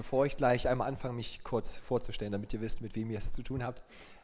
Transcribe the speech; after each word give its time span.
Bevor 0.00 0.24
ich 0.24 0.38
gleich 0.38 0.66
einmal 0.66 0.88
anfange, 0.88 1.12
mich 1.12 1.44
kurz 1.44 1.76
vorzustellen, 1.76 2.32
damit 2.32 2.54
ihr 2.54 2.62
wisst, 2.62 2.80
mit 2.80 2.96
wem 2.96 3.10
ihr 3.10 3.18
es 3.18 3.32
zu 3.32 3.42
tun 3.42 3.62
habt, 3.62 3.82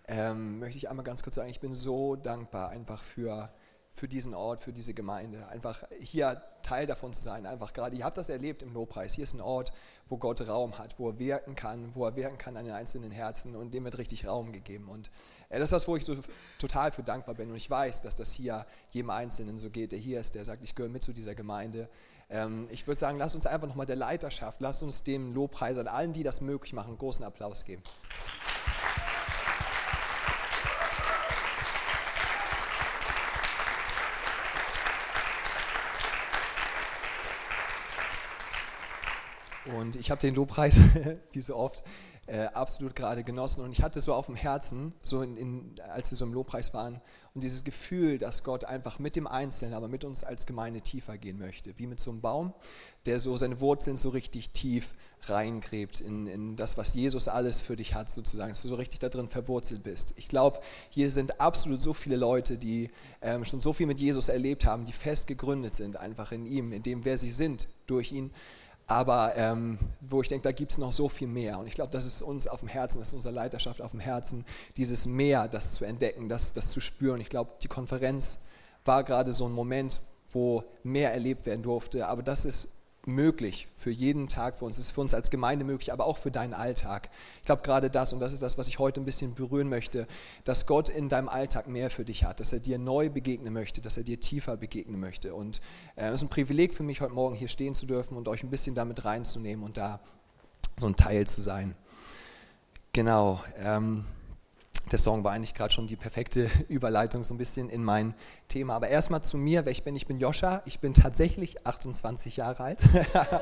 ähm, 0.08 0.58
möchte 0.58 0.78
ich 0.78 0.88
einmal 0.88 1.04
ganz 1.04 1.22
kurz 1.22 1.34
sagen, 1.34 1.50
ich 1.50 1.60
bin 1.60 1.74
so 1.74 2.16
dankbar 2.16 2.70
einfach 2.70 3.04
für, 3.04 3.50
für 3.92 4.08
diesen 4.08 4.32
Ort, 4.32 4.60
für 4.60 4.72
diese 4.72 4.94
Gemeinde. 4.94 5.46
Einfach 5.48 5.84
hier 6.00 6.40
Teil 6.62 6.86
davon 6.86 7.12
zu 7.12 7.20
sein. 7.20 7.44
Einfach 7.44 7.74
gerade, 7.74 7.94
ihr 7.94 8.06
habt 8.06 8.16
das 8.16 8.30
erlebt 8.30 8.62
im 8.62 8.72
Lobpreis. 8.72 9.12
Hier 9.12 9.24
ist 9.24 9.34
ein 9.34 9.42
Ort, 9.42 9.70
wo 10.08 10.16
Gott 10.16 10.40
Raum 10.48 10.78
hat, 10.78 10.98
wo 10.98 11.10
er 11.10 11.18
wirken 11.18 11.56
kann, 11.56 11.94
wo 11.94 12.06
er 12.06 12.16
wirken 12.16 12.38
kann 12.38 12.56
an 12.56 12.64
den 12.64 12.72
einzelnen 12.72 13.10
Herzen 13.10 13.54
und 13.54 13.74
dem 13.74 13.84
wird 13.84 13.98
richtig 13.98 14.26
Raum 14.26 14.52
gegeben. 14.52 14.88
Und 14.88 15.10
äh, 15.50 15.58
das 15.58 15.66
ist 15.66 15.72
das, 15.72 15.88
wo 15.88 15.96
ich 15.98 16.06
so 16.06 16.16
total 16.58 16.90
für 16.90 17.02
dankbar 17.02 17.34
bin. 17.34 17.50
Und 17.50 17.56
ich 17.56 17.68
weiß, 17.68 18.00
dass 18.00 18.14
das 18.14 18.32
hier 18.32 18.64
jedem 18.92 19.10
Einzelnen 19.10 19.58
so 19.58 19.68
geht, 19.68 19.92
der 19.92 19.98
hier 19.98 20.20
ist, 20.20 20.36
der 20.36 20.46
sagt, 20.46 20.64
ich 20.64 20.74
gehöre 20.74 20.88
mit 20.88 21.02
zu 21.02 21.12
dieser 21.12 21.34
Gemeinde. 21.34 21.90
Ähm, 22.28 22.68
ich 22.70 22.86
würde 22.86 22.98
sagen, 22.98 23.18
lass 23.18 23.34
uns 23.34 23.46
einfach 23.46 23.68
nochmal 23.68 23.86
der 23.86 23.96
Leiterschaft, 23.96 24.60
lass 24.60 24.82
uns 24.82 25.04
dem 25.04 25.32
Lobpreisern, 25.32 25.86
allen, 25.86 26.12
die 26.12 26.22
das 26.22 26.40
möglich 26.40 26.72
machen, 26.72 26.88
einen 26.88 26.98
großen 26.98 27.24
Applaus 27.24 27.64
geben. 27.64 27.82
Und 39.78 39.96
ich 39.96 40.10
habe 40.10 40.20
den 40.20 40.34
Lobpreis, 40.34 40.80
wie 41.32 41.40
so 41.40 41.56
oft, 41.56 41.82
äh, 42.26 42.46
absolut 42.46 42.94
gerade 42.96 43.24
genossen. 43.24 43.62
Und 43.62 43.72
ich 43.72 43.82
hatte 43.82 44.00
so 44.00 44.14
auf 44.14 44.26
dem 44.26 44.34
Herzen, 44.34 44.92
so 45.02 45.22
in, 45.22 45.36
in, 45.36 45.74
als 45.90 46.10
wir 46.10 46.18
so 46.18 46.24
im 46.24 46.32
Lobpreis 46.34 46.74
waren, 46.74 47.00
und 47.36 47.44
dieses 47.44 47.64
Gefühl, 47.64 48.16
dass 48.16 48.44
Gott 48.44 48.64
einfach 48.64 48.98
mit 48.98 49.14
dem 49.14 49.26
Einzelnen, 49.26 49.74
aber 49.74 49.88
mit 49.88 50.04
uns 50.04 50.24
als 50.24 50.46
Gemeinde 50.46 50.80
tiefer 50.80 51.18
gehen 51.18 51.38
möchte. 51.38 51.78
Wie 51.78 51.86
mit 51.86 52.00
so 52.00 52.10
einem 52.10 52.22
Baum, 52.22 52.54
der 53.04 53.18
so 53.18 53.36
seine 53.36 53.60
Wurzeln 53.60 53.94
so 53.96 54.08
richtig 54.08 54.50
tief 54.52 54.94
reingräbt 55.28 56.00
in, 56.00 56.26
in 56.26 56.56
das, 56.56 56.78
was 56.78 56.94
Jesus 56.94 57.28
alles 57.28 57.60
für 57.60 57.76
dich 57.76 57.94
hat, 57.94 58.08
sozusagen, 58.08 58.52
dass 58.52 58.62
du 58.62 58.68
so 58.68 58.76
richtig 58.76 59.00
da 59.00 59.10
drin 59.10 59.28
verwurzelt 59.28 59.82
bist. 59.82 60.14
Ich 60.16 60.28
glaube, 60.28 60.60
hier 60.88 61.10
sind 61.10 61.38
absolut 61.38 61.82
so 61.82 61.92
viele 61.92 62.16
Leute, 62.16 62.56
die 62.56 62.90
ähm, 63.20 63.44
schon 63.44 63.60
so 63.60 63.74
viel 63.74 63.86
mit 63.86 64.00
Jesus 64.00 64.30
erlebt 64.30 64.64
haben, 64.64 64.86
die 64.86 64.94
fest 64.94 65.26
gegründet 65.26 65.74
sind, 65.74 65.98
einfach 65.98 66.32
in 66.32 66.46
ihm, 66.46 66.72
in 66.72 66.82
dem, 66.82 67.04
wer 67.04 67.18
sie 67.18 67.32
sind, 67.32 67.68
durch 67.86 68.12
ihn 68.12 68.30
aber 68.86 69.34
ähm, 69.36 69.78
wo 70.00 70.22
ich 70.22 70.28
denke, 70.28 70.44
da 70.44 70.52
gibt 70.52 70.72
es 70.72 70.78
noch 70.78 70.92
so 70.92 71.08
viel 71.08 71.26
mehr. 71.26 71.58
Und 71.58 71.66
ich 71.66 71.74
glaube, 71.74 71.90
das 71.90 72.04
ist 72.04 72.22
uns 72.22 72.46
auf 72.46 72.60
dem 72.60 72.68
Herzen, 72.68 72.98
das 72.98 73.08
ist 73.08 73.14
unserer 73.14 73.32
Leiterschaft 73.32 73.82
auf 73.82 73.90
dem 73.90 74.00
Herzen, 74.00 74.44
dieses 74.76 75.06
Mehr, 75.06 75.48
das 75.48 75.74
zu 75.74 75.84
entdecken, 75.84 76.28
das, 76.28 76.52
das 76.52 76.70
zu 76.70 76.80
spüren. 76.80 77.20
Ich 77.20 77.28
glaube, 77.28 77.50
die 77.62 77.68
Konferenz 77.68 78.40
war 78.84 79.02
gerade 79.02 79.32
so 79.32 79.46
ein 79.46 79.52
Moment, 79.52 80.00
wo 80.32 80.62
mehr 80.84 81.12
erlebt 81.12 81.46
werden 81.46 81.62
durfte. 81.62 82.06
Aber 82.06 82.22
das 82.22 82.44
ist 82.44 82.68
möglich 83.06 83.68
für 83.72 83.90
jeden 83.90 84.28
Tag 84.28 84.58
für 84.58 84.64
uns. 84.64 84.78
Es 84.78 84.86
ist 84.86 84.90
für 84.90 85.00
uns 85.00 85.14
als 85.14 85.30
Gemeinde 85.30 85.64
möglich, 85.64 85.92
aber 85.92 86.06
auch 86.06 86.18
für 86.18 86.30
deinen 86.30 86.54
Alltag. 86.54 87.08
Ich 87.40 87.46
glaube 87.46 87.62
gerade 87.62 87.88
das, 87.88 88.12
und 88.12 88.20
das 88.20 88.32
ist 88.32 88.42
das, 88.42 88.58
was 88.58 88.68
ich 88.68 88.78
heute 88.78 89.00
ein 89.00 89.04
bisschen 89.04 89.34
berühren 89.34 89.68
möchte, 89.68 90.06
dass 90.44 90.66
Gott 90.66 90.88
in 90.88 91.08
deinem 91.08 91.28
Alltag 91.28 91.68
mehr 91.68 91.88
für 91.88 92.04
dich 92.04 92.24
hat, 92.24 92.40
dass 92.40 92.52
er 92.52 92.58
dir 92.58 92.78
neu 92.78 93.08
begegnen 93.08 93.52
möchte, 93.52 93.80
dass 93.80 93.96
er 93.96 94.02
dir 94.02 94.20
tiefer 94.20 94.56
begegnen 94.56 95.00
möchte. 95.00 95.34
Und 95.34 95.60
äh, 95.94 96.06
es 96.06 96.14
ist 96.14 96.22
ein 96.22 96.28
Privileg 96.28 96.74
für 96.74 96.82
mich, 96.82 97.00
heute 97.00 97.14
Morgen 97.14 97.36
hier 97.36 97.48
stehen 97.48 97.74
zu 97.74 97.86
dürfen 97.86 98.16
und 98.16 98.28
euch 98.28 98.42
ein 98.42 98.50
bisschen 98.50 98.74
damit 98.74 99.04
reinzunehmen 99.04 99.64
und 99.64 99.76
da 99.76 100.00
so 100.76 100.86
ein 100.86 100.96
Teil 100.96 101.26
zu 101.26 101.40
sein. 101.40 101.74
Genau. 102.92 103.40
Ähm, 103.58 104.04
der 104.90 104.98
Song 104.98 105.24
war 105.24 105.32
eigentlich 105.32 105.54
gerade 105.54 105.72
schon 105.72 105.86
die 105.86 105.96
perfekte 105.96 106.48
Überleitung 106.68 107.24
so 107.24 107.34
ein 107.34 107.38
bisschen 107.38 107.68
in 107.68 107.82
mein 107.82 108.14
Thema. 108.48 108.74
Aber 108.74 108.88
erstmal 108.88 109.22
zu 109.22 109.36
mir, 109.36 109.64
wer 109.64 109.72
ich 109.72 109.82
bin. 109.82 109.96
Ich 109.96 110.06
bin 110.06 110.18
Joscha, 110.18 110.62
ich 110.64 110.78
bin 110.80 110.94
tatsächlich 110.94 111.66
28 111.66 112.36
Jahre 112.36 112.62
alt. 112.62 112.82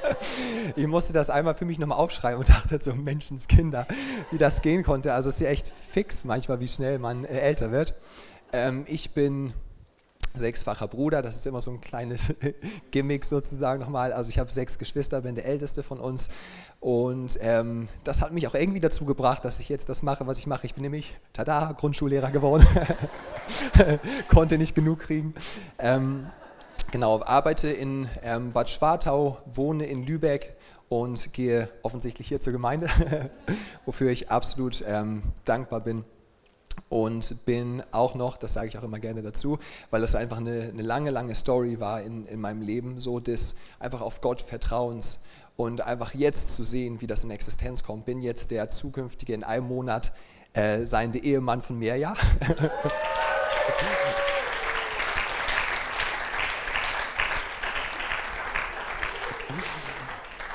ich 0.76 0.86
musste 0.86 1.12
das 1.12 1.30
einmal 1.30 1.54
für 1.54 1.64
mich 1.64 1.78
nochmal 1.78 1.98
aufschreiben 1.98 2.38
und 2.38 2.48
dachte 2.48 2.78
so, 2.82 2.94
Menschenskinder, 2.94 3.86
wie 4.30 4.38
das 4.38 4.62
gehen 4.62 4.82
konnte. 4.82 5.12
Also 5.12 5.28
es 5.28 5.36
ist 5.36 5.40
ja 5.40 5.48
echt 5.48 5.68
fix 5.68 6.24
manchmal, 6.24 6.60
wie 6.60 6.68
schnell 6.68 6.98
man 6.98 7.24
äh, 7.24 7.38
älter 7.40 7.70
wird. 7.70 7.94
Ähm, 8.52 8.84
ich 8.86 9.12
bin 9.12 9.52
sechsfacher 10.34 10.88
Bruder, 10.88 11.22
das 11.22 11.36
ist 11.36 11.46
immer 11.46 11.60
so 11.60 11.70
ein 11.70 11.80
kleines 11.80 12.34
Gimmick 12.90 13.24
sozusagen 13.24 13.80
nochmal. 13.80 14.12
Also 14.12 14.30
ich 14.30 14.38
habe 14.38 14.50
sechs 14.50 14.78
Geschwister, 14.78 15.20
bin 15.20 15.36
der 15.36 15.46
älteste 15.46 15.82
von 15.82 16.00
uns 16.00 16.28
und 16.80 17.38
ähm, 17.40 17.88
das 18.02 18.20
hat 18.20 18.32
mich 18.32 18.46
auch 18.48 18.54
irgendwie 18.54 18.80
dazu 18.80 19.04
gebracht, 19.04 19.44
dass 19.44 19.60
ich 19.60 19.68
jetzt 19.68 19.88
das 19.88 20.02
mache, 20.02 20.26
was 20.26 20.38
ich 20.38 20.46
mache. 20.46 20.66
Ich 20.66 20.74
bin 20.74 20.82
nämlich, 20.82 21.16
tada, 21.32 21.72
Grundschullehrer 21.72 22.32
geworden, 22.32 22.66
konnte 24.28 24.58
nicht 24.58 24.74
genug 24.74 24.98
kriegen. 24.98 25.34
Ähm, 25.78 26.26
genau, 26.90 27.22
arbeite 27.22 27.68
in 27.68 28.08
ähm, 28.22 28.52
Bad 28.52 28.68
Schwartau, 28.68 29.38
wohne 29.46 29.86
in 29.86 30.04
Lübeck 30.04 30.56
und 30.88 31.32
gehe 31.32 31.68
offensichtlich 31.82 32.26
hier 32.26 32.40
zur 32.40 32.52
Gemeinde, 32.52 32.88
wofür 33.86 34.10
ich 34.10 34.30
absolut 34.30 34.84
ähm, 34.86 35.22
dankbar 35.44 35.80
bin 35.80 36.04
und 36.88 37.44
bin 37.46 37.82
auch 37.92 38.14
noch, 38.14 38.36
das 38.36 38.54
sage 38.54 38.68
ich 38.68 38.78
auch 38.78 38.82
immer 38.82 38.98
gerne 38.98 39.22
dazu, 39.22 39.58
weil 39.90 40.00
das 40.00 40.14
einfach 40.14 40.38
eine, 40.38 40.70
eine 40.72 40.82
lange, 40.82 41.10
lange 41.10 41.34
Story 41.34 41.80
war 41.80 42.02
in, 42.02 42.26
in 42.26 42.40
meinem 42.40 42.62
Leben, 42.62 42.98
so 42.98 43.20
des 43.20 43.54
einfach 43.78 44.00
auf 44.00 44.20
Gott 44.20 44.40
Vertrauens 44.40 45.20
und 45.56 45.80
einfach 45.80 46.14
jetzt 46.14 46.54
zu 46.54 46.64
sehen, 46.64 47.00
wie 47.00 47.06
das 47.06 47.24
in 47.24 47.30
Existenz 47.30 47.82
kommt. 47.82 48.06
Bin 48.06 48.20
jetzt 48.20 48.50
der 48.50 48.68
zukünftige 48.68 49.34
in 49.34 49.44
einem 49.44 49.68
Monat 49.68 50.12
äh, 50.52 50.84
seiende 50.84 51.18
Ehemann 51.18 51.62
von 51.62 51.78
Mirja. 51.78 52.14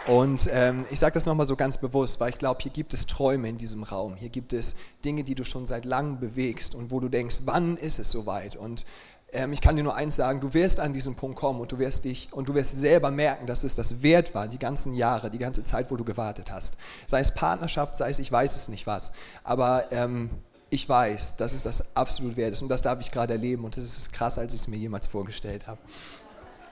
Und 0.09 0.49
ähm, 0.51 0.85
ich 0.89 0.97
sage 0.97 1.13
das 1.13 1.27
nochmal 1.27 1.47
so 1.47 1.55
ganz 1.55 1.77
bewusst, 1.77 2.19
weil 2.19 2.29
ich 2.29 2.39
glaube, 2.39 2.63
hier 2.63 2.71
gibt 2.71 2.95
es 2.95 3.05
Träume 3.05 3.47
in 3.47 3.57
diesem 3.57 3.83
Raum. 3.83 4.15
Hier 4.15 4.29
gibt 4.29 4.53
es 4.53 4.73
Dinge, 5.05 5.23
die 5.23 5.35
du 5.35 5.43
schon 5.43 5.67
seit 5.67 5.85
langem 5.85 6.19
bewegst 6.19 6.73
und 6.73 6.89
wo 6.89 6.99
du 6.99 7.09
denkst, 7.09 7.41
wann 7.45 7.77
ist 7.77 7.99
es 7.99 8.09
soweit? 8.09 8.55
Und 8.55 8.85
ähm, 9.33 9.53
ich 9.53 9.61
kann 9.61 9.75
dir 9.75 9.83
nur 9.83 9.93
eins 9.95 10.15
sagen, 10.15 10.39
du 10.39 10.55
wirst 10.55 10.79
an 10.79 10.93
diesen 10.93 11.13
Punkt 11.13 11.37
kommen 11.37 11.61
und 11.61 11.71
du 11.71 11.77
wirst 11.77 12.05
dich 12.05 12.29
und 12.31 12.49
du 12.49 12.55
wirst 12.55 12.75
selber 12.75 13.11
merken, 13.11 13.45
dass 13.45 13.63
es 13.63 13.75
das 13.75 14.01
wert 14.01 14.33
war, 14.33 14.47
die 14.47 14.57
ganzen 14.57 14.95
Jahre, 14.95 15.29
die 15.29 15.37
ganze 15.37 15.63
Zeit, 15.63 15.91
wo 15.91 15.95
du 15.95 16.03
gewartet 16.03 16.51
hast. 16.51 16.77
Sei 17.05 17.19
es 17.19 17.31
Partnerschaft, 17.31 17.93
sei 17.93 18.09
es 18.09 18.17
ich 18.17 18.31
weiß 18.31 18.55
es 18.55 18.67
nicht 18.67 18.87
was. 18.87 19.11
Aber 19.43 19.91
ähm, 19.91 20.31
ich 20.71 20.89
weiß, 20.89 21.37
dass 21.37 21.53
es 21.53 21.61
das 21.61 21.95
absolut 21.95 22.35
wert 22.35 22.53
ist 22.53 22.63
und 22.63 22.69
das 22.69 22.81
darf 22.81 22.99
ich 22.99 23.11
gerade 23.11 23.33
erleben 23.33 23.63
und 23.63 23.77
das 23.77 23.83
ist 23.83 24.11
krass, 24.11 24.39
als 24.39 24.55
ich 24.55 24.61
es 24.61 24.67
mir 24.67 24.77
jemals 24.77 25.05
vorgestellt 25.05 25.67
habe. 25.67 25.77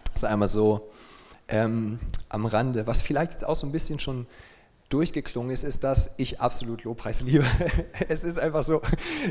Das 0.06 0.24
ist 0.24 0.26
einmal 0.28 0.48
so 0.48 0.90
ähm, 1.48 2.00
am 2.30 2.46
Rande. 2.46 2.88
Was 2.88 3.02
vielleicht 3.02 3.32
jetzt 3.32 3.46
auch 3.46 3.56
so 3.56 3.66
ein 3.68 3.72
bisschen 3.72 4.00
schon 4.00 4.28
durchgeklungen 4.90 5.52
ist, 5.52 5.64
ist, 5.64 5.84
dass 5.84 6.12
ich 6.18 6.40
absolut 6.40 6.84
Lobpreis 6.84 7.22
liebe. 7.26 7.46
Es 8.08 8.24
ist 8.24 8.40
einfach 8.40 8.64
so, 8.64 8.82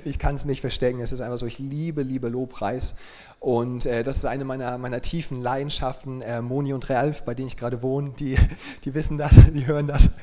ich 0.04 0.18
kann 0.18 0.34
es 0.34 0.44
nicht 0.44 0.60
verstecken, 0.60 1.00
es 1.00 1.12
ist 1.12 1.20
einfach 1.20 1.38
so, 1.38 1.46
ich 1.46 1.58
liebe, 1.58 2.02
liebe 2.02 2.28
Lobpreis. 2.28 2.96
Und 3.40 3.86
äh, 3.86 4.02
das 4.02 4.16
ist 4.16 4.24
eine 4.24 4.44
meiner, 4.44 4.78
meiner 4.78 5.00
tiefen 5.00 5.40
Leidenschaften. 5.40 6.22
Äh, 6.22 6.42
Moni 6.42 6.72
und 6.72 6.88
Ralf, 6.90 7.22
bei 7.24 7.34
denen 7.34 7.48
ich 7.48 7.56
gerade 7.56 7.82
wohne, 7.82 8.10
die, 8.18 8.36
die 8.84 8.94
wissen 8.94 9.18
das, 9.18 9.34
die 9.52 9.66
hören 9.66 9.86
das. 9.86 10.10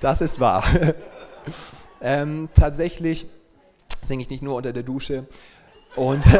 Das 0.00 0.20
ist 0.20 0.40
wahr. 0.40 0.64
Ähm, 2.00 2.48
tatsächlich 2.54 3.26
singe 4.00 4.22
ich 4.22 4.30
nicht 4.30 4.40
nur 4.40 4.54
unter 4.54 4.72
der 4.72 4.84
Dusche, 4.84 5.26
und 5.96 6.26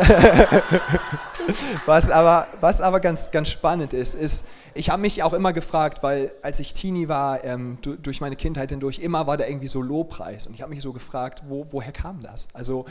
was 1.87 2.11
aber, 2.11 2.47
was 2.61 2.81
aber 2.81 3.01
ganz, 3.01 3.31
ganz 3.31 3.49
spannend 3.49 3.93
ist, 3.93 4.15
ist, 4.15 4.47
ich 4.75 4.91
habe 4.91 5.03
mich 5.03 5.23
auch 5.23 5.33
immer 5.33 5.53
gefragt, 5.53 6.03
weil 6.03 6.31
als 6.43 6.61
ich 6.61 6.73
Teenie 6.73 7.09
war, 7.09 7.45
ähm, 7.45 7.79
durch 7.83 8.21
meine 8.21 8.37
Kindheit 8.37 8.71
hindurch, 8.71 9.01
immer 9.01 9.27
war 9.27 9.37
da 9.37 9.47
irgendwie 9.47 9.67
so 9.67 9.83
Lobpreis. 9.83 10.47
Und 10.47 10.55
ich 10.55 10.63
habe 10.63 10.71
mich 10.71 10.83
so 10.83 10.93
gefragt, 10.93 11.43
wo, 11.49 11.67
woher 11.71 11.91
kam 11.91 12.21
das? 12.21 12.47
Also, 12.53 12.85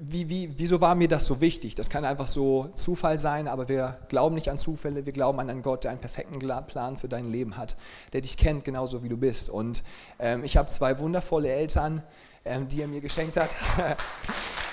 wie, 0.00 0.28
wie, 0.28 0.52
wieso 0.56 0.80
war 0.80 0.94
mir 0.94 1.08
das 1.08 1.24
so 1.24 1.40
wichtig? 1.40 1.74
Das 1.74 1.88
kann 1.88 2.04
einfach 2.04 2.28
so 2.28 2.70
Zufall 2.74 3.18
sein, 3.18 3.48
aber 3.48 3.68
wir 3.68 3.98
glauben 4.08 4.34
nicht 4.34 4.50
an 4.50 4.58
Zufälle, 4.58 5.06
wir 5.06 5.12
glauben 5.12 5.40
an 5.40 5.48
einen 5.48 5.62
Gott, 5.62 5.84
der 5.84 5.92
einen 5.92 6.00
perfekten 6.00 6.38
Plan 6.66 6.98
für 6.98 7.08
dein 7.08 7.30
Leben 7.30 7.56
hat, 7.56 7.76
der 8.12 8.20
dich 8.20 8.36
kennt, 8.36 8.64
genauso 8.64 9.02
wie 9.02 9.08
du 9.08 9.16
bist. 9.16 9.48
Und 9.48 9.82
ähm, 10.18 10.44
ich 10.44 10.56
habe 10.56 10.68
zwei 10.68 10.98
wundervolle 10.98 11.48
Eltern, 11.48 12.02
ähm, 12.44 12.68
die 12.68 12.82
er 12.82 12.88
mir 12.88 13.00
geschenkt 13.00 13.36
hat. 13.36 13.50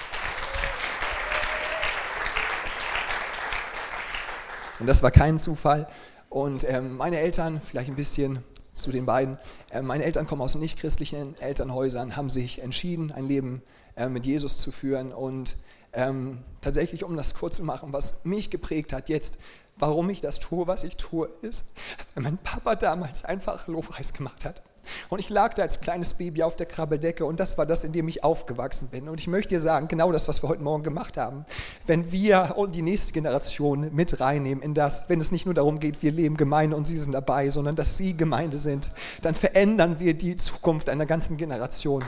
Und 4.81 4.88
das 4.88 5.04
war 5.04 5.12
kein 5.12 5.38
Zufall. 5.38 5.86
Und 6.30 6.68
ähm, 6.68 6.98
meine 6.98 7.19
Eltern, 7.19 7.62
vielleicht 7.63 7.92
ein 7.92 7.95
bisschen 7.95 8.44
zu 8.74 8.92
den 8.92 9.06
beiden, 9.06 9.38
äh, 9.69 9.83
meine 9.83 10.04
Eltern 10.04 10.25
kommen 10.25 10.42
aus 10.42 10.56
nichtchristlichen 10.56 11.39
Elternhäusern, 11.39 12.18
haben 12.18 12.30
sich 12.30 12.63
entschieden, 12.63 13.12
ein 13.12 13.28
Leben 13.28 13.62
äh, 13.95 14.10
mit 14.10 14.25
Jesus 14.25 14.57
zu 14.57 14.72
führen. 14.72 15.13
Und 15.13 15.56
ähm, 15.94 16.39
tatsächlich, 16.62 17.04
um 17.04 17.16
das 17.16 17.36
kurz 17.36 17.57
zu 17.57 17.63
machen, 17.63 17.94
was 17.94 18.25
mich 18.25 18.50
geprägt 18.50 18.92
hat 18.92 19.07
jetzt, 19.07 19.38
warum 19.78 20.10
ich 20.10 20.19
das 20.19 20.39
tue, 20.39 20.66
was 20.66 20.83
ich 20.83 20.98
tue, 20.98 21.30
ist, 21.44 21.74
weil 22.16 22.24
mein 22.24 22.39
Papa 22.39 22.74
damals 22.74 23.24
einfach 23.24 23.68
Lobpreis 23.68 24.13
gemacht 24.13 24.45
hat. 24.45 24.63
Und 25.10 25.19
ich 25.19 25.30
lag 25.30 25.54
da 25.54 25.63
als 25.63 25.81
kleines 25.81 26.13
Baby 26.13 26.44
auf 26.44 26.56
der 26.56 26.66
Krabbeldecke 26.66 27.25
und 27.25 27.39
das 27.39 27.57
war 27.57 27.66
das, 27.66 27.83
in 27.83 27.92
dem 27.92 28.07
ich 28.07 28.24
aufgewachsen 28.24 28.89
bin. 28.89 29.10
Und 29.10 29.19
ich 29.19 29.28
möchte 29.28 29.50
dir 29.50 29.60
sagen, 29.60 29.88
genau 29.88 30.12
das, 30.12 30.28
was 30.28 30.44
wir 30.44 30.50
heute 30.50 30.63
Morgen 30.63 30.83
gemacht 30.83 31.18
haben, 31.18 31.45
wenn 31.86 32.12
wir 32.12 32.54
und 32.56 32.75
die 32.75 32.81
nächste 32.81 33.13
Generation 33.13 33.94
mit 33.94 34.19
reinnehmen 34.19 34.63
in 34.63 34.74
das, 34.74 35.10
wenn 35.10 35.19
es 35.19 35.31
nicht 35.31 35.45
nur 35.45 35.54
darum 35.54 35.80
geht, 35.80 36.01
wir 36.01 36.12
leben 36.12 36.38
Gemeinde 36.38 36.75
und 36.75 36.86
sie 36.86 36.98
sind 36.98 37.12
dabei, 37.13 37.50
sondern 37.50 37.75
dass 37.75 37.98
sie 37.98 38.16
Gemeinde 38.16 38.57
sind, 38.57 38.92
dann 39.22 39.36
verändern 39.36 40.00
wir 40.00 40.13
die 40.13 40.36
Zukunft 40.36 40.89
einer 40.89 41.06
ganzen 41.06 41.38
Generation. 41.38 42.04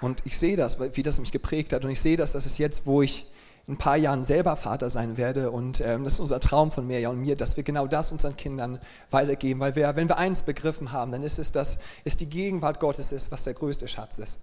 Und 0.00 0.22
ich 0.24 0.38
sehe 0.38 0.56
das, 0.56 0.78
wie 0.80 1.02
das 1.02 1.20
mich 1.20 1.32
geprägt 1.32 1.72
hat. 1.72 1.84
Und 1.84 1.90
ich 1.90 2.00
sehe 2.00 2.16
das, 2.16 2.32
dass 2.32 2.46
es 2.46 2.58
jetzt, 2.58 2.86
wo 2.86 3.02
ich 3.02 3.26
in 3.66 3.74
ein 3.74 3.78
paar 3.78 3.96
Jahren 3.96 4.24
selber 4.24 4.56
Vater 4.56 4.90
sein 4.90 5.16
werde. 5.16 5.50
Und 5.50 5.80
ähm, 5.80 6.04
das 6.04 6.14
ist 6.14 6.20
unser 6.20 6.40
Traum 6.40 6.70
von 6.70 6.86
Mirja 6.86 7.10
und 7.10 7.20
mir, 7.20 7.36
dass 7.36 7.56
wir 7.56 7.64
genau 7.64 7.86
das 7.86 8.10
unseren 8.10 8.36
Kindern 8.36 8.80
weitergeben. 9.10 9.60
Weil 9.60 9.76
wir, 9.76 9.94
wenn 9.96 10.08
wir 10.08 10.18
eins 10.18 10.42
begriffen 10.42 10.92
haben, 10.92 11.12
dann 11.12 11.22
ist 11.22 11.38
es, 11.38 11.52
dass 11.52 11.78
es 12.04 12.16
die 12.16 12.26
Gegenwart 12.26 12.80
Gottes 12.80 13.12
ist, 13.12 13.30
was 13.30 13.44
der 13.44 13.54
größte 13.54 13.86
Schatz 13.86 14.18
ist. 14.18 14.40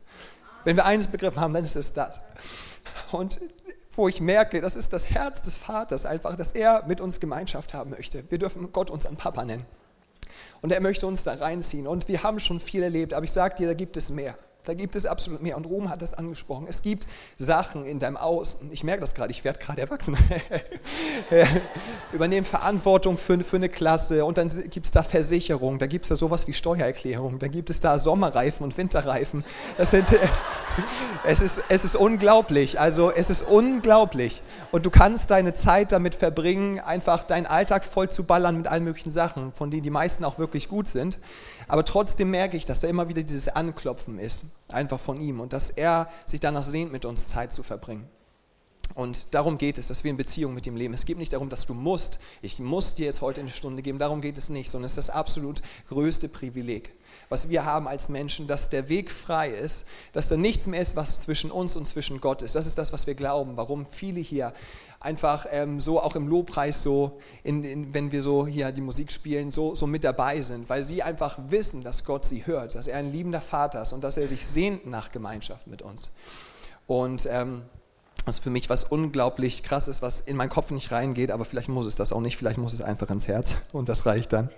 Wenn 0.63 0.75
wir 0.75 0.85
eines 0.85 1.07
begriffen 1.07 1.39
haben, 1.39 1.53
dann 1.53 1.63
ist 1.63 1.75
es 1.75 1.93
das. 1.93 2.21
Und 3.11 3.39
wo 3.93 4.07
ich 4.07 4.21
merke, 4.21 4.61
das 4.61 4.75
ist 4.75 4.93
das 4.93 5.09
Herz 5.09 5.41
des 5.41 5.55
Vaters 5.55 6.05
einfach, 6.05 6.35
dass 6.35 6.51
er 6.51 6.85
mit 6.87 7.01
uns 7.01 7.19
Gemeinschaft 7.19 7.73
haben 7.73 7.89
möchte. 7.89 8.23
Wir 8.29 8.37
dürfen 8.37 8.71
Gott 8.71 8.91
unseren 8.91 9.17
Papa 9.17 9.43
nennen. 9.43 9.65
Und 10.61 10.71
er 10.71 10.81
möchte 10.81 11.07
uns 11.07 11.23
da 11.23 11.33
reinziehen. 11.33 11.87
Und 11.87 12.07
wir 12.07 12.21
haben 12.21 12.39
schon 12.39 12.59
viel 12.59 12.83
erlebt, 12.83 13.13
aber 13.13 13.23
ich 13.23 13.31
sage 13.31 13.55
dir, 13.55 13.67
da 13.67 13.73
gibt 13.73 13.97
es 13.97 14.11
mehr. 14.11 14.37
Da 14.67 14.73
gibt 14.73 14.97
es 14.97 15.05
absolut 15.05 15.41
mehr. 15.41 15.55
Und 15.55 15.65
Rom 15.65 15.89
hat 15.89 16.01
das 16.01 16.13
angesprochen. 16.13 16.65
Es 16.67 16.81
gibt 16.81 17.07
Sachen 17.37 17.85
in 17.85 17.99
deinem 17.99 18.17
Außen. 18.17 18.69
Ich 18.73 18.83
merke 18.83 18.99
das 18.99 19.15
gerade, 19.15 19.31
ich 19.31 19.45
werde 19.45 19.59
gerade 19.59 19.79
erwachsen. 19.79 20.17
Übernehmen 22.11 22.45
Verantwortung 22.45 23.17
für, 23.17 23.39
für 23.45 23.55
eine 23.55 23.69
Klasse 23.69 24.25
und 24.25 24.37
dann 24.37 24.49
gibt 24.69 24.85
es 24.85 24.91
da 24.91 25.03
Versicherung, 25.03 25.79
da 25.79 25.87
gibt 25.87 26.03
es 26.03 26.09
da 26.09 26.17
sowas 26.17 26.47
wie 26.47 26.53
Steuererklärung, 26.53 27.39
dann 27.39 27.49
gibt 27.49 27.69
es 27.69 27.79
da 27.79 27.97
Sommerreifen 27.97 28.65
und 28.65 28.77
Winterreifen. 28.77 29.45
Das 29.77 29.91
sind, 29.91 30.13
es, 31.25 31.39
ist, 31.39 31.61
es 31.69 31.85
ist 31.85 31.95
unglaublich. 31.95 32.77
Also 32.77 33.09
es 33.09 33.29
ist 33.29 33.43
unglaublich. 33.43 34.41
Und 34.73 34.85
du 34.85 34.89
kannst 34.89 35.31
deine 35.31 35.53
Zeit 35.53 35.93
damit 35.93 36.13
verbringen, 36.13 36.81
einfach 36.81 37.23
deinen 37.23 37.45
Alltag 37.45 37.85
voll 37.85 38.09
zu 38.09 38.25
ballern 38.25 38.57
mit 38.57 38.67
allen 38.67 38.83
möglichen 38.83 39.11
Sachen, 39.11 39.53
von 39.53 39.71
denen 39.71 39.83
die 39.83 39.91
meisten 39.91 40.25
auch 40.25 40.39
wirklich 40.39 40.67
gut 40.67 40.89
sind. 40.89 41.19
Aber 41.67 41.83
trotzdem 41.83 42.31
merke 42.31 42.57
ich, 42.57 42.65
dass 42.65 42.79
da 42.79 42.87
immer 42.87 43.09
wieder 43.09 43.23
dieses 43.23 43.49
Anklopfen 43.49 44.19
ist, 44.19 44.45
einfach 44.69 44.99
von 44.99 45.19
ihm 45.19 45.39
und 45.39 45.53
dass 45.53 45.69
er 45.69 46.09
sich 46.25 46.39
danach 46.39 46.63
sehnt, 46.63 46.91
mit 46.91 47.05
uns 47.05 47.27
Zeit 47.27 47.53
zu 47.53 47.63
verbringen. 47.63 48.07
Und 48.95 49.33
darum 49.33 49.57
geht 49.57 49.77
es, 49.77 49.87
dass 49.87 50.03
wir 50.03 50.11
in 50.11 50.17
Beziehung 50.17 50.53
mit 50.53 50.65
ihm 50.65 50.75
leben. 50.75 50.93
Es 50.93 51.05
geht 51.05 51.17
nicht 51.17 51.33
darum, 51.33 51.49
dass 51.49 51.65
du 51.65 51.73
musst, 51.73 52.19
ich 52.41 52.59
muss 52.59 52.93
dir 52.93 53.05
jetzt 53.05 53.21
heute 53.21 53.41
eine 53.41 53.49
Stunde 53.49 53.83
geben, 53.83 53.99
darum 53.99 54.21
geht 54.21 54.37
es 54.37 54.49
nicht, 54.49 54.71
sondern 54.71 54.85
es 54.85 54.93
ist 54.93 55.09
das 55.09 55.09
absolut 55.09 55.61
größte 55.89 56.29
Privileg, 56.29 56.91
was 57.29 57.49
wir 57.49 57.65
haben 57.65 57.87
als 57.87 58.09
Menschen, 58.09 58.47
dass 58.47 58.69
der 58.69 58.89
Weg 58.89 59.11
frei 59.11 59.49
ist, 59.49 59.85
dass 60.13 60.29
da 60.29 60.37
nichts 60.37 60.67
mehr 60.67 60.81
ist, 60.81 60.95
was 60.95 61.19
zwischen 61.19 61.51
uns 61.51 61.75
und 61.75 61.85
zwischen 61.85 62.21
Gott 62.21 62.41
ist. 62.41 62.55
Das 62.55 62.65
ist 62.65 62.77
das, 62.77 62.93
was 62.93 63.07
wir 63.07 63.13
glauben, 63.13 63.57
warum 63.57 63.85
viele 63.85 64.21
hier 64.21 64.53
einfach 65.07 65.45
ähm, 65.49 65.79
so 65.79 66.01
auch 66.01 66.15
im 66.17 66.27
Lobpreis 66.27 66.83
so, 66.83 67.17
in, 67.43 67.63
in, 67.63 67.93
wenn 67.93 68.11
wir 68.11 68.21
so 68.21 68.45
hier 68.45 68.73
die 68.73 68.81
Musik 68.81 69.09
spielen, 69.11 69.49
so, 69.49 69.73
so 69.73 69.87
mit 69.87 70.03
dabei 70.03 70.41
sind, 70.41 70.69
weil 70.69 70.83
sie 70.83 71.01
einfach 71.01 71.39
wissen, 71.47 71.81
dass 71.81 72.03
Gott 72.03 72.25
sie 72.25 72.45
hört, 72.45 72.75
dass 72.75 72.87
er 72.87 72.97
ein 72.97 73.13
liebender 73.13 73.39
Vater 73.39 73.81
ist 73.81 73.93
und 73.93 74.03
dass 74.03 74.17
er 74.17 74.27
sich 74.27 74.45
sehnt 74.45 74.85
nach 74.85 75.11
Gemeinschaft 75.11 75.65
mit 75.65 75.81
uns. 75.81 76.11
Und 76.87 77.25
ähm, 77.31 77.63
was 78.25 78.39
für 78.39 78.49
mich 78.49 78.69
was 78.69 78.83
unglaublich 78.83 79.63
krass 79.63 79.87
ist, 79.87 80.01
was 80.01 80.19
in 80.19 80.35
meinen 80.35 80.49
Kopf 80.49 80.71
nicht 80.71 80.91
reingeht, 80.91 81.31
aber 81.31 81.45
vielleicht 81.45 81.69
muss 81.69 81.85
es 81.85 81.95
das 81.95 82.11
auch 82.11 82.21
nicht, 82.21 82.35
vielleicht 82.35 82.57
muss 82.57 82.73
es 82.73 82.81
einfach 82.81 83.09
ins 83.09 83.29
Herz 83.29 83.55
und 83.71 83.87
das 83.87 84.05
reicht 84.05 84.33
dann. 84.33 84.49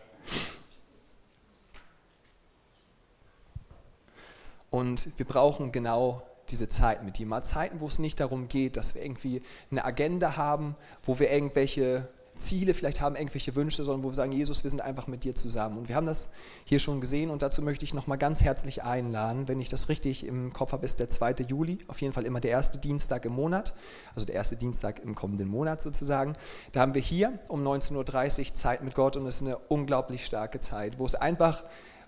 Und 4.71 5.09
wir 5.17 5.25
brauchen 5.25 5.71
genau 5.71 6.23
diese 6.51 6.69
Zeit 6.69 7.03
mit 7.03 7.19
ihm. 7.19 7.29
Mal 7.29 7.43
Zeiten, 7.43 7.79
wo 7.79 7.87
es 7.87 7.99
nicht 7.99 8.19
darum 8.19 8.47
geht, 8.47 8.77
dass 8.77 8.95
wir 8.95 9.03
irgendwie 9.03 9.41
eine 9.71 9.85
Agenda 9.85 10.37
haben, 10.37 10.75
wo 11.03 11.19
wir 11.19 11.31
irgendwelche 11.31 12.07
Ziele 12.39 12.73
vielleicht 12.73 13.01
haben, 13.01 13.15
irgendwelche 13.15 13.55
Wünsche, 13.55 13.83
sondern 13.83 14.03
wo 14.03 14.09
wir 14.09 14.15
sagen, 14.15 14.31
Jesus, 14.31 14.63
wir 14.63 14.69
sind 14.69 14.81
einfach 14.81 15.07
mit 15.07 15.23
dir 15.23 15.35
zusammen. 15.35 15.77
Und 15.77 15.89
wir 15.89 15.95
haben 15.95 16.05
das 16.05 16.29
hier 16.63 16.79
schon 16.79 17.01
gesehen 17.01 17.29
und 17.29 17.41
dazu 17.41 17.61
möchte 17.61 17.83
ich 17.83 17.93
nochmal 17.93 18.17
ganz 18.17 18.41
herzlich 18.41 18.83
einladen, 18.83 19.47
wenn 19.47 19.59
ich 19.59 19.69
das 19.69 19.89
richtig 19.89 20.25
im 20.25 20.53
Kopf 20.53 20.71
habe, 20.71 20.85
ist 20.85 20.99
der 20.99 21.09
2. 21.09 21.35
Juli, 21.47 21.77
auf 21.87 22.01
jeden 22.01 22.13
Fall 22.13 22.25
immer 22.25 22.39
der 22.39 22.51
erste 22.51 22.79
Dienstag 22.79 23.25
im 23.25 23.33
Monat, 23.33 23.73
also 24.15 24.25
der 24.25 24.35
erste 24.35 24.55
Dienstag 24.55 24.99
im 24.99 25.15
kommenden 25.15 25.49
Monat 25.49 25.81
sozusagen. 25.81 26.33
Da 26.71 26.79
haben 26.79 26.95
wir 26.95 27.01
hier 27.01 27.37
um 27.49 27.65
19.30 27.65 28.39
Uhr 28.39 28.53
Zeit 28.53 28.83
mit 28.83 28.95
Gott 28.95 29.17
und 29.17 29.25
es 29.27 29.41
ist 29.41 29.47
eine 29.47 29.57
unglaublich 29.57 30.25
starke 30.25 30.59
Zeit, 30.59 30.97
wo 30.97 31.05
es 31.05 31.15
einfach 31.15 31.63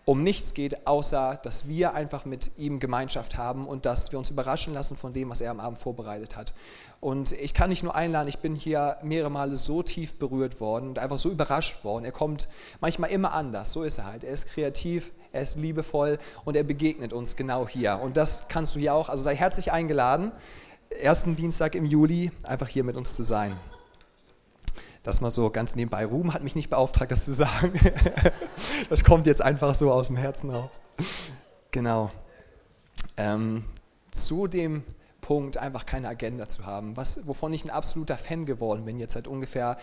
um 0.05 0.23
nichts 0.23 0.53
geht, 0.53 0.87
außer 0.87 1.39
dass 1.43 1.67
wir 1.67 1.93
einfach 1.93 2.25
mit 2.25 2.57
ihm 2.57 2.79
Gemeinschaft 2.79 3.37
haben 3.37 3.67
und 3.67 3.85
dass 3.85 4.11
wir 4.11 4.19
uns 4.19 4.29
überraschen 4.29 4.73
lassen 4.73 4.97
von 4.97 5.13
dem, 5.13 5.29
was 5.29 5.41
er 5.41 5.51
am 5.51 5.59
Abend 5.59 5.77
vorbereitet 5.77 6.35
hat. 6.35 6.53
Und 6.99 7.31
ich 7.33 7.53
kann 7.53 7.69
nicht 7.69 7.83
nur 7.83 7.95
einladen, 7.95 8.27
ich 8.27 8.39
bin 8.39 8.55
hier 8.55 8.97
mehrere 9.03 9.29
Male 9.29 9.55
so 9.55 9.83
tief 9.83 10.17
berührt 10.17 10.59
worden 10.59 10.89
und 10.89 10.99
einfach 10.99 11.17
so 11.17 11.29
überrascht 11.29 11.83
worden. 11.83 12.05
Er 12.05 12.11
kommt 12.11 12.47
manchmal 12.79 13.11
immer 13.11 13.33
anders, 13.33 13.71
so 13.71 13.83
ist 13.83 13.99
er 13.99 14.05
halt. 14.05 14.23
Er 14.23 14.33
ist 14.33 14.47
kreativ, 14.47 15.11
er 15.31 15.41
ist 15.41 15.57
liebevoll 15.57 16.19
und 16.45 16.55
er 16.55 16.63
begegnet 16.63 17.13
uns 17.13 17.35
genau 17.35 17.67
hier. 17.67 17.99
Und 18.01 18.17
das 18.17 18.47
kannst 18.49 18.75
du 18.75 18.79
hier 18.79 18.93
auch, 18.93 19.09
also 19.09 19.23
sei 19.23 19.35
herzlich 19.35 19.71
eingeladen, 19.71 20.31
ersten 20.89 21.35
Dienstag 21.35 21.75
im 21.75 21.85
Juli 21.85 22.31
einfach 22.43 22.67
hier 22.67 22.83
mit 22.83 22.95
uns 22.95 23.15
zu 23.15 23.23
sein. 23.23 23.57
Das 25.03 25.19
mal 25.19 25.31
so 25.31 25.49
ganz 25.49 25.75
nebenbei. 25.75 26.05
Ruhm 26.05 26.33
hat 26.33 26.43
mich 26.43 26.55
nicht 26.55 26.69
beauftragt, 26.69 27.11
das 27.11 27.25
zu 27.25 27.33
sagen. 27.33 27.73
das 28.89 29.03
kommt 29.03 29.25
jetzt 29.25 29.41
einfach 29.41 29.73
so 29.73 29.91
aus 29.91 30.07
dem 30.07 30.17
Herzen 30.17 30.51
raus. 30.51 30.69
Genau. 31.71 32.11
Ähm, 33.17 33.65
zu 34.11 34.47
dem 34.47 34.83
Punkt, 35.21 35.57
einfach 35.57 35.85
keine 35.85 36.07
Agenda 36.07 36.49
zu 36.49 36.65
haben, 36.65 36.97
was, 36.97 37.25
wovon 37.27 37.53
ich 37.53 37.63
ein 37.63 37.69
absoluter 37.69 38.17
Fan 38.17 38.45
geworden 38.45 38.85
bin, 38.85 38.99
jetzt 38.99 39.13
seit 39.13 39.27
ungefähr 39.27 39.77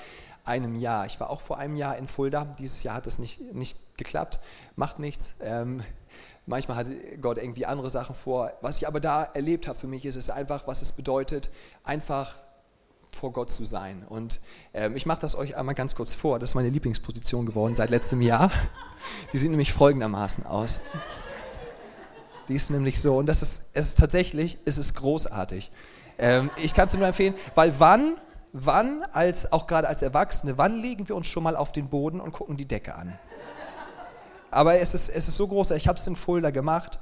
einem 0.45 0.77
Jahr. 0.77 1.07
Ich 1.07 1.19
war 1.21 1.31
auch 1.31 1.41
vor 1.41 1.59
einem 1.59 1.77
Jahr 1.77 1.97
in 1.97 2.09
Fulda. 2.09 2.45
Dieses 2.59 2.83
Jahr 2.83 2.95
hat 2.95 3.07
es 3.07 3.19
nicht, 3.19 3.41
nicht 3.55 3.77
geklappt. 3.97 4.41
Macht 4.77 4.99
nichts. 4.99 5.35
Ähm, 5.41 5.83
manchmal 6.47 6.77
hat 6.77 6.89
Gott 7.21 7.39
irgendwie 7.39 7.67
andere 7.67 7.91
Sachen 7.91 8.15
vor. 8.15 8.53
Was 8.61 8.79
ich 8.79 8.87
aber 8.87 9.01
da 9.01 9.25
erlebt 9.25 9.69
habe 9.69 9.79
für 9.79 9.87
mich, 9.87 10.07
ist 10.07 10.17
es 10.17 10.31
einfach, 10.31 10.67
was 10.67 10.83
es 10.83 10.93
bedeutet, 10.93 11.51
einfach 11.85 12.37
vor 13.13 13.33
Gott 13.33 13.51
zu 13.51 13.65
sein. 13.65 14.05
Und 14.09 14.41
ähm, 14.75 14.97
ich 14.97 15.07
mache 15.07 15.21
das 15.21 15.37
euch 15.37 15.57
einmal 15.57 15.75
ganz 15.75 15.95
kurz 15.95 16.15
vor. 16.15 16.39
Das 16.39 16.51
ist 16.51 16.55
meine 16.55 16.71
Lieblingsposition 16.71 17.47
geworden 17.47 17.75
seit 17.75 17.91
letztem 17.91 18.21
Jahr. 18.21 18.51
Die 19.33 19.39
sieht 19.39 19.51
nämlich 19.51 19.73
folgendermaßen 19.73 20.47
aus. 20.47 20.81
Die 22.49 22.55
ist 22.55 22.71
nämlich 22.71 23.01
so, 23.01 23.19
und 23.19 23.27
das 23.27 23.43
ist, 23.43 23.71
es 23.75 23.89
ist 23.89 23.99
tatsächlich, 23.99 24.59
es 24.65 24.79
ist 24.79 24.95
großartig. 24.95 25.71
Ähm, 26.19 26.51
ich 26.57 26.75
kann 26.75 26.87
es 26.87 26.95
nur 26.95 27.07
empfehlen, 27.07 27.35
weil 27.55 27.79
wann, 27.79 28.17
wann, 28.53 29.05
als, 29.13 29.53
auch 29.53 29.67
gerade 29.67 29.87
als 29.87 30.03
Erwachsene, 30.03 30.57
wann 30.57 30.79
legen 30.79 31.09
wir 31.09 31.17
uns 31.17 31.27
schon 31.27 31.43
mal 31.43 31.57
auf 31.57 31.73
den 31.73 31.89
Boden 31.89 32.21
und 32.21 32.33
gucken 32.33 32.57
die 32.57 32.67
Decke 32.67 32.95
an? 32.95 33.19
Aber 34.51 34.81
es 34.81 34.95
ist, 34.95 35.11
es 35.11 35.29
ist 35.29 35.37
so 35.37 35.47
groß, 35.47 35.73
ich 35.73 35.89
habe 35.89 35.99
es 35.99 36.07
in 36.07 36.17
Fulda 36.17 36.51
gemacht. 36.51 36.99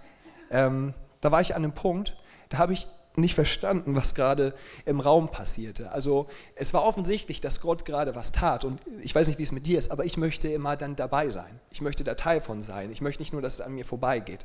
Ähm, 0.51 0.95
da 1.21 1.31
war 1.31 1.41
ich 1.41 1.55
an 1.55 1.63
einem 1.63 1.73
Punkt, 1.73 2.17
da 2.49 2.59
habe 2.59 2.73
ich 2.73 2.89
nicht 3.19 3.35
verstanden, 3.35 3.95
was 3.95 4.15
gerade 4.15 4.55
im 4.85 5.01
Raum 5.01 5.31
passierte. 5.31 5.91
Also 5.93 6.27
es 6.55 6.75
war 6.75 6.85
offensichtlich, 6.85 7.41
dass 7.41 7.61
Gott 7.61 7.85
gerade 7.85 8.15
was 8.15 8.33
tat. 8.33 8.65
Und 8.65 8.81
ich 9.01 9.15
weiß 9.15 9.29
nicht, 9.29 9.39
wie 9.39 9.43
es 9.43 9.53
mit 9.53 9.67
dir 9.67 9.79
ist, 9.79 9.91
aber 9.91 10.05
ich 10.05 10.17
möchte 10.17 10.49
immer 10.49 10.77
dann 10.77 10.97
dabei 10.97 11.31
sein. 11.31 11.61
Ich 11.71 11.81
möchte 11.81 12.05
da 12.05 12.15
Teil 12.15 12.41
von 12.41 12.63
sein. 12.63 12.91
Ich 12.91 13.01
möchte 13.01 13.23
nicht 13.23 13.33
nur, 13.33 13.43
dass 13.43 13.55
es 13.55 13.61
an 13.61 13.73
mir 13.73 13.85
vorbeigeht. 13.85 14.45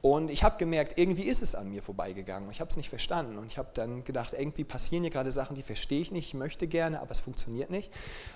Und 0.00 0.30
ich 0.30 0.44
habe 0.44 0.58
gemerkt, 0.58 0.96
irgendwie 0.96 1.24
ist 1.24 1.42
es 1.42 1.56
an 1.56 1.70
mir 1.70 1.82
vorbeigegangen. 1.82 2.48
Ich 2.50 2.60
habe 2.60 2.70
es 2.70 2.76
nicht 2.76 2.88
verstanden. 2.88 3.36
Und 3.36 3.46
ich 3.46 3.58
habe 3.58 3.70
dann 3.74 4.04
gedacht, 4.04 4.32
irgendwie 4.32 4.62
passieren 4.62 5.02
hier 5.02 5.10
gerade 5.10 5.32
Sachen, 5.32 5.56
die 5.56 5.62
verstehe 5.62 6.00
ich 6.00 6.12
nicht. 6.12 6.28
Ich 6.28 6.34
möchte 6.34 6.68
gerne, 6.68 7.00
aber 7.00 7.10
es 7.10 7.18
funktioniert 7.18 7.70
nicht. 7.70 7.92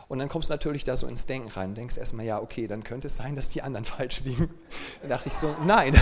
Und 0.09 0.19
dann 0.19 0.29
kommst 0.29 0.49
du 0.49 0.55
natürlich 0.55 0.83
da 0.83 0.97
so 0.97 1.07
ins 1.07 1.25
Denken 1.27 1.49
rein. 1.49 1.71
Und 1.71 1.79
denkst 1.79 1.99
erstmal, 1.99 2.27
ja, 2.27 2.43
okay, 2.43 2.67
dann 2.67 2.83
könnte 2.83 3.07
es 3.07 3.17
sein, 3.17 3.37
dass 3.37 3.51
die 3.51 3.63
anderen 3.63 3.85
falsch 3.85 4.23
liegen. 4.25 4.51
Dann 5.03 5.11
dachte 5.11 5.29
ich 5.29 5.35
so, 5.35 5.55
nein, 5.65 5.95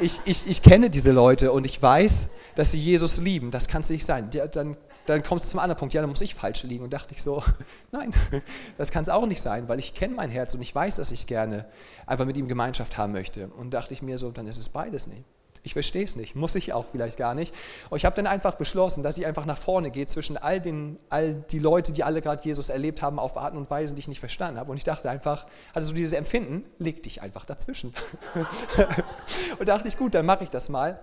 ich, 0.00 0.20
ich, 0.24 0.48
ich 0.48 0.62
kenne 0.62 0.90
diese 0.90 1.12
Leute 1.12 1.52
und 1.52 1.64
ich 1.64 1.80
weiß, 1.80 2.30
dass 2.56 2.72
sie 2.72 2.80
Jesus 2.80 3.18
lieben. 3.18 3.52
Das 3.52 3.68
kann 3.68 3.82
es 3.82 3.90
nicht 3.90 4.04
sein. 4.04 4.30
Dann 4.52 4.76
dann 5.06 5.22
kommst 5.22 5.46
du 5.46 5.50
zum 5.50 5.60
anderen 5.60 5.78
Punkt, 5.78 5.94
ja, 5.94 6.00
dann 6.00 6.10
muss 6.10 6.20
ich 6.20 6.34
falsch 6.34 6.62
liegen. 6.62 6.84
Und 6.84 6.92
dachte 6.92 7.14
ich 7.14 7.22
so, 7.22 7.42
nein, 7.92 8.12
das 8.78 8.90
kann 8.90 9.02
es 9.02 9.08
auch 9.08 9.26
nicht 9.26 9.40
sein, 9.40 9.68
weil 9.68 9.78
ich 9.78 9.94
kenne 9.94 10.14
mein 10.14 10.30
Herz 10.30 10.54
und 10.54 10.62
ich 10.62 10.74
weiß, 10.74 10.96
dass 10.96 11.10
ich 11.10 11.26
gerne 11.26 11.66
einfach 12.06 12.24
mit 12.24 12.36
ihm 12.36 12.48
Gemeinschaft 12.48 12.98
haben 12.98 13.12
möchte. 13.12 13.48
Und 13.48 13.72
dachte 13.74 13.92
ich 13.92 14.02
mir 14.02 14.18
so, 14.18 14.30
dann 14.30 14.46
ist 14.46 14.58
es 14.58 14.68
beides 14.68 15.06
nicht. 15.06 15.24
Ich 15.64 15.74
verstehe 15.74 16.04
es 16.04 16.16
nicht, 16.16 16.34
muss 16.34 16.56
ich 16.56 16.72
auch 16.72 16.86
vielleicht 16.90 17.16
gar 17.16 17.34
nicht. 17.34 17.54
Und 17.88 17.96
ich 17.96 18.04
habe 18.04 18.16
dann 18.16 18.26
einfach 18.26 18.56
beschlossen, 18.56 19.04
dass 19.04 19.16
ich 19.16 19.26
einfach 19.26 19.46
nach 19.46 19.58
vorne 19.58 19.92
gehe 19.92 20.06
zwischen 20.08 20.36
all, 20.36 20.60
den, 20.60 20.98
all 21.08 21.34
die 21.34 21.60
Leute, 21.60 21.92
die 21.92 22.02
alle 22.02 22.20
gerade 22.20 22.42
Jesus 22.42 22.68
erlebt 22.68 23.00
haben, 23.00 23.20
auf 23.20 23.36
Arten 23.36 23.56
und 23.56 23.70
Weisen, 23.70 23.94
die 23.94 24.00
ich 24.00 24.08
nicht 24.08 24.18
verstanden 24.18 24.58
habe. 24.58 24.72
Und 24.72 24.76
ich 24.76 24.84
dachte 24.84 25.08
einfach, 25.08 25.46
hatte 25.72 25.86
so 25.86 25.94
dieses 25.94 26.14
Empfinden, 26.14 26.64
leg 26.78 27.04
dich 27.04 27.22
einfach 27.22 27.46
dazwischen. 27.46 27.94
und 29.58 29.68
dachte 29.68 29.86
ich, 29.86 29.96
gut, 29.96 30.16
dann 30.16 30.26
mache 30.26 30.42
ich 30.42 30.50
das 30.50 30.68
mal. 30.68 31.00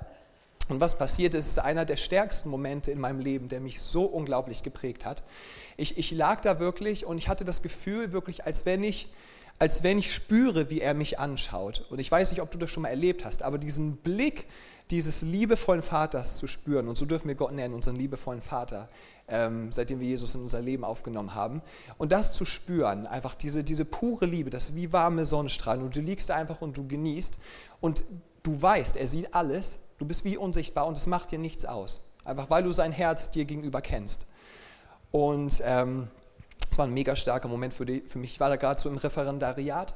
Und 0.69 0.79
was 0.79 0.97
passiert 0.97 1.33
ist, 1.33 1.47
ist 1.47 1.59
einer 1.59 1.83
der 1.83 1.97
stärksten 1.97 2.49
Momente 2.49 2.91
in 2.91 2.99
meinem 2.99 3.19
Leben, 3.19 3.49
der 3.49 3.59
mich 3.59 3.81
so 3.81 4.05
unglaublich 4.05 4.63
geprägt 4.63 5.05
hat. 5.05 5.23
Ich, 5.77 5.97
ich 5.97 6.11
lag 6.11 6.41
da 6.41 6.59
wirklich 6.59 7.05
und 7.05 7.17
ich 7.17 7.27
hatte 7.27 7.43
das 7.43 7.61
Gefühl, 7.61 8.11
wirklich, 8.13 8.45
als 8.45 8.65
wenn 8.65 8.83
ich 8.83 9.09
als 9.61 9.83
wenn 9.83 9.99
ich 9.99 10.13
spüre, 10.13 10.69
wie 10.69 10.79
er 10.79 10.93
mich 10.93 11.19
anschaut. 11.19 11.85
Und 11.89 11.99
ich 11.99 12.09
weiß 12.09 12.31
nicht, 12.31 12.41
ob 12.41 12.49
du 12.49 12.57
das 12.57 12.69
schon 12.69 12.83
mal 12.83 12.89
erlebt 12.89 13.25
hast, 13.25 13.43
aber 13.43 13.57
diesen 13.57 13.97
Blick 13.97 14.45
dieses 14.89 15.21
liebevollen 15.21 15.83
Vaters 15.83 16.37
zu 16.37 16.47
spüren, 16.47 16.87
und 16.87 16.97
so 16.97 17.05
dürfen 17.05 17.27
wir 17.27 17.35
Gott 17.35 17.51
nennen, 17.51 17.75
unseren 17.75 17.95
liebevollen 17.95 18.41
Vater, 18.41 18.87
ähm, 19.27 19.71
seitdem 19.71 19.99
wir 19.99 20.07
Jesus 20.07 20.33
in 20.33 20.41
unser 20.41 20.61
Leben 20.61 20.83
aufgenommen 20.83 21.35
haben. 21.35 21.61
Und 21.99 22.11
das 22.11 22.33
zu 22.33 22.43
spüren, 22.43 23.05
einfach 23.05 23.35
diese, 23.35 23.63
diese 23.63 23.85
pure 23.85 24.25
Liebe, 24.25 24.49
das 24.49 24.75
wie 24.75 24.91
warme 24.91 25.25
Sonnenstrahlen. 25.25 25.83
Und 25.83 25.95
du 25.95 26.01
liegst 26.01 26.29
da 26.29 26.35
einfach 26.35 26.61
und 26.61 26.75
du 26.75 26.87
genießt. 26.87 27.37
Und 27.81 28.03
du 28.41 28.59
weißt, 28.59 28.97
er 28.97 29.05
sieht 29.05 29.35
alles. 29.35 29.77
Du 29.99 30.05
bist 30.05 30.25
wie 30.25 30.37
unsichtbar 30.37 30.87
und 30.87 30.97
es 30.97 31.07
macht 31.07 31.31
dir 31.31 31.39
nichts 31.39 31.65
aus. 31.65 32.01
Einfach 32.25 32.49
weil 32.49 32.63
du 32.63 32.71
sein 32.71 32.91
Herz 32.91 33.31
dir 33.31 33.45
gegenüber 33.45 33.81
kennst. 33.81 34.25
Und 35.11 35.61
ähm, 35.65 36.07
es 36.69 36.77
war 36.77 36.85
ein 36.85 36.93
mega 36.93 37.15
starker 37.15 37.47
Moment 37.47 37.73
für, 37.73 37.85
die, 37.85 38.01
für 38.01 38.17
mich. 38.17 38.31
Ich 38.31 38.39
war 38.39 38.49
da 38.49 38.55
gerade 38.55 38.79
so 38.79 38.89
im 38.89 38.97
Referendariat 38.97 39.93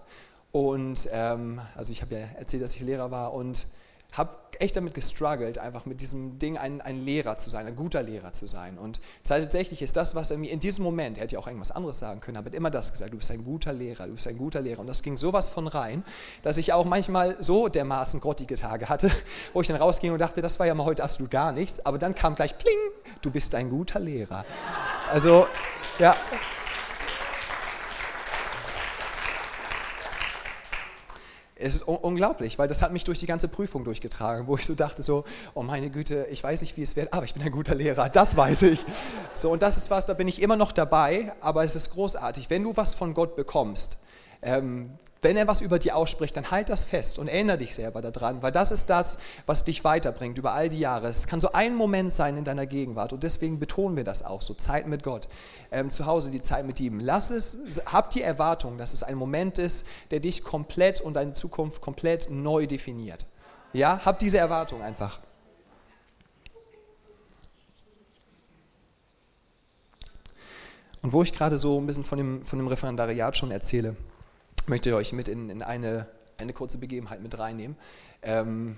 und 0.52 1.10
ähm, 1.12 1.62
also 1.76 1.92
ich 1.92 2.02
habe 2.02 2.16
ja 2.16 2.22
erzählt, 2.38 2.62
dass 2.62 2.76
ich 2.76 2.82
Lehrer 2.82 3.12
war 3.12 3.34
und 3.34 3.68
habe 4.14 4.38
echt 4.60 4.76
damit 4.76 4.94
gestruggelt, 4.94 5.58
einfach 5.58 5.86
mit 5.86 6.02
diesem 6.02 6.40
Ding 6.40 6.58
ein, 6.58 6.82
ein, 6.82 7.04
Lehrer 7.04 7.38
zu 7.38 7.50
sein, 7.50 7.66
ein 7.66 7.76
guter 7.76 8.04
Lehrer 8.04 8.32
zu 8.34 8.46
sein. 8.46 8.78
Und 8.78 9.00
tatsächlich 9.24 9.82
ist 9.82 9.96
das, 9.96 10.16
was 10.16 10.32
er 10.32 10.38
mir 10.38 10.52
in 10.52 10.60
diesem 10.60 10.84
Moment, 10.84 11.18
er 11.18 11.24
hätte 11.24 11.34
ja 11.34 11.40
auch 11.40 11.48
irgendwas 11.48 11.72
anderes 11.72 12.00
sagen 12.00 12.22
können, 12.22 12.38
aber 12.38 12.54
immer 12.54 12.70
das 12.70 12.92
gesagt, 12.92 13.12
du 13.12 13.18
bist 13.18 13.32
ein 13.32 13.44
guter 13.44 13.74
Lehrer, 13.74 14.08
du 14.08 14.14
bist 14.14 14.28
ein 14.28 14.38
guter 14.38 14.62
Lehrer. 14.62 14.80
Und 14.80 14.88
das 14.88 15.02
ging 15.02 15.18
sowas 15.18 15.50
von 15.50 15.68
rein, 15.68 16.04
dass 16.44 16.58
ich 16.58 16.74
auch 16.74 16.86
manchmal 16.86 17.42
so 17.42 17.68
dermaßen 17.68 18.20
grottige 18.20 18.56
Tage 18.56 18.90
hatte, 18.90 19.12
wo 19.54 19.62
ich 19.62 19.68
dann 19.68 19.78
rausging 19.78 20.12
und 20.12 20.20
dachte, 20.20 20.42
das 20.42 20.60
war 20.60 20.68
ja 20.68 20.76
mal 20.76 20.86
heute 20.86 21.04
absolut 21.04 21.32
gar 21.32 21.52
nichts. 21.52 21.86
Aber 21.86 21.98
dann 21.98 22.16
kam 22.16 22.36
gleich, 22.36 22.58
pling, 22.58 22.78
du 23.22 23.32
bist 23.32 23.56
ein 23.56 23.70
guter 23.70 24.00
Lehrer. 24.00 24.46
Also, 25.12 25.48
ja, 26.00 26.16
es 31.64 31.76
ist 31.76 31.84
unglaublich, 31.84 32.60
weil 32.60 32.68
das 32.68 32.82
hat 32.82 32.92
mich 32.92 33.06
durch 33.06 33.20
die 33.20 33.26
ganze 33.26 33.48
Prüfung 33.48 33.84
durchgetragen, 33.86 34.48
wo 34.48 34.58
ich 34.58 34.66
so 34.66 34.76
dachte, 34.76 35.02
so, 35.02 35.24
oh 35.54 35.64
meine 35.64 35.90
Güte, 35.90 36.28
ich 36.30 36.44
weiß 36.44 36.62
nicht, 36.62 36.76
wie 36.76 36.82
es 36.82 36.96
wird, 36.96 37.14
aber 37.14 37.24
ich 37.24 37.34
bin 37.34 37.42
ein 37.42 37.52
guter 37.52 37.74
Lehrer, 37.74 38.10
das 38.10 38.36
weiß 38.36 38.64
ich. 38.64 38.86
So, 39.34 39.52
und 39.52 39.62
das 39.62 39.78
ist 39.78 39.90
was, 39.90 40.06
da 40.06 40.14
bin 40.14 40.28
ich 40.28 40.42
immer 40.42 40.58
noch 40.58 40.72
dabei, 40.72 41.34
aber 41.40 41.64
es 41.64 41.76
ist 41.76 41.92
großartig. 41.92 42.50
Wenn 42.50 42.64
du 42.64 42.76
was 42.76 42.94
von 42.94 43.14
Gott 43.14 43.36
bekommst, 43.36 43.98
ähm, 44.42 44.92
wenn 45.24 45.38
er 45.38 45.48
was 45.48 45.62
über 45.62 45.80
dir 45.80 45.96
ausspricht, 45.96 46.36
dann 46.36 46.52
halt 46.52 46.70
das 46.70 46.84
fest 46.84 47.18
und 47.18 47.28
erinnere 47.28 47.58
dich 47.58 47.74
selber 47.74 48.02
daran, 48.02 48.42
weil 48.42 48.52
das 48.52 48.72
ist 48.72 48.90
das, 48.90 49.18
was 49.46 49.64
dich 49.64 49.84
weiterbringt 49.84 50.38
über 50.38 50.54
all 50.54 50.70
die 50.70 50.80
Jahre. 50.80 51.08
Es 51.08 51.28
kann 51.28 51.42
so 51.42 51.52
ein 51.54 51.76
Moment 51.76 52.12
sein 52.12 52.38
in 52.38 52.44
deiner 52.44 52.66
Gegenwart 52.66 53.14
und 53.14 53.24
deswegen 53.24 53.60
betonen 53.60 53.96
wir 53.96 54.04
das 54.04 54.24
auch, 54.24 54.42
so 54.42 54.54
Zeit 54.54 54.88
mit 54.88 55.04
Gott, 55.04 55.28
ähm, 55.72 55.90
zu 55.90 56.06
Hause 56.06 56.30
die 56.30 56.42
Zeit 56.42 56.66
mit 56.66 56.80
ihm. 56.80 57.00
Lass 57.00 57.30
es, 57.30 57.58
hab 57.86 58.10
die 58.10 58.22
Erwartung, 58.22 58.78
dass 58.78 58.94
es 58.94 59.04
ein 59.04 59.16
Moment 59.16 59.60
ist, 59.60 59.86
der 60.12 60.20
dich 60.20 60.44
komplett 60.44 61.02
und 61.02 61.14
deine 61.16 61.32
Zukunft 61.32 61.82
komplett 61.82 62.30
neu 62.30 62.68
definiert. 62.68 63.26
Ja, 63.72 64.02
hab 64.06 64.20
diese 64.20 64.38
Erwartung 64.38 64.82
einfach. 64.82 65.20
Und 71.02 71.12
wo 71.12 71.22
ich 71.22 71.34
gerade 71.34 71.58
so 71.58 71.80
ein 71.80 71.86
bisschen 71.86 72.06
von 72.06 72.18
dem, 72.18 72.46
von 72.46 72.60
dem 72.60 72.68
Referendariat 72.68 73.36
schon 73.36 73.52
erzähle, 73.52 73.96
möchte 74.68 74.90
ich 74.90 74.96
euch 74.96 75.14
mit 75.14 75.28
in, 75.28 75.50
in 75.50 75.62
eine, 75.62 76.08
eine 76.38 76.54
kurze 76.54 76.78
Begebenheit 76.78 77.22
mit 77.22 77.38
reinnehmen. 77.38 77.78
Ähm, 78.22 78.78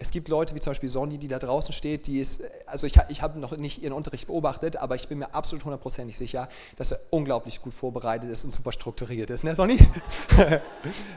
es 0.00 0.12
gibt 0.12 0.28
Leute 0.28 0.54
wie 0.54 0.60
zum 0.60 0.70
Beispiel 0.70 0.88
Sonny, 0.88 1.18
die 1.18 1.26
da 1.26 1.40
draußen 1.40 1.74
steht, 1.74 2.06
die 2.06 2.20
ist, 2.20 2.44
also 2.66 2.86
ich, 2.86 2.94
ich 3.08 3.20
habe 3.20 3.40
noch 3.40 3.56
nicht 3.56 3.82
ihren 3.82 3.92
Unterricht 3.92 4.28
beobachtet, 4.28 4.76
aber 4.76 4.94
ich 4.94 5.08
bin 5.08 5.18
mir 5.18 5.34
absolut 5.34 5.64
hundertprozentig 5.64 6.16
sicher, 6.16 6.48
dass 6.76 6.92
er 6.92 7.00
unglaublich 7.10 7.60
gut 7.60 7.74
vorbereitet 7.74 8.30
ist 8.30 8.44
und 8.44 8.52
super 8.52 8.70
strukturiert 8.70 9.28
ist, 9.30 9.42
ne 9.42 9.54
Sonny? 9.54 9.78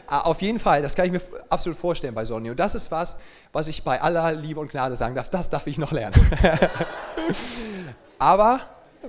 Ah, 0.08 0.22
auf 0.22 0.42
jeden 0.42 0.60
Fall, 0.60 0.82
das 0.82 0.96
kann 0.96 1.06
ich 1.06 1.12
mir 1.12 1.22
absolut 1.48 1.78
vorstellen 1.78 2.14
bei 2.14 2.26
Sonny. 2.26 2.50
Und 2.50 2.60
das 2.60 2.76
ist 2.76 2.92
was, 2.92 3.18
was 3.54 3.68
ich 3.68 3.84
bei 3.84 4.02
aller 4.02 4.34
Liebe 4.34 4.60
und 4.60 4.72
Gnade 4.72 4.96
sagen 4.96 5.16
darf, 5.16 5.30
das 5.30 5.50
darf 5.50 5.68
ich 5.68 5.78
noch 5.78 5.92
lernen. 5.92 6.16
aber 8.20 8.60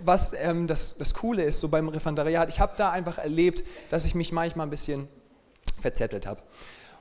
was 0.01 0.33
ähm, 0.35 0.67
das, 0.67 0.97
das 0.97 1.15
Coole 1.15 1.43
ist, 1.43 1.61
so 1.61 1.69
beim 1.69 1.89
Referendariat, 1.89 2.49
ich 2.49 2.61
habe 2.61 2.75
da 2.77 2.91
einfach 2.91 3.19
erlebt, 3.19 3.65
dass 3.91 4.05
ich 4.07 4.15
mich 4.15 4.33
manchmal 4.33 4.67
ein 4.67 4.71
bisschen 4.71 5.09
verzettelt 5.81 6.27
habe. 6.27 6.43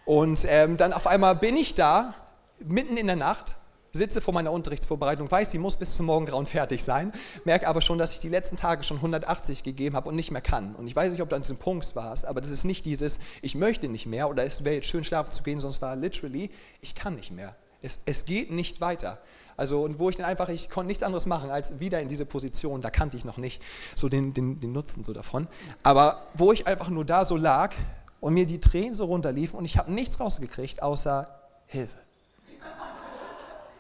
Und 0.06 0.46
ähm, 0.48 0.78
dann 0.78 0.94
auf 0.94 1.08
einmal 1.08 1.36
bin 1.36 1.56
ich 1.56 1.76
da, 1.76 2.14
mitten 2.60 2.98
in 2.98 3.08
der 3.08 3.16
Nacht, 3.16 3.56
sitze 3.94 4.22
vor 4.22 4.34
meiner 4.34 4.52
Unterrichtsvorbereitung, 4.52 5.30
weiß, 5.30 5.52
sie 5.52 5.58
muss 5.58 5.76
bis 5.76 5.96
zum 5.96 6.06
Morgengrauen 6.06 6.46
fertig 6.46 6.84
sein, 6.84 7.12
merke 7.44 7.68
aber 7.68 7.82
schon, 7.82 7.98
dass 7.98 8.14
ich 8.14 8.20
die 8.20 8.30
letzten 8.30 8.56
Tage 8.56 8.84
schon 8.84 8.98
180 8.98 9.64
gegeben 9.64 9.96
habe 9.96 10.10
und 10.10 10.16
nicht 10.16 10.32
mehr 10.32 10.42
kann. 10.42 10.76
Und 10.76 10.88
ich 10.88 10.96
weiß 10.96 11.12
nicht, 11.12 11.22
ob 11.22 11.30
du 11.30 11.36
an 11.36 11.42
diesem 11.42 11.58
Punkt 11.58 11.96
warst, 11.96 12.26
aber 12.26 12.42
das 12.42 12.52
ist 12.52 12.64
nicht 12.64 12.86
dieses, 12.86 13.20
ich 13.42 13.56
möchte 13.56 13.90
nicht 13.90 14.06
mehr 14.06 14.30
oder 14.30 14.46
es 14.46 14.64
wäre 14.64 14.76
jetzt 14.76 14.88
schön 14.88 15.04
schlafen 15.04 15.32
zu 15.32 15.44
gehen, 15.44 15.58
es 15.58 15.82
war 15.82 15.96
literally, 15.96 16.50
ich 16.82 16.96
kann 16.96 17.16
nicht 17.16 17.32
mehr. 17.32 17.56
Es, 17.82 18.00
es 18.06 18.26
geht 18.26 18.52
nicht 18.52 18.80
weiter. 18.80 19.20
Also, 19.58 19.84
und 19.84 20.00
wo 20.00 20.10
ich 20.10 20.16
dann 20.16 20.26
einfach, 20.26 20.50
ich 20.50 20.70
konnte 20.70 20.88
nichts 20.88 21.04
anderes 21.04 21.26
machen, 21.26 21.52
als 21.52 21.80
wieder 21.80 22.02
in 22.02 22.08
diese 22.08 22.26
Position, 22.26 22.82
da 22.82 22.90
kannte 22.90 23.18
ich 23.18 23.26
noch 23.26 23.38
nicht 23.38 23.62
so 23.96 24.10
den, 24.10 24.34
den, 24.34 24.60
den 24.60 24.72
Nutzen 24.72 25.04
so 25.04 25.14
davon. 25.14 25.48
Aber 25.84 26.28
wo 26.34 26.52
ich 26.52 26.68
einfach 26.68 26.90
nur 26.90 27.06
da 27.06 27.24
so 27.24 27.38
lag 27.38 27.76
und 28.20 28.34
mir 28.34 28.46
die 28.46 28.60
Tränen 28.60 28.94
so 28.94 29.06
runterliefen 29.06 29.58
und 29.58 29.66
ich 29.66 29.78
habe 29.78 29.92
nichts 29.92 30.20
rausgekriegt, 30.20 30.82
außer 30.82 31.28
Hilfe. 31.66 31.98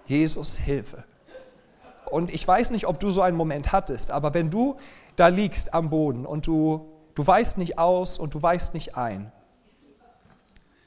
Jesus, 0.05 0.57
Hilfe. 0.57 1.05
Und 2.09 2.33
ich 2.33 2.45
weiß 2.45 2.71
nicht, 2.71 2.87
ob 2.87 2.99
du 2.99 3.09
so 3.09 3.21
einen 3.21 3.37
Moment 3.37 3.71
hattest, 3.71 4.11
aber 4.11 4.33
wenn 4.33 4.49
du 4.49 4.77
da 5.15 5.29
liegst 5.29 5.73
am 5.73 5.89
Boden 5.89 6.25
und 6.25 6.45
du, 6.47 6.89
du 7.15 7.25
weißt 7.25 7.57
nicht 7.57 7.77
aus 7.77 8.17
und 8.17 8.33
du 8.33 8.41
weißt 8.41 8.73
nicht 8.73 8.97
ein 8.97 9.31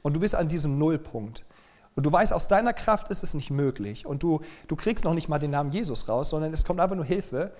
und 0.03 0.15
du 0.15 0.21
bist 0.21 0.35
an 0.35 0.49
diesem 0.49 0.79
Nullpunkt, 0.79 1.47
und 1.97 2.05
du 2.05 2.11
weißt, 2.11 2.33
aus 2.33 2.49
deiner 2.49 2.73
Kraft 2.73 3.09
ist 3.09 3.23
es 3.23 3.35
nicht 3.35 3.51
möglich. 3.51 4.05
Und 4.05 4.23
du, 4.23 4.41
du 4.67 4.75
kriegst 4.75 5.05
noch 5.05 5.15
nicht 5.15 5.29
mal 5.29 5.39
den 5.39 5.53
Namen 5.53 5.71
Jesus 5.71 6.09
raus, 6.09 6.31
sondern 6.31 6.53
es 6.53 6.65
kommt 6.65 6.81
einfach 6.81 6.97
nur 6.97 7.05
Hilfe. 7.05 7.53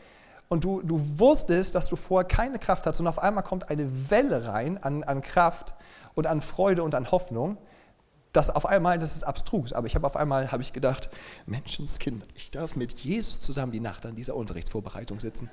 Und 0.49 0.65
du, 0.65 0.83
du 0.83 1.01
wusstest, 1.19 1.75
dass 1.75 1.89
du 1.89 1.97
vorher 1.97 2.27
keine 2.27 2.59
Kraft 2.59 2.87
hast. 2.87 2.99
Und 2.99 3.07
auf 3.07 3.21
einmal 3.21 3.45
kommt 3.45 3.71
eine 3.71 4.11
Welle 4.11 4.47
rein 4.47 4.83
an, 4.83 5.05
an 5.05 5.23
Kraft 5.23 5.75
und 6.15 6.27
an 6.27 6.41
Freude 6.41 6.83
und 6.83 6.95
an 6.95 7.11
Hoffnung. 7.11 7.59
Das 8.33 8.51
auf 8.51 8.67
einmal, 8.67 8.99
das 8.99 9.15
ist 9.15 9.23
abstrus. 9.23 9.73
Aber 9.73 9.87
ich 9.87 9.95
habe 9.95 10.05
auf 10.05 10.17
einmal 10.17 10.51
habe 10.51 10.63
ich 10.63 10.73
gedacht, 10.73 11.11
Menschenskind, 11.47 12.25
ich 12.35 12.51
darf 12.51 12.75
mit 12.75 12.91
Jesus 12.91 13.39
zusammen 13.39 13.71
die 13.71 13.81
Nacht 13.81 14.05
an 14.05 14.17
dieser 14.17 14.35
Unterrichtsvorbereitung 14.35 15.21
sitzen. 15.21 15.49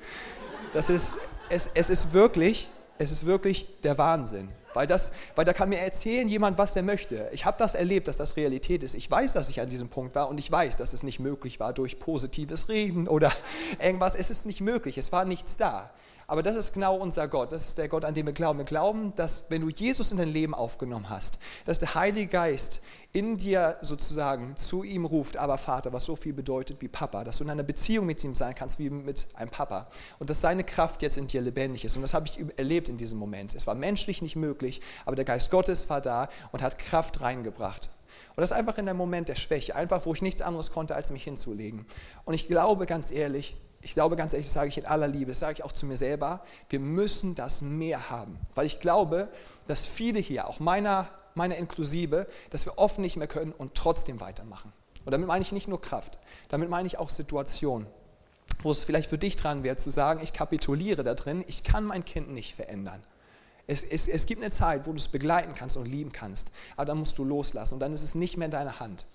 Das 0.74 0.90
ist, 0.90 1.20
es, 1.50 1.70
es 1.76 1.92
ist 1.92 2.14
wirklich, 2.14 2.72
es 2.98 3.12
ist 3.12 3.26
wirklich 3.26 3.68
der 3.84 3.98
Wahnsinn. 3.98 4.50
Weil, 4.74 4.88
das, 4.88 5.12
weil 5.36 5.44
da 5.44 5.54
kann 5.54 5.70
mir 5.70 5.80
erzählen 5.80 6.28
jemand, 6.30 6.58
was 6.58 6.76
er 6.76 6.84
möchte. 6.84 7.30
Ich 7.34 7.46
habe 7.46 7.58
das 7.58 7.76
erlebt, 7.76 8.08
dass 8.08 8.18
das 8.18 8.38
Realität 8.38 8.84
ist. 8.84 8.94
Ich 8.94 9.10
weiß, 9.10 9.34
dass 9.34 9.50
ich 9.50 9.60
an 9.60 9.68
diesem 9.68 9.90
Punkt 9.90 10.16
war 10.16 10.30
und 10.30 10.40
ich 10.40 10.50
weiß, 10.50 10.78
dass 10.78 10.94
es 10.94 11.04
nicht 11.04 11.20
möglich 11.20 11.60
war 11.60 11.74
durch 11.74 12.00
positives 12.00 12.70
Reden 12.70 13.08
oder 13.08 13.32
irgendwas. 13.80 14.16
Es 14.16 14.30
ist 14.30 14.46
nicht 14.46 14.62
möglich, 14.62 14.98
es 14.98 15.12
war 15.12 15.26
nichts 15.26 15.58
da. 15.58 15.90
Aber 16.32 16.44
das 16.44 16.56
ist 16.56 16.72
genau 16.72 16.96
unser 16.96 17.28
Gott. 17.28 17.52
Das 17.52 17.66
ist 17.66 17.78
der 17.78 17.90
Gott, 17.90 18.06
an 18.06 18.14
den 18.14 18.26
wir 18.26 18.32
glauben. 18.32 18.60
Wir 18.60 18.66
glauben, 18.66 19.14
dass 19.18 19.44
wenn 19.50 19.64
du 19.64 19.68
Jesus 19.68 20.14
in 20.14 20.18
dein 20.18 20.30
Leben 20.30 20.54
aufgenommen 20.54 21.10
hast, 21.10 21.40
dass 21.66 21.78
der 21.78 21.94
Heilige 21.94 22.28
Geist 22.28 22.80
in 23.12 23.38
dir 23.38 23.76
sozusagen 23.82 24.56
zu 24.56 24.86
ihm 24.86 25.04
ruft, 25.04 25.36
aber 25.36 25.58
Vater, 25.58 25.92
was 25.92 26.06
so 26.06 26.16
viel 26.16 26.32
bedeutet 26.32 26.82
wie 26.82 26.88
Papa, 26.88 27.26
dass 27.26 27.40
du 27.40 27.44
in 27.44 27.50
einer 27.50 27.64
Beziehung 27.64 28.06
mit 28.06 28.24
ihm 28.24 28.34
sein 28.34 28.56
kannst 28.56 28.80
wie 28.80 28.90
mit 28.90 29.28
einem 29.34 29.52
Papa 29.52 29.90
und 30.20 30.30
dass 30.30 30.40
seine 30.40 30.64
Kraft 30.64 31.02
jetzt 31.02 31.18
in 31.18 31.28
dir 31.28 31.42
lebendig 31.42 31.84
ist. 31.84 31.98
Und 31.98 32.02
das 32.02 32.14
habe 32.14 32.28
ich 32.28 32.40
erlebt 32.56 32.88
in 32.88 32.96
diesem 32.96 33.20
Moment. 33.20 33.54
Es 33.54 33.68
war 33.68 33.76
menschlich 33.76 34.22
nicht 34.22 34.38
möglich, 34.38 34.80
aber 35.06 35.18
der 35.18 35.26
Geist 35.26 35.52
Gottes 35.52 35.90
war 35.90 36.00
da 36.00 36.30
und 36.54 36.62
hat 36.64 36.78
Kraft 36.78 37.20
reingebracht. 37.20 37.90
Und 38.38 38.40
das 38.40 38.54
einfach 38.54 38.78
in 38.78 38.88
einem 38.88 38.98
Moment 38.98 39.28
der 39.28 39.36
Schwäche, 39.36 39.76
einfach 39.76 40.06
wo 40.06 40.14
ich 40.14 40.22
nichts 40.22 40.42
anderes 40.42 40.72
konnte, 40.72 40.96
als 40.96 41.12
mich 41.12 41.26
hinzulegen. 41.26 41.86
Und 42.24 42.36
ich 42.36 42.48
glaube 42.48 42.86
ganz 42.86 43.12
ehrlich, 43.12 43.58
ich 43.82 43.94
glaube 43.94 44.16
ganz 44.16 44.34
ehrlich, 44.34 44.48
das 44.48 44.54
sage 44.54 44.70
ich 44.70 44.78
in 44.78 44.86
aller 44.86 45.08
Liebe, 45.08 45.32
das 45.32 45.40
sage 45.40 45.54
ich 45.54 45.64
auch 45.64 45.72
zu 45.72 45.86
mir 45.86 45.98
selber, 45.98 46.44
wir 46.70 46.80
müssen 46.80 47.36
das 47.36 47.62
mehr 47.62 48.10
haben. 48.10 48.40
Weil 48.54 48.66
ich 48.66 48.80
glaube, 48.80 49.30
dass 49.68 49.86
viele 49.86 50.20
hier, 50.20 50.48
auch 50.48 50.60
meiner, 50.60 51.10
meiner 51.34 51.56
inklusive, 51.58 52.28
dass 52.50 52.66
wir 52.66 52.78
oft 52.78 53.00
nicht 53.00 53.18
mehr 53.18 53.28
können 53.28 53.52
und 53.52 53.76
trotzdem 53.76 54.20
weitermachen. 54.20 54.72
Und 55.04 55.12
damit 55.12 55.28
meine 55.28 55.42
ich 55.42 55.52
nicht 55.52 55.68
nur 55.68 55.82
Kraft, 55.82 56.20
damit 56.50 56.70
meine 56.70 56.88
ich 56.88 57.00
auch 57.00 57.10
Situationen, 57.10 57.88
wo 58.62 58.70
es 58.70 58.84
vielleicht 58.84 59.10
für 59.10 59.18
dich 59.18 59.36
dran 59.36 59.64
wäre, 59.64 59.78
zu 59.78 59.90
sagen, 59.90 60.20
ich 60.22 60.34
kapituliere 60.34 61.04
da 61.04 61.16
drin, 61.16 61.44
ich 61.48 61.64
kann 61.64 61.84
mein 61.84 62.06
Kind 62.06 62.30
nicht 62.30 62.56
verändern. 62.56 63.02
Es, 63.66 63.84
es, 63.84 64.08
es 64.08 64.26
gibt 64.26 64.42
eine 64.42 64.52
Zeit, 64.52 64.86
wo 64.86 64.92
du 64.92 64.98
es 64.98 65.08
begleiten 65.08 65.54
kannst 65.56 65.78
und 65.78 65.88
lieben 65.88 66.12
kannst, 66.12 66.52
aber 66.76 66.86
dann 66.86 67.00
musst 67.00 67.18
du 67.18 67.24
loslassen 67.24 67.76
und 67.76 67.80
dann 67.80 67.94
ist 67.94 68.04
es 68.04 68.16
nicht 68.16 68.38
mehr 68.38 68.46
in 68.46 68.52
deiner 68.52 68.80
Hand 68.80 69.06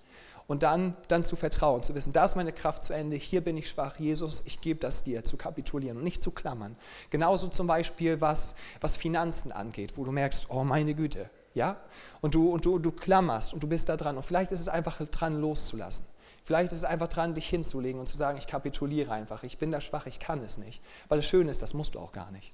und 0.47 0.63
dann, 0.63 0.95
dann 1.09 1.23
zu 1.23 1.35
vertrauen, 1.35 1.83
zu 1.83 1.93
wissen, 1.93 2.13
da 2.13 2.25
ist 2.25 2.35
meine 2.35 2.53
Kraft 2.53 2.83
zu 2.83 2.93
Ende, 2.93 3.17
hier 3.17 3.41
bin 3.41 3.57
ich 3.57 3.69
schwach, 3.69 3.99
Jesus, 3.99 4.43
ich 4.45 4.61
gebe 4.61 4.79
das 4.79 5.03
dir, 5.03 5.23
zu 5.23 5.37
kapitulieren 5.37 5.97
und 5.97 6.03
nicht 6.03 6.23
zu 6.23 6.31
klammern. 6.31 6.77
Genauso 7.09 7.47
zum 7.49 7.67
Beispiel, 7.67 8.21
was, 8.21 8.55
was 8.79 8.95
Finanzen 8.95 9.51
angeht, 9.51 9.97
wo 9.97 10.05
du 10.05 10.11
merkst, 10.11 10.49
oh 10.49 10.63
meine 10.63 10.95
Güte, 10.95 11.29
ja? 11.53 11.77
Und 12.21 12.33
du, 12.33 12.51
und 12.51 12.65
du, 12.65 12.79
du 12.79 12.91
klammerst 12.91 13.53
und 13.53 13.61
du 13.61 13.67
bist 13.67 13.89
da 13.89 13.97
dran 13.97 14.15
und 14.15 14.23
vielleicht 14.23 14.51
ist 14.51 14.61
es 14.61 14.69
einfach 14.69 15.05
dran 15.07 15.39
loszulassen. 15.39 16.05
Vielleicht 16.43 16.71
ist 16.71 16.77
es 16.77 16.85
einfach 16.85 17.09
dran, 17.09 17.33
dich 17.33 17.49
hinzulegen 17.49 17.99
und 17.99 18.07
zu 18.07 18.15
sagen, 18.15 18.37
ich 18.37 18.47
kapituliere 18.47 19.11
einfach, 19.11 19.43
ich 19.43 19.57
bin 19.57 19.69
da 19.69 19.81
schwach, 19.81 20.05
ich 20.05 20.19
kann 20.19 20.41
es 20.41 20.57
nicht. 20.57 20.81
Weil 21.09 21.17
das 21.17 21.25
Schöne 21.25 21.51
ist, 21.51 21.61
das 21.61 21.73
musst 21.73 21.95
du 21.95 21.99
auch 21.99 22.13
gar 22.13 22.31
nicht. 22.31 22.53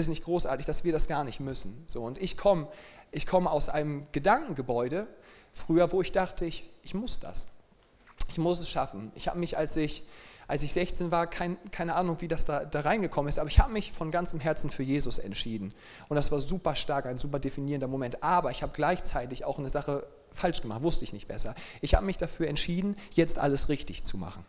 Ist 0.00 0.08
nicht 0.08 0.24
großartig, 0.24 0.66
dass 0.66 0.84
wir 0.84 0.92
das 0.92 1.08
gar 1.08 1.24
nicht 1.24 1.40
müssen. 1.40 1.84
So, 1.86 2.02
und 2.02 2.18
ich 2.18 2.36
komme 2.36 2.68
ich 3.14 3.26
komm 3.26 3.46
aus 3.46 3.68
einem 3.68 4.06
Gedankengebäude, 4.12 5.06
früher, 5.52 5.92
wo 5.92 6.02
ich 6.02 6.12
dachte, 6.12 6.44
ich, 6.44 6.68
ich 6.82 6.94
muss 6.94 7.20
das. 7.20 7.46
Ich 8.28 8.38
muss 8.38 8.60
es 8.60 8.68
schaffen. 8.68 9.12
Ich 9.14 9.28
habe 9.28 9.38
mich, 9.38 9.56
als 9.56 9.76
ich, 9.76 10.02
als 10.48 10.62
ich 10.62 10.72
16 10.72 11.12
war, 11.12 11.28
kein, 11.28 11.56
keine 11.70 11.94
Ahnung, 11.94 12.16
wie 12.20 12.28
das 12.28 12.44
da, 12.44 12.64
da 12.64 12.80
reingekommen 12.80 13.28
ist, 13.28 13.38
aber 13.38 13.48
ich 13.48 13.60
habe 13.60 13.72
mich 13.72 13.92
von 13.92 14.10
ganzem 14.10 14.40
Herzen 14.40 14.68
für 14.68 14.82
Jesus 14.82 15.18
entschieden. 15.18 15.72
Und 16.08 16.16
das 16.16 16.32
war 16.32 16.40
super 16.40 16.74
stark, 16.74 17.06
ein 17.06 17.18
super 17.18 17.38
definierender 17.38 17.86
Moment. 17.86 18.22
Aber 18.22 18.50
ich 18.50 18.62
habe 18.62 18.72
gleichzeitig 18.74 19.44
auch 19.44 19.58
eine 19.58 19.68
Sache 19.68 20.06
falsch 20.32 20.60
gemacht, 20.60 20.82
wusste 20.82 21.04
ich 21.04 21.12
nicht 21.12 21.28
besser. 21.28 21.54
Ich 21.80 21.94
habe 21.94 22.04
mich 22.04 22.18
dafür 22.18 22.48
entschieden, 22.48 22.94
jetzt 23.14 23.38
alles 23.38 23.68
richtig 23.68 24.02
zu 24.02 24.18
machen. 24.18 24.44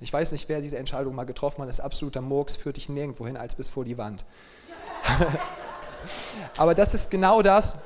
Ich 0.00 0.12
weiß 0.12 0.32
nicht, 0.32 0.48
wer 0.48 0.60
diese 0.60 0.76
Entscheidung 0.76 1.14
mal 1.14 1.24
getroffen 1.24 1.62
hat, 1.62 1.68
das 1.68 1.78
ist 1.78 1.84
absoluter 1.84 2.20
Murks, 2.20 2.56
führt 2.56 2.76
dich 2.76 2.88
nirgendwo 2.88 3.26
hin 3.26 3.36
als 3.36 3.54
bis 3.54 3.68
vor 3.68 3.84
die 3.84 3.96
Wand. 3.96 4.24
Aber 6.56 6.74
das 6.74 6.94
ist 6.94 7.10
genau 7.10 7.42
das, 7.42 7.76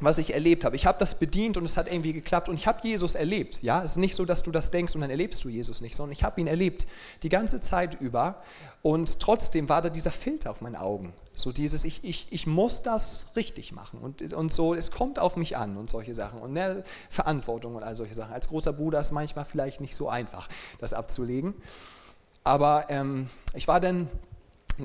was 0.00 0.18
ich 0.18 0.34
erlebt 0.34 0.64
habe. 0.64 0.76
Ich 0.76 0.86
habe 0.86 0.98
das 0.98 1.18
bedient 1.18 1.56
und 1.56 1.64
es 1.64 1.76
hat 1.76 1.90
irgendwie 1.90 2.12
geklappt 2.12 2.48
und 2.48 2.54
ich 2.54 2.66
habe 2.66 2.86
Jesus 2.86 3.14
erlebt. 3.14 3.62
Ja, 3.62 3.82
es 3.82 3.92
ist 3.92 3.96
nicht 3.96 4.14
so, 4.14 4.24
dass 4.24 4.42
du 4.42 4.50
das 4.50 4.70
denkst 4.70 4.94
und 4.94 5.00
dann 5.00 5.10
erlebst 5.10 5.42
du 5.44 5.48
Jesus 5.48 5.80
nicht, 5.80 5.96
sondern 5.96 6.12
ich 6.12 6.22
habe 6.22 6.40
ihn 6.40 6.46
erlebt 6.46 6.86
die 7.22 7.28
ganze 7.28 7.60
Zeit 7.60 8.00
über 8.00 8.42
und 8.82 9.20
trotzdem 9.20 9.68
war 9.68 9.82
da 9.82 9.90
dieser 9.90 10.10
Filter 10.10 10.50
auf 10.50 10.60
meinen 10.60 10.76
Augen. 10.76 11.12
So 11.32 11.52
dieses, 11.52 11.84
ich, 11.84 12.04
ich, 12.04 12.28
ich 12.30 12.46
muss 12.46 12.82
das 12.82 13.28
richtig 13.36 13.72
machen 13.72 14.00
und, 14.00 14.32
und 14.32 14.52
so, 14.52 14.74
es 14.74 14.90
kommt 14.90 15.18
auf 15.18 15.36
mich 15.36 15.56
an 15.56 15.76
und 15.76 15.90
solche 15.90 16.14
Sachen 16.14 16.40
und 16.40 16.52
ne, 16.52 16.84
Verantwortung 17.10 17.74
und 17.74 17.82
all 17.82 17.96
solche 17.96 18.14
Sachen. 18.14 18.32
Als 18.32 18.48
großer 18.48 18.72
Bruder 18.72 19.00
ist 19.00 19.12
manchmal 19.12 19.44
vielleicht 19.44 19.80
nicht 19.80 19.96
so 19.96 20.08
einfach, 20.08 20.48
das 20.78 20.92
abzulegen. 20.92 21.54
Aber 22.44 22.86
ähm, 22.90 23.28
ich 23.54 23.66
war 23.66 23.80
dann 23.80 24.08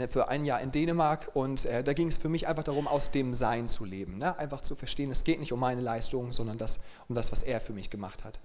für 0.09 0.29
ein 0.29 0.45
Jahr 0.45 0.61
in 0.61 0.71
Dänemark 0.71 1.29
und 1.33 1.65
äh, 1.65 1.83
da 1.83 1.93
ging 1.93 2.07
es 2.07 2.17
für 2.17 2.29
mich 2.29 2.47
einfach 2.47 2.63
darum, 2.63 2.87
aus 2.87 3.11
dem 3.11 3.33
Sein 3.33 3.67
zu 3.67 3.85
leben. 3.85 4.17
Ne? 4.17 4.37
Einfach 4.37 4.61
zu 4.61 4.75
verstehen, 4.75 5.11
es 5.11 5.23
geht 5.23 5.39
nicht 5.39 5.53
um 5.53 5.59
meine 5.59 5.81
Leistung, 5.81 6.31
sondern 6.31 6.57
das, 6.57 6.79
um 7.09 7.15
das, 7.15 7.31
was 7.31 7.43
er 7.43 7.61
für 7.61 7.73
mich 7.73 7.89
gemacht 7.89 8.23
hat. 8.23 8.39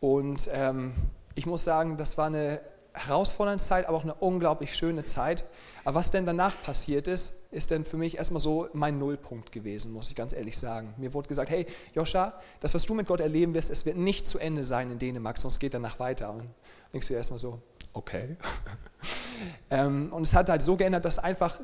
Und 0.00 0.48
ähm, 0.52 0.92
ich 1.34 1.46
muss 1.46 1.64
sagen, 1.64 1.96
das 1.96 2.18
war 2.18 2.26
eine 2.26 2.60
herausfordernde 2.94 3.62
Zeit, 3.62 3.86
aber 3.86 3.98
auch 3.98 4.04
eine 4.04 4.14
unglaublich 4.14 4.74
schöne 4.74 5.04
Zeit. 5.04 5.44
Aber 5.84 5.96
was 5.96 6.10
denn 6.10 6.26
danach 6.26 6.60
passiert 6.62 7.08
ist, 7.08 7.34
ist 7.50 7.70
dann 7.70 7.84
für 7.84 7.96
mich 7.96 8.16
erstmal 8.16 8.40
so 8.40 8.68
mein 8.72 8.98
Nullpunkt 8.98 9.50
gewesen, 9.50 9.92
muss 9.92 10.08
ich 10.08 10.14
ganz 10.14 10.32
ehrlich 10.32 10.56
sagen. 10.56 10.94
Mir 10.96 11.12
wurde 11.12 11.28
gesagt, 11.28 11.50
hey 11.50 11.66
Joscha, 11.94 12.34
das, 12.60 12.74
was 12.74 12.86
du 12.86 12.94
mit 12.94 13.08
Gott 13.08 13.20
erleben 13.20 13.54
wirst, 13.54 13.70
es 13.70 13.84
wird 13.84 13.96
nicht 13.96 14.28
zu 14.28 14.38
Ende 14.38 14.62
sein 14.64 14.90
in 14.92 14.98
Dänemark, 14.98 15.38
sonst 15.38 15.58
geht 15.58 15.74
danach 15.74 15.98
weiter. 15.98 16.32
Und 16.32 16.48
denkst 16.92 17.08
du 17.08 17.14
erstmal 17.14 17.38
so, 17.38 17.60
okay. 17.92 18.36
ähm, 19.70 20.12
und 20.12 20.22
es 20.22 20.34
hat 20.34 20.48
halt 20.48 20.62
so 20.62 20.76
geändert, 20.76 21.04
dass 21.04 21.18
einfach 21.18 21.60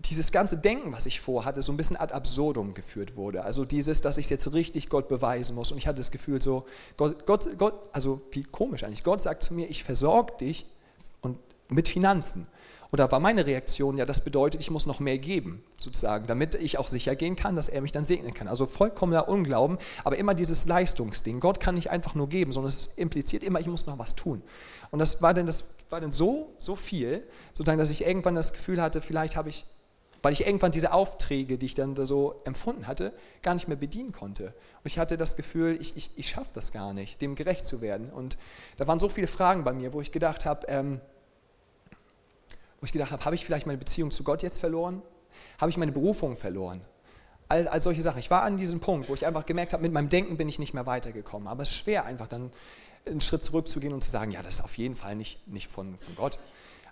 dieses 0.00 0.32
ganze 0.32 0.58
Denken, 0.58 0.92
was 0.92 1.06
ich 1.06 1.20
vorhatte, 1.20 1.62
so 1.62 1.72
ein 1.72 1.76
bisschen 1.76 1.96
ad 1.96 2.12
absurdum 2.12 2.74
geführt 2.74 3.16
wurde. 3.16 3.44
Also 3.44 3.64
dieses, 3.64 4.00
dass 4.00 4.18
ich 4.18 4.26
es 4.26 4.30
jetzt 4.30 4.52
richtig 4.52 4.88
Gott 4.88 5.08
beweisen 5.08 5.54
muss. 5.54 5.72
Und 5.72 5.78
ich 5.78 5.86
hatte 5.86 5.98
das 5.98 6.10
Gefühl 6.10 6.42
so, 6.42 6.66
Gott, 6.96 7.26
Gott, 7.26 7.58
Gott, 7.58 7.74
also 7.92 8.20
wie 8.32 8.42
komisch 8.42 8.84
eigentlich, 8.84 9.04
Gott 9.04 9.22
sagt 9.22 9.42
zu 9.42 9.54
mir, 9.54 9.68
ich 9.68 9.84
versorge 9.84 10.36
dich 10.38 10.66
und 11.22 11.38
mit 11.68 11.88
Finanzen. 11.88 12.46
Oder 12.94 13.10
war 13.10 13.18
meine 13.18 13.44
Reaktion, 13.44 13.96
ja, 13.96 14.06
das 14.06 14.20
bedeutet, 14.20 14.60
ich 14.60 14.70
muss 14.70 14.86
noch 14.86 15.00
mehr 15.00 15.18
geben, 15.18 15.64
sozusagen, 15.76 16.28
damit 16.28 16.54
ich 16.54 16.78
auch 16.78 16.86
sicher 16.86 17.16
gehen 17.16 17.34
kann, 17.34 17.56
dass 17.56 17.68
er 17.68 17.80
mich 17.80 17.90
dann 17.90 18.04
segnen 18.04 18.32
kann. 18.34 18.46
Also 18.46 18.66
vollkommener 18.66 19.28
Unglauben, 19.28 19.78
aber 20.04 20.16
immer 20.16 20.32
dieses 20.32 20.66
Leistungsding. 20.66 21.40
Gott 21.40 21.58
kann 21.58 21.74
nicht 21.74 21.90
einfach 21.90 22.14
nur 22.14 22.28
geben, 22.28 22.52
sondern 22.52 22.68
es 22.68 22.86
impliziert 22.94 23.42
immer, 23.42 23.58
ich 23.58 23.66
muss 23.66 23.86
noch 23.86 23.98
was 23.98 24.14
tun. 24.14 24.42
Und 24.92 25.00
das 25.00 25.20
war 25.22 25.34
dann, 25.34 25.44
das 25.44 25.64
war 25.90 26.00
dann 26.00 26.12
so, 26.12 26.54
so 26.58 26.76
viel, 26.76 27.26
sozusagen, 27.52 27.80
dass 27.80 27.90
ich 27.90 28.06
irgendwann 28.06 28.36
das 28.36 28.52
Gefühl 28.52 28.80
hatte, 28.80 29.00
vielleicht 29.00 29.34
habe 29.34 29.48
ich, 29.48 29.66
weil 30.22 30.32
ich 30.32 30.46
irgendwann 30.46 30.70
diese 30.70 30.92
Aufträge, 30.92 31.58
die 31.58 31.66
ich 31.66 31.74
dann 31.74 31.96
da 31.96 32.04
so 32.04 32.42
empfunden 32.44 32.86
hatte, 32.86 33.12
gar 33.42 33.54
nicht 33.54 33.66
mehr 33.66 33.76
bedienen 33.76 34.12
konnte. 34.12 34.44
Und 34.44 34.84
ich 34.84 35.00
hatte 35.00 35.16
das 35.16 35.34
Gefühl, 35.34 35.76
ich, 35.80 35.96
ich, 35.96 36.12
ich 36.14 36.28
schaffe 36.28 36.52
das 36.54 36.70
gar 36.70 36.92
nicht, 36.94 37.20
dem 37.22 37.34
gerecht 37.34 37.66
zu 37.66 37.80
werden. 37.80 38.10
Und 38.10 38.38
da 38.76 38.86
waren 38.86 39.00
so 39.00 39.08
viele 39.08 39.26
Fragen 39.26 39.64
bei 39.64 39.72
mir, 39.72 39.92
wo 39.92 40.00
ich 40.00 40.12
gedacht 40.12 40.44
habe, 40.44 40.68
ähm, 40.68 41.00
wo 42.84 42.86
ich 42.86 42.92
gedacht 42.92 43.12
habe, 43.12 43.24
habe 43.24 43.34
ich 43.34 43.46
vielleicht 43.46 43.64
meine 43.64 43.78
Beziehung 43.78 44.10
zu 44.10 44.24
Gott 44.24 44.42
jetzt 44.42 44.58
verloren? 44.58 45.00
Habe 45.58 45.70
ich 45.70 45.78
meine 45.78 45.90
Berufung 45.90 46.36
verloren? 46.36 46.82
All, 47.48 47.66
all 47.66 47.80
solche 47.80 48.02
Sachen. 48.02 48.18
Ich 48.18 48.30
war 48.30 48.42
an 48.42 48.58
diesem 48.58 48.78
Punkt, 48.78 49.08
wo 49.08 49.14
ich 49.14 49.24
einfach 49.24 49.46
gemerkt 49.46 49.72
habe, 49.72 49.82
mit 49.82 49.90
meinem 49.90 50.10
Denken 50.10 50.36
bin 50.36 50.50
ich 50.50 50.58
nicht 50.58 50.74
mehr 50.74 50.84
weitergekommen. 50.84 51.48
Aber 51.48 51.62
es 51.62 51.70
ist 51.70 51.76
schwer, 51.76 52.04
einfach 52.04 52.28
dann 52.28 52.50
einen 53.06 53.22
Schritt 53.22 53.42
zurückzugehen 53.42 53.94
und 53.94 54.04
zu 54.04 54.10
sagen, 54.10 54.32
ja, 54.32 54.42
das 54.42 54.56
ist 54.56 54.60
auf 54.60 54.76
jeden 54.76 54.96
Fall 54.96 55.16
nicht, 55.16 55.48
nicht 55.48 55.68
von, 55.68 55.98
von 55.98 56.14
Gott. 56.14 56.38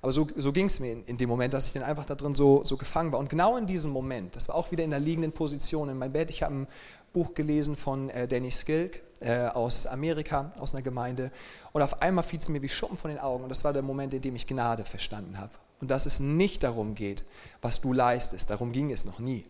Aber 0.01 0.13
so, 0.13 0.27
so 0.35 0.51
ging 0.51 0.65
es 0.65 0.81
mir 0.81 0.93
in, 0.93 1.05
in, 1.05 1.19
dem 1.19 1.29
Moment, 1.29 1.53
dass 1.53 1.67
ich 1.67 1.75
dann 1.75 1.83
einfach 1.83 2.07
da 2.07 2.15
drin 2.15 2.35
so, 2.35 2.65
so 2.65 2.79
gefangen 2.79 3.13
war. 3.13 3.19
Und 3.19 3.29
genau 3.29 3.59
in 3.59 3.67
diesem 3.67 3.91
Moment, 3.91 4.35
das 4.35 4.49
war 4.49 4.55
auch 4.55 4.71
wieder 4.71 4.85
in 4.85 4.91
der 4.91 4.99
liegenden 4.99 5.33
Position 5.33 5.91
in 5.91 5.99
meinem 5.99 6.13
Bett, 6.13 6.31
ich 6.31 6.43
habe 6.43 6.55
ein 6.55 6.69
Buch 7.13 7.35
gelesen 7.35 7.77
von 7.77 8.09
äh, 8.09 8.27
Danny 8.27 8.51
Skilk 8.51 9.03
äh, 9.21 9.45
aus 9.49 9.87
Amerika, 9.87 10.53
aus 10.59 10.73
einer 10.73 10.81
Gemeinde. 10.81 11.31
Und 11.73 11.83
auf 11.83 12.01
einmal 12.01 12.25
fiel 12.25 12.39
es 12.39 12.49
mir 12.49 12.63
wie 12.63 12.71
Schuppen 12.71 12.97
von 12.97 13.11
den 13.11 13.21
Augen. 13.21 13.43
Und 13.43 13.51
das 13.51 13.63
war 13.63 13.75
der 13.75 13.83
Moment, 13.83 14.15
in 14.15 14.23
dem 14.23 14.37
ich 14.37 14.47
Gnade 14.47 14.87
verstanden 14.87 15.39
habe 15.39 15.53
und 15.83 15.91
dass 15.91 16.07
es 16.07 16.21
nicht 16.21 16.63
darum 16.63 16.95
geht, 16.95 17.25
was 17.61 17.81
du 17.81 17.93
leistest, 17.93 18.49
darum 18.51 18.71
ging 18.71 18.93
es 18.93 19.05
noch 19.05 19.19
nie, 19.19 19.43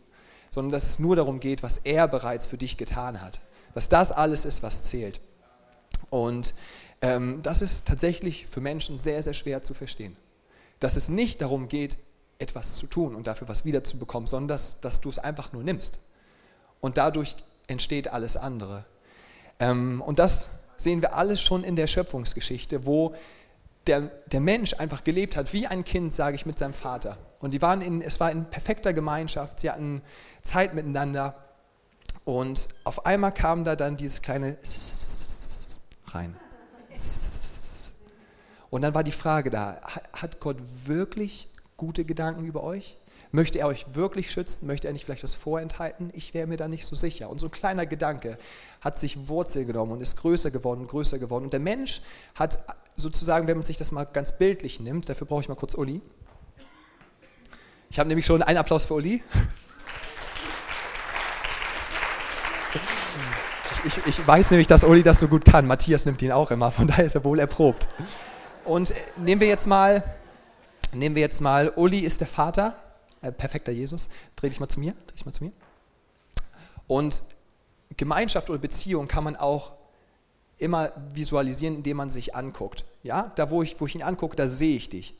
sondern 0.49 0.73
dass 0.73 0.87
es 0.87 0.99
nur 0.99 1.15
darum 1.15 1.41
geht, 1.41 1.63
was 1.63 1.79
er 1.79 2.09
bereits 2.09 2.47
für 2.47 2.57
dich 2.57 2.79
getan 2.79 3.21
hat, 3.21 3.41
dass 3.75 3.91
das 3.91 4.11
alles 4.11 4.47
ist, 4.47 4.63
was 4.63 4.83
zählt. 4.83 5.21
Und 6.09 6.55
ähm, 7.03 7.41
das 7.43 7.61
ist 7.61 7.87
tatsächlich 7.87 8.47
für 8.47 8.63
Menschen 8.63 8.97
sehr, 8.97 9.23
sehr 9.23 9.35
schwer 9.35 9.63
zu 9.63 9.75
verstehen, 9.75 10.17
dass 10.81 10.97
es 10.97 11.11
nicht 11.11 11.43
darum 11.43 11.69
geht, 11.69 11.99
etwas 12.39 12.77
zu 12.77 12.87
tun 12.87 13.15
und 13.15 13.27
dafür 13.27 13.49
was 13.49 13.67
wiederzubekommen, 13.67 14.27
sondern 14.27 14.49
dass, 14.49 14.81
dass 14.81 15.03
du 15.03 15.11
es 15.11 15.19
einfach 15.19 15.53
nur 15.53 15.63
nimmst. 15.63 16.01
Und 16.81 16.97
dadurch 16.97 17.37
entsteht 17.67 18.09
alles 18.09 18.39
andere. 18.39 18.87
Ähm, 19.61 20.01
und 20.01 20.19
das 20.19 20.49
sehen 20.79 21.03
wir 21.03 21.15
alles 21.15 21.43
schon 21.43 21.63
in 21.63 21.77
der 21.77 21.87
Schöpfungsgeschichte, 21.87 22.87
wo 22.87 23.15
der, 23.87 24.03
der 24.27 24.41
Mensch 24.41 24.75
einfach 24.75 25.05
gelebt 25.05 25.37
hat, 25.37 25.53
wie 25.53 25.67
ein 25.67 25.85
Kind, 25.85 26.13
sage 26.13 26.37
ich, 26.37 26.47
mit 26.47 26.59
seinem 26.59 26.75
Vater. 26.75 27.19
Und 27.41 27.55
die 27.55 27.63
waren 27.63 27.83
in, 27.83 28.03
es 28.03 28.21
war 28.21 28.31
in 28.31 28.45
perfekter 28.45 28.93
Gemeinschaft, 28.93 29.61
sie 29.61 29.71
hatten 29.71 30.03
Zeit 30.43 30.75
miteinander. 30.75 31.35
Und 32.25 32.69
auf 32.85 33.05
einmal 33.05 33.33
kam 33.33 33.65
da 33.65 33.75
dann 33.75 33.97
dieses 33.97 34.23
kleine 34.23 34.57
rein. 36.07 36.37
Und 38.71 38.83
dann 38.83 38.95
war 38.95 39.03
die 39.03 39.13
Frage 39.13 39.51
da, 39.51 39.81
hat 40.13 40.41
Gott 40.41 40.57
wirklich 40.85 41.49
gute 41.77 42.05
Gedanken 42.05 42.45
über 42.45 42.63
euch? 42.63 42.97
Möchte 43.33 43.59
er 43.59 43.67
euch 43.67 43.95
wirklich 43.95 44.31
schützen? 44.31 44.67
Möchte 44.67 44.87
er 44.87 44.93
nicht 44.93 45.05
vielleicht 45.05 45.25
was 45.25 45.35
vorenthalten? 45.35 46.11
Ich 46.13 46.35
wäre 46.35 46.47
mir 46.47 46.59
da 46.59 46.69
nicht 46.69 46.85
so 46.85 46.95
sicher. 46.95 47.29
Und 47.31 47.39
so 47.39 47.47
ein 47.47 47.51
kleiner 47.51 47.87
Gedanke 47.87 48.39
hat 48.81 48.99
sich 48.99 49.29
Wurzel 49.29 49.65
genommen 49.65 49.93
und 49.93 50.01
ist 50.03 50.17
größer 50.17 50.51
geworden 50.51 50.83
und 50.83 50.89
größer 50.89 51.19
geworden. 51.19 51.45
Und 51.45 51.53
der 51.53 51.61
Mensch 51.61 52.03
hat 52.35 52.59
sozusagen, 52.97 53.49
wenn 53.49 53.57
man 53.57 53.65
sich 53.65 53.77
das 53.77 53.93
mal 53.93 54.05
ganz 54.05 54.37
bildlich 54.39 54.81
nimmt, 54.81 55.09
dafür 55.09 55.27
brauche 55.27 55.41
ich 55.41 55.49
mal 55.49 55.55
kurz 55.55 55.75
Uli. 55.75 56.01
Ich 57.91 57.99
habe 57.99 58.09
nämlich 58.09 58.27
schon 58.27 58.43
einen 58.43 58.59
Applaus 58.59 58.85
für 58.85 58.95
Uli. 58.95 59.23
Ich, 63.85 63.99
ich, 64.07 64.27
weiß 64.27 64.51
nämlich, 64.51 64.69
dass 64.69 64.85
Uli 64.85 65.03
das 65.03 65.21
so 65.21 65.29
gut 65.29 65.45
kann. 65.45 65.67
Matthias 65.67 66.07
nimmt 66.07 66.23
ihn 66.23 66.33
auch 66.33 66.51
immer, 66.51 66.71
von 66.71 66.87
daher 66.87 67.05
ist 67.05 67.15
er 67.15 67.25
wohl 67.25 67.39
erprobt. 67.41 67.89
Und 68.65 68.93
äh, 68.93 68.95
nehmen 69.17 69.41
wir 69.41 69.49
jetzt 69.49 69.67
mal, 69.67 70.05
nehmen 70.93 71.17
wir 71.17 71.23
jetzt 71.23 71.41
mal, 71.41 71.71
Uli 71.75 71.99
ist 71.99 72.21
der 72.21 72.29
Vater 72.29 72.77
äh, 73.23 73.33
perfekter 73.33 73.73
Jesus, 73.73 74.09
dreh 74.37 74.49
dich 74.49 74.61
mal 74.61 74.69
zu 74.69 74.81
mir, 74.81 74.93
dreh 75.07 75.15
dich 75.15 75.27
mal 75.27 75.33
zu 75.33 75.45
mir. 75.45 75.53
Und 76.87 77.23
Gemeinschaft 77.97 78.51
oder 78.51 78.59
Beziehung 78.59 79.09
kann 79.09 79.25
man 79.25 79.37
auch 79.37 79.73
immer 80.63 80.93
visualisieren, 81.13 81.77
indem 81.77 81.99
man 81.99 82.11
sich 82.11 82.35
anguckt. 82.35 82.85
Ja, 83.03 83.33
da 83.35 83.51
wo 83.51 83.63
ich, 83.63 83.81
wo 83.81 83.87
ich 83.87 83.95
ihn 83.95 84.03
angucke, 84.03 84.37
da 84.37 84.47
sehe 84.47 84.77
ich 84.77 84.89
dich. 84.89 85.15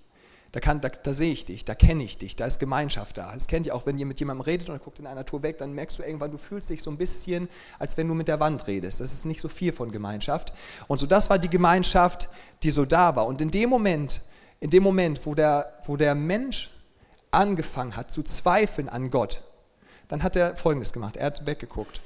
Da, 0.53 0.61
kann, 0.61 0.83
da, 0.83 0.91
da 0.91 1.15
sehe 1.15 1.33
ich 1.33 1.47
dich, 1.47 1.65
da 1.65 1.75
kenne 1.75 2.05
ich 2.05 2.19
dich, 2.19 2.37
da 2.37 2.45
ist 2.45 2.59
Gemeinschaft 2.59 3.17
da. 3.17 3.33
Das 3.33 3.47
kennt 3.47 3.65
ihr 3.65 3.75
auch, 3.75 3.87
wenn 3.87 3.97
ihr 3.97 4.05
mit 4.05 4.21
jemandem 4.21 4.43
redet 4.43 4.69
und 4.69 4.85
guckt 4.85 4.99
in 4.99 5.07
einer 5.07 5.25
Tour 5.25 5.43
weg, 5.43 5.57
dann 5.57 5.73
merkst 5.73 5.99
du 5.99 6.03
irgendwann, 6.03 6.31
du 6.31 6.37
fühlst 6.37 6.69
dich 6.69 6.83
so 6.83 6.91
ein 6.91 6.99
bisschen, 6.99 7.49
als 7.79 7.97
wenn 7.97 8.07
du 8.07 8.13
mit 8.13 8.29
der 8.29 8.39
Wand 8.39 8.67
redest. 8.67 9.01
Das 9.01 9.15
ist 9.15 9.25
nicht 9.25 9.41
so 9.41 9.49
viel 9.49 9.73
von 9.73 9.91
Gemeinschaft. 9.91 10.53
Und 10.89 11.01
so 11.01 11.07
das 11.07 11.31
war 11.31 11.39
die 11.39 11.49
Gemeinschaft, 11.49 12.29
die 12.63 12.71
so 12.71 12.85
da 12.85 13.17
war. 13.17 13.27
Und 13.27 13.41
in 13.41 13.51
dem 13.51 13.71
Moment, 13.71 14.21
in 14.61 14.69
dem 14.69 14.83
Moment, 14.83 15.25
wo 15.25 15.35
der, 15.35 15.73
wo 15.87 15.97
der 15.97 16.15
Mensch 16.15 16.71
angefangen 17.31 17.97
hat 17.97 18.11
zu 18.11 18.23
zweifeln 18.23 18.91
an 18.91 19.09
Gott, 19.09 19.43
dann 20.09 20.23
hat 20.23 20.37
er 20.37 20.55
Folgendes 20.57 20.93
gemacht. 20.93 21.17
Er 21.17 21.27
hat 21.27 21.47
weggeguckt. 21.47 22.03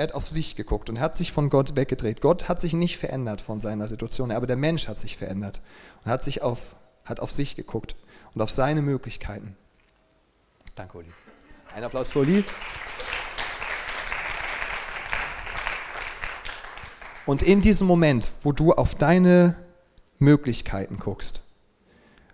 Er 0.00 0.04
hat 0.04 0.14
auf 0.14 0.30
sich 0.30 0.56
geguckt 0.56 0.88
und 0.88 0.98
hat 0.98 1.14
sich 1.14 1.30
von 1.30 1.50
Gott 1.50 1.76
weggedreht. 1.76 2.22
Gott 2.22 2.48
hat 2.48 2.58
sich 2.58 2.72
nicht 2.72 2.96
verändert 2.96 3.42
von 3.42 3.60
seiner 3.60 3.86
Situation, 3.86 4.30
aber 4.30 4.46
der 4.46 4.56
Mensch 4.56 4.88
hat 4.88 4.98
sich 4.98 5.18
verändert 5.18 5.60
und 6.02 6.10
hat, 6.10 6.24
sich 6.24 6.40
auf, 6.40 6.74
hat 7.04 7.20
auf 7.20 7.30
sich 7.30 7.54
geguckt 7.54 7.96
und 8.32 8.40
auf 8.40 8.50
seine 8.50 8.80
Möglichkeiten. 8.80 9.58
Danke, 10.74 10.96
Uli. 10.96 11.12
Ein 11.74 11.84
Applaus 11.84 12.12
für 12.12 12.20
Uli. 12.20 12.44
Und 17.26 17.42
in 17.42 17.60
diesem 17.60 17.86
Moment, 17.86 18.30
wo 18.40 18.52
du 18.52 18.72
auf 18.72 18.94
deine 18.94 19.54
Möglichkeiten 20.18 20.98
guckst, 20.98 21.42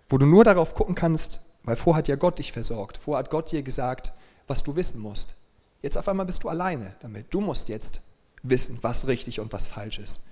wo 0.09 0.19
du 0.19 0.27
nur 0.27 0.45
darauf 0.45 0.75
gucken 0.75 0.95
kannst, 0.95 1.41
weil 1.65 1.75
vorher 1.75 1.99
hat 1.99 2.07
ja 2.07 2.15
Gott 2.15 2.39
dich 2.39 2.53
versorgt, 2.53 2.97
vorher 2.97 3.25
hat 3.25 3.31
Gott 3.31 3.51
dir 3.51 3.65
gesagt, 3.65 4.13
was 4.47 4.63
du 4.63 4.77
wissen 4.77 5.01
musst. 5.01 5.35
Jetzt 5.83 5.97
auf 5.97 6.09
einmal 6.09 6.27
bist 6.27 6.43
du 6.43 6.49
alleine 6.49 6.95
damit. 7.01 7.33
Du 7.33 7.41
musst 7.41 7.69
jetzt 7.69 8.01
wissen, 8.43 8.79
was 8.83 9.07
richtig 9.07 9.41
und 9.41 9.53
was 9.53 9.67
falsch 9.67 9.99
ist. 9.99 10.23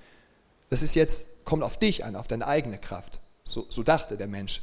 Das 0.71 0.83
ist 0.83 0.95
jetzt, 0.95 1.29
kommt 1.45 1.63
auf 1.63 1.79
dich 1.79 2.05
an, 2.05 2.17
auf 2.17 2.27
deine 2.27 2.47
eigene 2.47 2.79
Kraft. 2.79 3.21
So, 3.45 3.67
so 3.69 3.83
dachte 3.83 4.17
der 4.17 4.29
Mensch. 4.29 4.63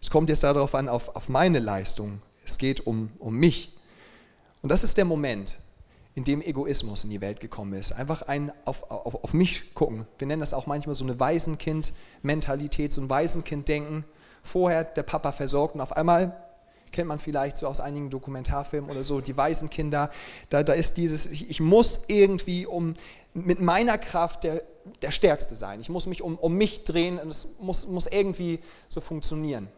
Es 0.00 0.10
kommt 0.10 0.30
jetzt 0.30 0.44
darauf 0.44 0.74
an, 0.74 0.88
auf, 0.88 1.14
auf 1.14 1.28
meine 1.28 1.58
Leistung. 1.58 2.22
Es 2.44 2.58
geht 2.58 2.86
um, 2.86 3.10
um 3.18 3.36
mich. 3.36 3.76
Und 4.62 4.70
das 4.70 4.84
ist 4.84 4.96
der 4.96 5.04
Moment, 5.04 5.58
in 6.14 6.24
dem 6.24 6.42
Egoismus 6.42 7.04
in 7.04 7.10
die 7.10 7.20
Welt 7.20 7.40
gekommen 7.40 7.74
ist. 7.74 7.92
Einfach 7.92 8.22
ein 8.22 8.52
auf, 8.64 8.90
auf, 8.90 9.22
auf 9.22 9.32
mich 9.32 9.74
gucken. 9.74 10.06
Wir 10.18 10.26
nennen 10.26 10.40
das 10.40 10.54
auch 10.54 10.66
manchmal 10.66 10.94
so 10.94 11.04
eine 11.04 11.18
Waisenkind-Mentalität, 11.18 12.92
so 12.92 13.00
ein 13.00 13.10
Waisenkind-Denken. 13.10 14.04
Vorher 14.42 14.84
der 14.84 15.02
Papa 15.02 15.32
versorgt 15.32 15.74
und 15.74 15.80
auf 15.80 15.96
einmal 15.96 16.36
kennt 16.92 17.08
man 17.08 17.18
vielleicht 17.18 17.56
so 17.56 17.66
aus 17.66 17.80
einigen 17.80 18.10
Dokumentarfilmen 18.10 18.90
oder 18.90 19.02
so, 19.02 19.20
die 19.20 19.36
Waisenkinder, 19.36 20.10
da, 20.48 20.62
da 20.62 20.72
ist 20.72 20.96
dieses, 20.96 21.26
ich, 21.26 21.50
ich 21.50 21.60
muss 21.60 22.04
irgendwie 22.08 22.66
um 22.66 22.94
mit 23.34 23.60
meiner 23.60 23.98
Kraft 23.98 24.44
der, 24.44 24.62
der 25.02 25.10
Stärkste 25.10 25.54
sein. 25.56 25.80
Ich 25.80 25.88
muss 25.88 26.06
mich 26.06 26.22
um, 26.22 26.36
um 26.36 26.54
mich 26.54 26.84
drehen 26.84 27.18
und 27.18 27.28
es 27.28 27.46
muss, 27.60 27.86
muss 27.86 28.06
irgendwie 28.06 28.60
so 28.88 29.00
funktionieren. 29.00 29.68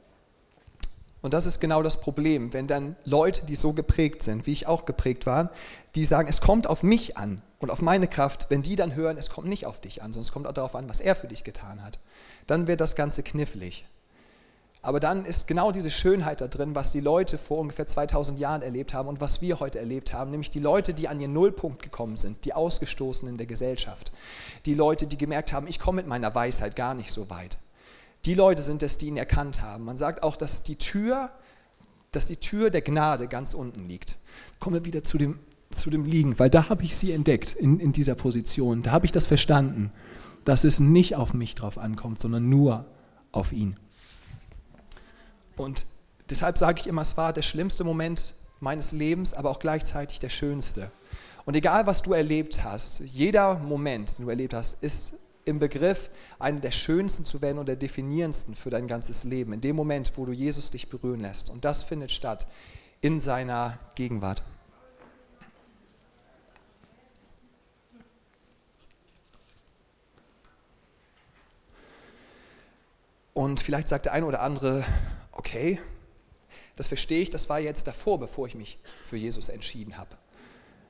Und 1.20 1.34
das 1.34 1.46
ist 1.46 1.60
genau 1.60 1.82
das 1.82 2.00
Problem, 2.00 2.52
wenn 2.52 2.66
dann 2.66 2.96
Leute, 3.04 3.46
die 3.46 3.54
so 3.54 3.72
geprägt 3.72 4.24
sind, 4.24 4.46
wie 4.46 4.52
ich 4.52 4.66
auch 4.66 4.84
geprägt 4.84 5.24
war, 5.24 5.52
die 5.94 6.04
sagen, 6.04 6.28
es 6.28 6.40
kommt 6.40 6.66
auf 6.66 6.82
mich 6.82 7.16
an 7.16 7.42
und 7.60 7.70
auf 7.70 7.80
meine 7.80 8.08
Kraft, 8.08 8.46
wenn 8.50 8.62
die 8.62 8.74
dann 8.74 8.96
hören, 8.96 9.16
es 9.18 9.30
kommt 9.30 9.46
nicht 9.46 9.64
auf 9.64 9.80
dich 9.80 10.02
an, 10.02 10.12
sondern 10.12 10.26
es 10.26 10.32
kommt 10.32 10.48
auch 10.48 10.52
darauf 10.52 10.74
an, 10.74 10.88
was 10.88 11.00
er 11.00 11.14
für 11.14 11.28
dich 11.28 11.44
getan 11.44 11.84
hat, 11.84 12.00
dann 12.48 12.66
wird 12.66 12.80
das 12.80 12.96
Ganze 12.96 13.22
knifflig. 13.22 13.86
Aber 14.84 14.98
dann 14.98 15.24
ist 15.24 15.46
genau 15.46 15.70
diese 15.70 15.92
Schönheit 15.92 16.40
da 16.40 16.48
drin, 16.48 16.74
was 16.74 16.90
die 16.90 17.00
Leute 17.00 17.38
vor 17.38 17.58
ungefähr 17.58 17.86
2000 17.86 18.40
Jahren 18.40 18.62
erlebt 18.62 18.92
haben 18.92 19.08
und 19.08 19.20
was 19.20 19.40
wir 19.40 19.60
heute 19.60 19.78
erlebt 19.78 20.12
haben, 20.12 20.32
nämlich 20.32 20.50
die 20.50 20.58
Leute, 20.58 20.92
die 20.92 21.06
an 21.06 21.20
ihren 21.20 21.32
Nullpunkt 21.32 21.82
gekommen 21.82 22.16
sind, 22.16 22.44
die 22.44 22.52
Ausgestoßenen 22.52 23.36
der 23.36 23.46
Gesellschaft, 23.46 24.10
die 24.66 24.74
Leute, 24.74 25.06
die 25.06 25.16
gemerkt 25.16 25.52
haben, 25.52 25.68
ich 25.68 25.78
komme 25.78 25.96
mit 25.96 26.08
meiner 26.08 26.34
Weisheit 26.34 26.74
gar 26.74 26.94
nicht 26.94 27.12
so 27.12 27.30
weit. 27.30 27.58
Die 28.24 28.34
Leute 28.34 28.60
sind 28.60 28.82
es, 28.82 28.98
die 28.98 29.06
ihn 29.06 29.16
erkannt 29.16 29.62
haben. 29.62 29.84
Man 29.84 29.96
sagt 29.96 30.24
auch, 30.24 30.36
dass 30.36 30.64
die 30.64 30.76
Tür, 30.76 31.30
dass 32.10 32.26
die 32.26 32.36
Tür 32.36 32.70
der 32.70 32.82
Gnade 32.82 33.28
ganz 33.28 33.54
unten 33.54 33.86
liegt. 33.88 34.18
Kommen 34.58 34.74
wir 34.74 34.84
wieder 34.84 35.04
zu 35.04 35.16
dem, 35.16 35.38
zu 35.70 35.90
dem 35.90 36.04
Liegen, 36.04 36.40
weil 36.40 36.50
da 36.50 36.68
habe 36.68 36.82
ich 36.82 36.96
sie 36.96 37.12
entdeckt 37.12 37.52
in, 37.52 37.78
in 37.78 37.92
dieser 37.92 38.16
Position. 38.16 38.82
Da 38.82 38.90
habe 38.90 39.06
ich 39.06 39.12
das 39.12 39.28
verstanden, 39.28 39.92
dass 40.44 40.64
es 40.64 40.80
nicht 40.80 41.14
auf 41.14 41.34
mich 41.34 41.54
drauf 41.54 41.78
ankommt, 41.78 42.18
sondern 42.18 42.48
nur 42.48 42.86
auf 43.30 43.52
ihn. 43.52 43.76
Und 45.56 45.86
deshalb 46.30 46.58
sage 46.58 46.80
ich 46.80 46.86
immer, 46.86 47.02
es 47.02 47.16
war 47.16 47.32
der 47.32 47.42
schlimmste 47.42 47.84
Moment 47.84 48.34
meines 48.60 48.92
Lebens, 48.92 49.34
aber 49.34 49.50
auch 49.50 49.58
gleichzeitig 49.58 50.18
der 50.18 50.28
schönste. 50.28 50.90
Und 51.44 51.56
egal, 51.56 51.86
was 51.86 52.02
du 52.02 52.12
erlebt 52.12 52.62
hast, 52.62 53.00
jeder 53.00 53.58
Moment, 53.58 54.18
den 54.18 54.24
du 54.24 54.30
erlebt 54.30 54.54
hast, 54.54 54.82
ist 54.82 55.14
im 55.44 55.58
Begriff, 55.58 56.10
einer 56.38 56.60
der 56.60 56.70
schönsten 56.70 57.24
zu 57.24 57.42
werden 57.42 57.58
und 57.58 57.66
der 57.66 57.76
definierendsten 57.76 58.54
für 58.54 58.70
dein 58.70 58.86
ganzes 58.86 59.24
Leben. 59.24 59.52
In 59.52 59.60
dem 59.60 59.74
Moment, 59.74 60.12
wo 60.16 60.24
du 60.24 60.32
Jesus 60.32 60.70
dich 60.70 60.88
berühren 60.88 61.20
lässt. 61.20 61.50
Und 61.50 61.64
das 61.64 61.82
findet 61.82 62.12
statt 62.12 62.46
in 63.00 63.18
seiner 63.18 63.78
Gegenwart. 63.96 64.42
Und 73.34 73.60
vielleicht 73.60 73.88
sagt 73.88 74.04
der 74.04 74.12
eine 74.12 74.26
oder 74.26 74.42
andere, 74.42 74.84
okay, 75.32 75.80
das 76.76 76.88
verstehe 76.88 77.22
ich, 77.22 77.30
das 77.30 77.48
war 77.48 77.58
jetzt 77.60 77.86
davor, 77.86 78.18
bevor 78.18 78.46
ich 78.46 78.54
mich 78.54 78.78
für 79.04 79.16
Jesus 79.16 79.48
entschieden 79.48 79.98
habe. 79.98 80.16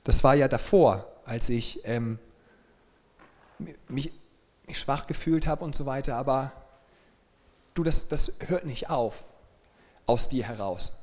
Das 0.04 0.24
war 0.24 0.34
ja 0.34 0.48
davor, 0.48 1.06
als 1.24 1.48
ich 1.48 1.80
ähm, 1.84 2.18
mich 3.88 4.12
mich 4.66 4.78
schwach 4.78 5.06
gefühlt 5.06 5.46
habe 5.46 5.64
und 5.64 5.74
so 5.74 5.86
weiter, 5.86 6.16
aber 6.16 6.52
du, 7.74 7.82
das, 7.82 8.08
das 8.08 8.32
hört 8.46 8.64
nicht 8.64 8.90
auf 8.90 9.24
aus 10.06 10.28
dir 10.28 10.44
heraus. 10.44 10.98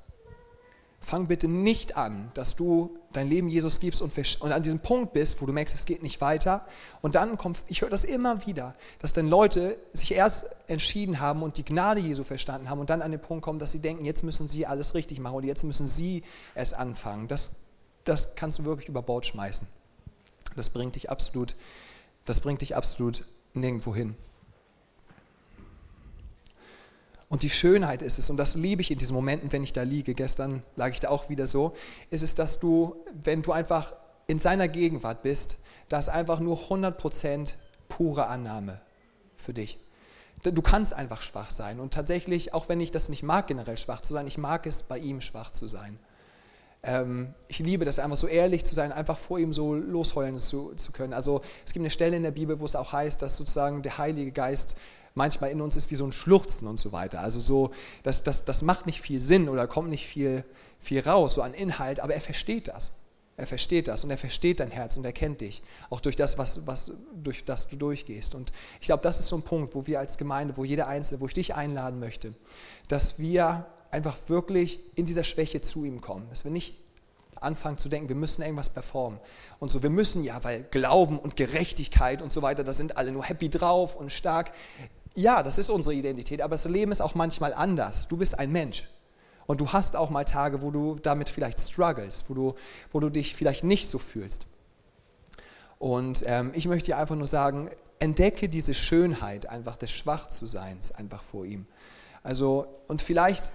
Fang 1.10 1.26
bitte 1.26 1.48
nicht 1.48 1.98
an, 1.98 2.30
dass 2.36 2.56
du 2.56 2.96
dein 3.14 3.28
Leben 3.28 3.50
Jesus 3.50 3.80
gibst 3.80 4.00
und, 4.04 4.16
und, 4.16 4.52
an 4.52 4.62
diesem 4.62 4.78
Punkt 4.78 5.12
bist, 5.12 5.42
wo 5.42 5.48
du 5.48 5.52
merkst, 5.52 5.74
es 5.74 5.88
geht 5.88 6.04
nicht 6.04 6.22
weiter. 6.22 6.68
Und 7.02 7.16
dann 7.16 7.36
kommt, 7.36 7.64
ich 7.66 7.82
höre 7.82 7.90
das 7.90 8.04
immer 8.04 8.46
wieder, 8.46 8.76
dass 9.00 9.12
dann 9.12 9.28
Leute 9.28 9.80
sich 9.92 10.14
erst 10.14 10.46
entschieden 10.68 11.20
haben 11.20 11.42
und 11.42 11.58
die 11.58 11.66
Gnade 11.66 12.00
Jesu 12.00 12.24
verstanden 12.24 12.70
haben 12.70 12.78
und 12.78 12.92
dann 12.92 13.02
an 13.02 13.10
den 13.10 13.20
Punkt 13.20 13.44
kommen, 13.44 13.58
dass 13.58 13.72
sie 13.72 13.80
denken, 13.80 14.06
jetzt 14.06 14.24
müssen 14.24 14.48
sie 14.48 14.68
alles 14.68 14.94
richtig 14.94 15.20
machen 15.20 15.38
und 15.38 15.46
jetzt 15.46 15.64
müssen 15.64 15.88
sie 15.88 16.22
es 16.54 16.76
anfangen. 16.76 17.28
Das, 17.28 17.56
das 18.04 18.36
kannst 18.36 18.60
du 18.60 18.66
wirklich 18.66 18.88
über 18.88 19.02
Bord 19.02 19.26
schmeißen. 19.26 19.68
Das 20.56 20.70
bringt 20.70 20.94
dich 20.94 21.10
absolut, 21.10 21.56
das 22.26 22.40
bringt 22.40 22.62
dich 22.62 22.76
absolut 22.76 23.26
nirgendwo 23.56 23.96
hin. 23.96 24.16
Und 27.30 27.44
die 27.44 27.50
Schönheit 27.50 28.02
ist 28.02 28.18
es, 28.18 28.30
und 28.32 28.38
das 28.38 28.56
liebe 28.56 28.82
ich 28.82 28.90
in 28.90 28.98
diesen 28.98 29.16
Momenten, 29.16 29.52
wenn 29.52 29.64
ich 29.64 29.72
da 29.72 29.84
liege, 29.84 30.16
gestern 30.16 30.64
lag 30.76 30.90
ich 30.90 31.00
da 31.00 31.10
auch 31.10 31.30
wieder 31.30 31.46
so, 31.46 31.74
ist 32.10 32.24
es, 32.24 32.34
dass 32.34 32.60
du, 32.60 32.96
wenn 33.24 33.44
du 33.44 33.52
einfach 33.52 33.94
in 34.26 34.40
seiner 34.40 34.68
Gegenwart 34.68 35.22
bist, 35.22 35.58
da 35.90 36.00
ist 36.00 36.10
einfach 36.10 36.40
nur 36.40 36.58
100% 36.58 37.54
pure 37.88 38.28
Annahme 38.28 38.82
für 39.38 39.54
dich. 39.54 39.80
Du 40.42 40.62
kannst 40.62 40.94
einfach 40.94 41.22
schwach 41.22 41.52
sein. 41.52 41.80
Und 41.80 41.94
tatsächlich, 41.94 42.54
auch 42.54 42.70
wenn 42.70 42.80
ich 42.80 42.92
das 42.92 43.10
nicht 43.10 43.24
mag, 43.24 43.48
generell 43.48 43.78
schwach 43.78 44.02
zu 44.02 44.14
sein, 44.14 44.26
ich 44.26 44.38
mag 44.38 44.66
es, 44.66 44.84
bei 44.84 44.98
ihm 44.98 45.22
schwach 45.22 45.52
zu 45.52 45.68
sein. 45.68 46.00
Ähm, 46.82 47.34
ich 47.50 47.60
liebe 47.60 47.84
das 47.84 48.00
einfach 48.00 48.16
so 48.16 48.28
ehrlich 48.28 48.64
zu 48.64 48.74
sein, 48.74 48.92
einfach 48.94 49.18
vor 49.18 49.38
ihm 49.38 49.52
so 49.52 49.76
losheulen 49.76 50.40
zu, 50.40 50.74
zu 50.76 50.94
können. 50.94 51.14
Also 51.14 51.42
es 51.66 51.74
gibt 51.74 51.84
eine 51.84 51.92
Stelle 51.92 52.16
in 52.16 52.24
der 52.24 52.32
Bibel, 52.32 52.60
wo 52.60 52.66
es 52.66 52.76
auch 52.76 52.94
heißt, 52.94 53.22
dass 53.22 53.36
sozusagen 53.36 53.82
der 53.82 53.98
Heilige 53.98 54.32
Geist 54.32 54.78
manchmal 55.16 55.52
in 55.52 55.62
uns 55.62 55.76
ist 55.76 55.92
wie 55.92 55.96
so 55.96 56.06
ein 56.06 56.12
Schluchzen 56.12 56.68
und 56.68 56.78
so 56.78 56.92
weiter. 56.92 57.22
Also 57.22 57.40
so, 57.40 57.72
das, 58.04 58.24
das, 58.24 58.46
das 58.46 58.62
macht 58.62 58.86
nicht 58.86 59.02
viel 59.02 59.20
Sinn 59.20 59.50
oder 59.50 59.68
kommt 59.68 59.90
nicht 59.90 60.06
viel, 60.06 60.44
viel 60.80 61.02
raus, 61.02 61.36
so 61.36 61.42
an 61.42 61.54
Inhalt, 61.54 62.00
aber 62.00 62.14
er 62.14 62.22
versteht 62.22 62.68
das. 62.68 62.94
Er 63.40 63.48
versteht 63.48 63.88
das 63.88 64.04
und 64.04 64.10
er 64.10 64.18
versteht 64.18 64.60
dein 64.60 64.70
Herz 64.70 64.98
und 64.98 65.06
er 65.06 65.14
kennt 65.14 65.40
dich, 65.40 65.64
auch 65.90 66.02
durch 66.02 66.18
das, 66.18 66.38
was, 66.38 66.68
was, 66.68 66.92
durch 67.14 67.46
das 67.46 67.70
du 67.70 67.78
durchgehst. 67.78 68.36
Und 68.36 68.52
ich 68.82 68.88
glaube, 68.88 69.02
das 69.02 69.20
ist 69.20 69.30
so 69.30 69.38
ein 69.38 69.44
Punkt, 69.44 69.76
wo 69.76 69.88
wir 69.88 70.00
als 70.00 70.18
Gemeinde, 70.18 70.58
wo 70.58 70.66
jeder 70.66 70.88
Einzelne, 70.88 71.22
wo 71.22 71.28
ich 71.28 71.34
dich 71.34 71.56
einladen 71.56 72.02
möchte, 72.02 72.34
dass 72.90 73.18
wir 73.18 73.66
einfach 73.92 74.18
wirklich 74.28 74.80
in 74.98 75.06
dieser 75.06 75.24
Schwäche 75.24 75.62
zu 75.62 75.86
ihm 75.86 76.02
kommen. 76.02 76.28
Dass 76.30 76.44
wir 76.44 76.52
nicht 76.52 76.76
anfangen 77.42 77.78
zu 77.78 77.90
denken, 77.90 78.10
wir 78.10 78.16
müssen 78.16 78.42
irgendwas 78.42 78.70
performen. 78.70 79.20
Und 79.60 79.70
so, 79.70 79.82
wir 79.84 79.90
müssen 79.90 80.24
ja, 80.24 80.44
weil 80.44 80.64
Glauben 80.64 81.18
und 81.18 81.36
Gerechtigkeit 81.36 82.22
und 82.22 82.34
so 82.34 82.42
weiter, 82.42 82.64
da 82.66 82.74
sind 82.74 82.98
alle 82.98 83.12
nur 83.12 83.24
happy 83.24 83.50
drauf 83.50 83.96
und 83.96 84.12
stark. 84.12 84.52
Ja, 85.20 85.44
das 85.44 85.58
ist 85.58 85.70
unsere 85.70 85.96
Identität, 85.96 86.42
aber 86.42 86.52
das 86.52 86.66
Leben 86.66 86.92
ist 86.92 87.02
auch 87.02 87.16
manchmal 87.16 87.54
anders. 87.54 88.08
Du 88.08 88.18
bist 88.18 88.38
ein 88.40 88.52
Mensch. 88.52 88.88
Und 89.48 89.62
du 89.62 89.74
hast 89.74 89.96
auch 89.96 90.10
mal 90.12 90.26
Tage, 90.26 90.62
wo 90.62 90.70
du 90.70 90.96
damit 91.02 91.28
vielleicht 91.30 91.60
struggles, 91.60 92.26
wo 92.28 92.34
du, 92.34 92.56
wo 92.92 93.00
du 93.00 93.10
dich 93.10 93.36
vielleicht 93.36 93.64
nicht 93.64 93.90
so 93.90 93.98
fühlst. 93.98 94.46
Und 95.80 96.24
ähm, 96.28 96.52
ich 96.54 96.68
möchte 96.68 96.88
dir 96.88 96.98
einfach 96.98 97.16
nur 97.16 97.28
sagen, 97.28 97.70
entdecke 98.00 98.48
diese 98.48 98.74
Schönheit 98.74 99.50
einfach 99.50 99.76
des 99.76 99.92
Schwachzuseins 99.92 100.92
einfach 100.92 101.24
vor 101.24 101.46
ihm. 101.46 101.66
Also, 102.22 102.68
und 102.88 103.02
vielleicht 103.02 103.52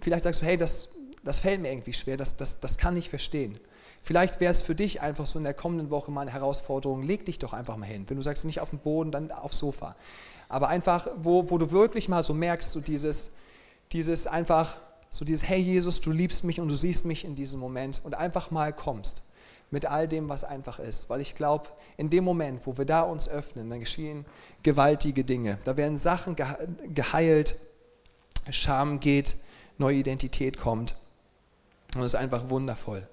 Vielleicht 0.00 0.24
sagst 0.24 0.42
du, 0.42 0.46
hey, 0.46 0.56
das, 0.56 0.88
das 1.24 1.40
fällt 1.40 1.60
mir 1.60 1.70
irgendwie 1.70 1.92
schwer, 1.92 2.16
das, 2.16 2.36
das, 2.36 2.60
das 2.60 2.78
kann 2.78 2.96
ich 2.96 3.10
verstehen. 3.10 3.58
Vielleicht 4.08 4.40
wäre 4.40 4.50
es 4.50 4.62
für 4.62 4.74
dich 4.74 5.02
einfach 5.02 5.26
so 5.26 5.38
in 5.38 5.44
der 5.44 5.52
kommenden 5.52 5.90
Woche 5.90 6.10
mal 6.10 6.22
eine 6.22 6.30
Herausforderung, 6.30 7.02
leg 7.02 7.26
dich 7.26 7.38
doch 7.38 7.52
einfach 7.52 7.76
mal 7.76 7.84
hin. 7.84 8.06
Wenn 8.08 8.16
du 8.16 8.22
sagst, 8.22 8.46
nicht 8.46 8.58
auf 8.58 8.70
dem 8.70 8.78
Boden, 8.78 9.10
dann 9.10 9.30
aufs 9.30 9.58
Sofa. 9.58 9.96
Aber 10.48 10.68
einfach, 10.68 11.08
wo, 11.18 11.50
wo 11.50 11.58
du 11.58 11.72
wirklich 11.72 12.08
mal 12.08 12.22
so 12.22 12.32
merkst, 12.32 12.72
so 12.72 12.80
dieses, 12.80 13.32
dieses 13.92 14.26
einfach, 14.26 14.78
so 15.10 15.26
dieses, 15.26 15.46
hey 15.46 15.60
Jesus, 15.60 16.00
du 16.00 16.10
liebst 16.10 16.42
mich 16.42 16.58
und 16.58 16.68
du 16.68 16.74
siehst 16.74 17.04
mich 17.04 17.26
in 17.26 17.34
diesem 17.34 17.60
Moment 17.60 18.00
und 18.02 18.14
einfach 18.14 18.50
mal 18.50 18.72
kommst 18.72 19.24
mit 19.70 19.84
all 19.84 20.08
dem, 20.08 20.30
was 20.30 20.42
einfach 20.42 20.78
ist. 20.78 21.10
Weil 21.10 21.20
ich 21.20 21.34
glaube, 21.34 21.68
in 21.98 22.08
dem 22.08 22.24
Moment, 22.24 22.66
wo 22.66 22.78
wir 22.78 22.86
da 22.86 23.02
uns 23.02 23.28
öffnen, 23.28 23.68
dann 23.68 23.80
geschehen 23.80 24.24
gewaltige 24.62 25.22
Dinge. 25.22 25.58
Da 25.66 25.76
werden 25.76 25.98
Sachen 25.98 26.34
geheilt, 26.94 27.56
Scham 28.48 29.00
geht, 29.00 29.36
neue 29.76 29.96
Identität 29.96 30.56
kommt. 30.56 30.94
Und 31.94 32.00
es 32.00 32.14
ist 32.14 32.20
einfach 32.20 32.48
wundervoll, 32.48 33.06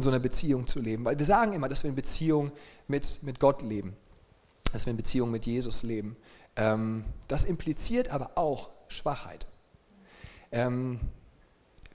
in 0.00 0.04
so 0.04 0.08
einer 0.08 0.18
Beziehung 0.18 0.66
zu 0.66 0.80
leben. 0.80 1.04
Weil 1.04 1.18
wir 1.18 1.26
sagen 1.26 1.52
immer, 1.52 1.68
dass 1.68 1.84
wir 1.84 1.90
in 1.90 1.94
Beziehung 1.94 2.52
mit, 2.88 3.22
mit 3.22 3.38
Gott 3.38 3.60
leben, 3.60 3.94
dass 4.72 4.86
wir 4.86 4.92
in 4.92 4.96
Beziehung 4.96 5.30
mit 5.30 5.44
Jesus 5.44 5.82
leben. 5.82 6.16
Ähm, 6.56 7.04
das 7.28 7.44
impliziert 7.44 8.08
aber 8.08 8.38
auch 8.38 8.70
Schwachheit. 8.88 9.46
Ähm, 10.52 11.00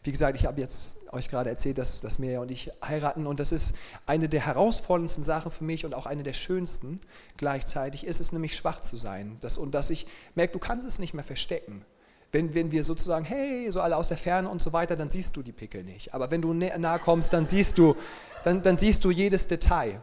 wie 0.03 0.11
gesagt, 0.11 0.37
ich 0.39 0.45
habe 0.45 0.61
jetzt 0.61 0.97
euch 1.11 1.29
gerade 1.29 1.49
erzählt, 1.49 1.79
dass, 1.79 1.99
dass 1.99 2.19
Mirja 2.19 2.41
und 2.41 2.51
ich 2.51 2.71
heiraten 2.83 3.25
und 3.25 3.39
das 3.39 3.51
ist 3.51 3.75
eine 4.05 4.29
der 4.29 4.45
herausforderndsten 4.45 5.23
Sachen 5.23 5.49
für 5.49 5.63
mich 5.63 5.83
und 5.83 5.95
auch 5.95 6.05
eine 6.05 6.21
der 6.21 6.33
schönsten. 6.33 6.99
Gleichzeitig 7.37 8.05
ist 8.05 8.19
es 8.19 8.31
nämlich 8.31 8.55
schwach 8.55 8.81
zu 8.81 8.97
sein 8.97 9.37
das, 9.41 9.57
und 9.57 9.73
dass 9.73 9.89
ich 9.89 10.05
merke, 10.35 10.53
du 10.53 10.59
kannst 10.59 10.87
es 10.87 10.99
nicht 10.99 11.15
mehr 11.15 11.23
verstecken. 11.23 11.83
Wenn, 12.31 12.53
wenn 12.53 12.71
wir 12.71 12.83
sozusagen, 12.83 13.25
hey, 13.25 13.71
so 13.71 13.81
alle 13.81 13.95
aus 13.95 14.09
der 14.09 14.17
Ferne 14.17 14.49
und 14.49 14.61
so 14.61 14.73
weiter, 14.73 14.95
dann 14.95 15.09
siehst 15.09 15.35
du 15.37 15.41
die 15.41 15.51
Pickel 15.51 15.83
nicht. 15.83 16.13
Aber 16.13 16.31
wenn 16.31 16.41
du 16.41 16.53
nahe 16.53 16.99
kommst, 16.99 17.33
dann 17.33 17.45
siehst 17.45 17.77
du, 17.77 17.95
dann, 18.43 18.61
dann 18.61 18.77
siehst 18.77 19.05
du 19.05 19.11
jedes 19.11 19.47
Detail. 19.47 20.01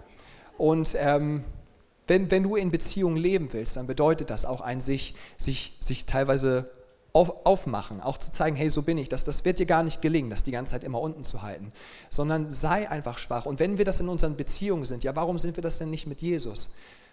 Und 0.56 0.96
ähm, 0.98 1.44
wenn, 2.06 2.30
wenn 2.30 2.42
du 2.42 2.56
in 2.56 2.70
Beziehungen 2.70 3.16
leben 3.16 3.52
willst, 3.52 3.76
dann 3.76 3.86
bedeutet 3.86 4.30
das 4.30 4.44
auch 4.44 4.60
ein 4.60 4.80
sich, 4.80 5.14
sich, 5.36 5.76
sich 5.80 6.06
teilweise 6.06 6.70
auf, 7.12 7.46
aufmachen, 7.46 8.00
auch 8.00 8.18
zu 8.18 8.30
zeigen, 8.30 8.56
hey, 8.56 8.68
so 8.68 8.82
bin 8.82 8.98
ich. 8.98 9.08
Das, 9.08 9.24
das 9.24 9.44
wird 9.44 9.58
dir 9.58 9.66
gar 9.66 9.82
nicht 9.82 10.00
gelingen, 10.00 10.30
das 10.30 10.42
die 10.42 10.50
ganze 10.50 10.72
Zeit 10.72 10.84
immer 10.84 11.00
unten 11.00 11.24
zu 11.24 11.42
halten, 11.42 11.72
sondern 12.10 12.50
sei 12.50 12.88
einfach 12.88 13.18
schwach. 13.18 13.46
Und 13.46 13.60
wenn 13.60 13.78
wir 13.78 13.84
das 13.84 14.00
in 14.00 14.08
unseren 14.08 14.36
Beziehungen 14.36 14.84
sind, 14.84 15.04
ja, 15.04 15.14
warum 15.14 15.38
sind 15.38 15.56
wir 15.56 15.62
das 15.62 15.78
denn 15.78 15.90
nicht 15.90 16.06
mit 16.06 16.22
Jesus? 16.22 16.72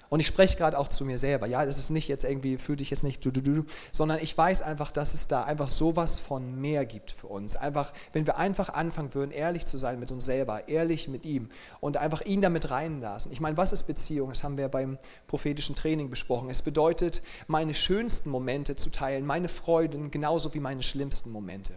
Und 0.09 0.19
ich 0.19 0.27
spreche 0.27 0.57
gerade 0.57 0.77
auch 0.77 0.87
zu 0.87 1.05
mir 1.05 1.19
selber. 1.19 1.45
Ja, 1.45 1.65
das 1.65 1.77
ist 1.77 1.91
nicht 1.91 2.07
jetzt 2.07 2.23
irgendwie, 2.23 2.57
fühl 2.57 2.75
dich 2.75 2.89
jetzt 2.89 3.03
nicht, 3.03 3.23
du, 3.23 3.31
du, 3.31 3.41
du, 3.41 3.65
sondern 3.91 4.19
ich 4.21 4.35
weiß 4.35 4.63
einfach, 4.63 4.91
dass 4.91 5.13
es 5.13 5.27
da 5.27 5.43
einfach 5.43 5.69
sowas 5.69 6.19
von 6.19 6.59
mehr 6.59 6.85
gibt 6.85 7.11
für 7.11 7.27
uns. 7.27 7.55
Einfach, 7.55 7.93
wenn 8.11 8.25
wir 8.25 8.37
einfach 8.37 8.69
anfangen 8.69 9.13
würden, 9.13 9.31
ehrlich 9.31 9.65
zu 9.67 9.77
sein 9.77 9.99
mit 9.99 10.11
uns 10.11 10.25
selber, 10.25 10.67
ehrlich 10.67 11.07
mit 11.07 11.25
ihm 11.25 11.49
und 11.79 11.97
einfach 11.97 12.21
ihn 12.25 12.41
damit 12.41 12.71
reinlassen. 12.71 13.31
Ich 13.31 13.39
meine, 13.39 13.55
was 13.57 13.71
ist 13.71 13.83
Beziehung? 13.83 14.29
Das 14.29 14.43
haben 14.43 14.57
wir 14.57 14.67
beim 14.67 14.97
prophetischen 15.27 15.75
Training 15.75 16.09
besprochen. 16.09 16.49
Es 16.49 16.63
bedeutet, 16.63 17.21
meine 17.47 17.75
schönsten 17.75 18.31
Momente 18.31 18.75
zu 18.75 18.89
teilen, 18.89 19.25
meine 19.25 19.47
Freuden 19.47 20.09
genauso 20.09 20.53
wie 20.55 20.59
meine 20.59 20.81
schlimmsten 20.81 21.31
Momente. 21.31 21.73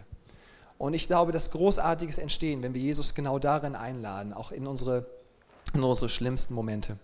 Und 0.79 0.95
ich 0.95 1.07
glaube, 1.07 1.31
dass 1.31 1.51
Großartiges 1.51 2.17
entstehen, 2.17 2.63
wenn 2.63 2.73
wir 2.73 2.81
Jesus 2.81 3.13
genau 3.13 3.37
darin 3.37 3.75
einladen, 3.75 4.33
auch 4.33 4.51
in 4.51 4.65
unsere, 4.65 5.05
in 5.73 5.83
unsere 5.83 6.09
schlimmsten 6.09 6.55
Momente. 6.55 6.97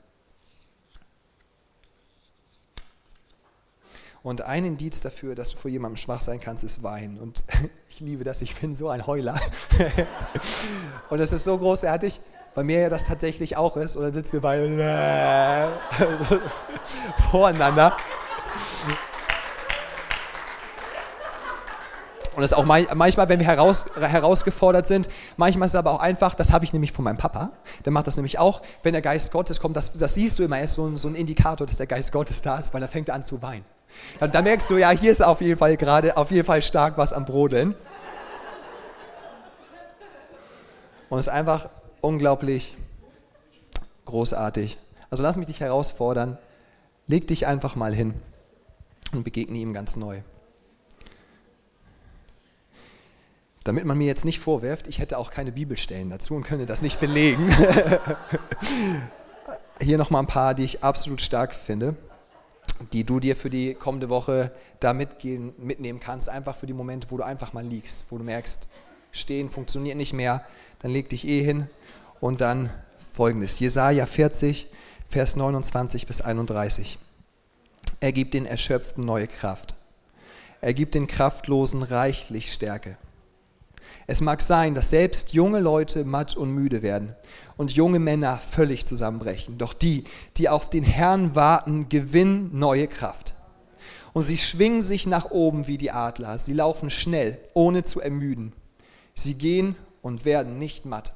Und 4.22 4.42
ein 4.42 4.66
Indiz 4.66 5.00
dafür, 5.00 5.34
dass 5.34 5.52
du 5.52 5.58
vor 5.58 5.72
jemandem 5.72 5.96
schwach 5.96 6.22
sein 6.22 6.42
kannst, 6.42 6.64
ist 6.64 6.84
Wein. 6.84 7.18
Und 7.22 7.44
ich 7.90 8.00
liebe 8.02 8.24
das, 8.24 8.42
ich 8.42 8.56
bin 8.56 8.74
so 8.74 8.90
ein 8.90 9.08
Heuler. 9.08 9.40
Und 11.10 11.20
es 11.20 11.32
ist 11.32 11.46
so 11.46 11.58
großartig, 11.58 12.20
weil 12.54 12.64
mir 12.66 12.82
ja 12.82 12.90
das 12.90 13.06
tatsächlich 13.06 13.56
auch 13.56 13.78
ist. 13.78 13.96
Und 13.96 14.04
dann 14.04 14.14
sitzen 14.14 14.34
wir 14.34 14.42
beide 14.42 15.72
voreinander. 17.32 17.96
Und 22.36 22.42
das 22.42 22.52
ist 22.52 22.58
auch 22.58 22.66
manchmal, 22.66 23.28
wenn 23.28 23.40
wir 23.40 23.48
heraus, 23.48 23.86
herausgefordert 24.00 24.88
sind, 24.88 25.10
manchmal 25.36 25.66
ist 25.66 25.74
es 25.74 25.76
aber 25.76 25.92
auch 25.92 26.00
einfach, 26.00 26.36
das 26.36 26.54
habe 26.54 26.64
ich 26.64 26.72
nämlich 26.72 26.94
von 26.94 27.04
meinem 27.04 27.18
Papa, 27.18 27.52
der 27.84 27.92
macht 27.92 28.08
das 28.08 28.16
nämlich 28.16 28.40
auch, 28.40 28.62
wenn 28.82 28.94
der 28.94 29.02
Geist 29.02 29.34
Gottes 29.34 29.60
kommt, 29.60 29.76
das, 29.76 29.92
das 29.92 30.14
siehst 30.14 30.40
du 30.40 30.44
immer, 30.44 30.58
er 30.58 30.64
ist 30.64 30.76
so, 30.76 30.96
so 30.96 31.10
ein 31.10 31.16
Indikator, 31.16 31.68
dass 31.68 31.76
der 31.76 31.88
Geist 31.88 32.14
Gottes 32.14 32.42
da 32.42 32.58
ist, 32.58 32.74
weil 32.74 32.82
er 32.82 32.88
fängt 32.88 33.10
an 33.10 33.24
zu 33.24 33.42
weinen. 33.42 33.66
Dann, 34.20 34.32
dann 34.32 34.44
merkst 34.44 34.70
du, 34.70 34.78
ja, 34.78 34.90
hier 34.92 35.12
ist 35.12 35.22
auf 35.22 35.42
jeden 35.42 35.58
Fall 35.58 35.78
gerade, 35.78 36.18
auf 36.18 36.32
jeden 36.32 36.46
Fall 36.46 36.62
stark 36.62 36.98
was 36.98 37.14
am 37.14 37.26
Brodeln. 37.26 37.76
Und 41.10 41.18
es 41.20 41.28
ist 41.28 41.34
einfach 41.34 41.70
unglaublich 42.02 42.78
großartig. 44.06 44.78
Also 45.10 45.24
lass 45.24 45.38
mich 45.38 45.48
dich 45.48 45.60
herausfordern, 45.60 46.38
leg 47.08 47.28
dich 47.28 47.48
einfach 47.48 47.76
mal 47.76 47.94
hin 47.94 48.14
und 49.12 49.24
begegne 49.24 49.58
ihm 49.58 49.74
ganz 49.74 49.96
neu. 49.96 50.22
Damit 53.64 53.86
man 53.86 53.98
mir 53.98 54.08
jetzt 54.08 54.26
nicht 54.26 54.40
vorwirft, 54.40 54.88
ich 54.88 55.00
hätte 55.00 55.18
auch 55.18 55.32
keine 55.32 55.52
Bibelstellen 55.52 56.10
dazu 56.10 56.36
und 56.36 56.44
könnte 56.44 56.66
das 56.66 56.82
nicht 56.82 57.00
belegen. 57.00 57.52
Hier 59.82 59.98
nochmal 59.98 60.24
ein 60.24 60.28
paar, 60.28 60.54
die 60.54 60.64
ich 60.64 60.84
absolut 60.84 61.22
stark 61.22 61.54
finde, 61.54 61.96
die 62.94 63.04
du 63.04 63.20
dir 63.20 63.36
für 63.36 63.50
die 63.50 63.74
kommende 63.74 64.10
Woche 64.10 64.52
da 64.80 64.94
mitgehen, 64.94 65.54
mitnehmen 65.58 66.00
kannst, 66.00 66.30
einfach 66.30 66.56
für 66.56 66.68
die 66.68 66.74
Momente, 66.74 67.12
wo 67.12 67.18
du 67.18 67.24
einfach 67.24 67.54
mal 67.54 67.66
liegst, 67.66 68.06
wo 68.10 68.18
du 68.18 68.24
merkst, 68.24 68.68
stehen 69.12 69.50
funktioniert 69.50 69.98
nicht 69.98 70.14
mehr, 70.14 70.44
dann 70.82 70.92
leg 70.92 71.10
dich 71.10 71.28
eh 71.28 71.44
hin 71.44 71.68
und 72.20 72.42
dann 72.42 72.70
folgendes. 73.14 73.60
Jesaja 73.60 74.06
40, 74.06 74.68
Vers 75.08 75.36
29 75.36 76.08
bis 76.08 76.22
31. 76.22 77.00
Er 78.00 78.12
gibt 78.12 78.34
den 78.34 78.46
Erschöpften 78.46 79.04
neue 79.04 79.28
Kraft. 79.28 79.76
Er 80.62 80.74
gibt 80.74 80.96
den 80.96 81.08
Kraftlosen 81.08 81.84
reichlich 81.84 82.54
Stärke. 82.54 82.98
Es 84.12 84.22
mag 84.22 84.42
sein, 84.42 84.74
dass 84.74 84.90
selbst 84.90 85.34
junge 85.34 85.60
Leute 85.60 86.04
matt 86.04 86.36
und 86.36 86.50
müde 86.50 86.82
werden 86.82 87.16
und 87.58 87.74
junge 87.74 88.00
Männer 88.00 88.40
völlig 88.40 88.84
zusammenbrechen. 88.84 89.60
Doch 89.60 89.72
die, 89.72 90.04
die 90.38 90.50
auf 90.50 90.68
den 90.68 90.84
Herrn 90.84 91.36
warten, 91.36 91.90
gewinnen 91.90 92.50
neue 92.52 92.88
Kraft. 92.88 93.36
Und 94.12 94.24
sie 94.24 94.38
schwingen 94.38 94.82
sich 94.82 95.06
nach 95.06 95.30
oben 95.30 95.68
wie 95.68 95.78
die 95.78 95.92
Adler. 95.92 96.40
Sie 96.40 96.54
laufen 96.54 96.90
schnell, 96.90 97.38
ohne 97.54 97.84
zu 97.84 98.02
ermüden. 98.02 98.54
Sie 99.14 99.36
gehen 99.36 99.76
und 100.02 100.26
werden 100.26 100.58
nicht 100.58 100.86
matt. 100.86 101.14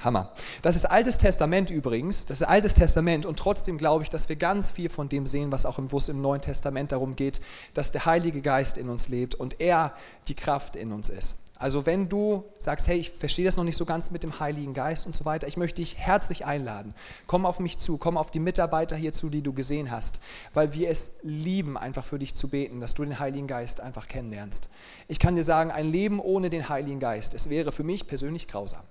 Hammer. 0.00 0.32
Das 0.62 0.74
ist 0.74 0.86
Altes 0.86 1.16
Testament 1.16 1.70
übrigens, 1.70 2.26
das 2.26 2.40
ist 2.40 2.48
Altes 2.48 2.74
Testament 2.74 3.24
und 3.24 3.38
trotzdem 3.38 3.78
glaube 3.78 4.02
ich, 4.02 4.10
dass 4.10 4.28
wir 4.28 4.34
ganz 4.34 4.72
viel 4.72 4.88
von 4.88 5.08
dem 5.08 5.26
sehen, 5.26 5.52
was 5.52 5.64
auch 5.64 5.78
im, 5.78 5.86
es 5.86 6.08
im 6.08 6.20
Neuen 6.20 6.40
Testament 6.40 6.90
darum 6.90 7.14
geht, 7.14 7.40
dass 7.72 7.92
der 7.92 8.04
Heilige 8.04 8.40
Geist 8.40 8.78
in 8.78 8.88
uns 8.88 9.08
lebt 9.08 9.36
und 9.36 9.60
er 9.60 9.94
die 10.26 10.34
Kraft 10.34 10.74
in 10.74 10.90
uns 10.90 11.08
ist. 11.08 11.39
Also 11.60 11.84
wenn 11.84 12.08
du 12.08 12.44
sagst, 12.58 12.88
hey, 12.88 12.98
ich 12.98 13.10
verstehe 13.10 13.44
das 13.44 13.58
noch 13.58 13.64
nicht 13.64 13.76
so 13.76 13.84
ganz 13.84 14.10
mit 14.10 14.22
dem 14.22 14.40
Heiligen 14.40 14.72
Geist 14.72 15.04
und 15.04 15.14
so 15.14 15.26
weiter, 15.26 15.46
ich 15.46 15.58
möchte 15.58 15.82
dich 15.82 15.98
herzlich 15.98 16.46
einladen. 16.46 16.94
Komm 17.26 17.44
auf 17.44 17.60
mich 17.60 17.76
zu, 17.76 17.98
komm 17.98 18.16
auf 18.16 18.30
die 18.30 18.40
Mitarbeiter 18.40 18.96
hier 18.96 19.12
zu, 19.12 19.28
die 19.28 19.42
du 19.42 19.52
gesehen 19.52 19.90
hast, 19.90 20.20
weil 20.54 20.72
wir 20.72 20.88
es 20.88 21.12
lieben, 21.22 21.76
einfach 21.76 22.06
für 22.06 22.18
dich 22.18 22.34
zu 22.34 22.48
beten, 22.48 22.80
dass 22.80 22.94
du 22.94 23.04
den 23.04 23.18
Heiligen 23.18 23.46
Geist 23.46 23.82
einfach 23.82 24.08
kennenlernst. 24.08 24.70
Ich 25.06 25.18
kann 25.18 25.36
dir 25.36 25.42
sagen, 25.42 25.70
ein 25.70 25.92
Leben 25.92 26.18
ohne 26.18 26.48
den 26.48 26.70
Heiligen 26.70 26.98
Geist, 26.98 27.34
es 27.34 27.50
wäre 27.50 27.72
für 27.72 27.84
mich 27.84 28.06
persönlich 28.06 28.48
grausam. 28.48 28.82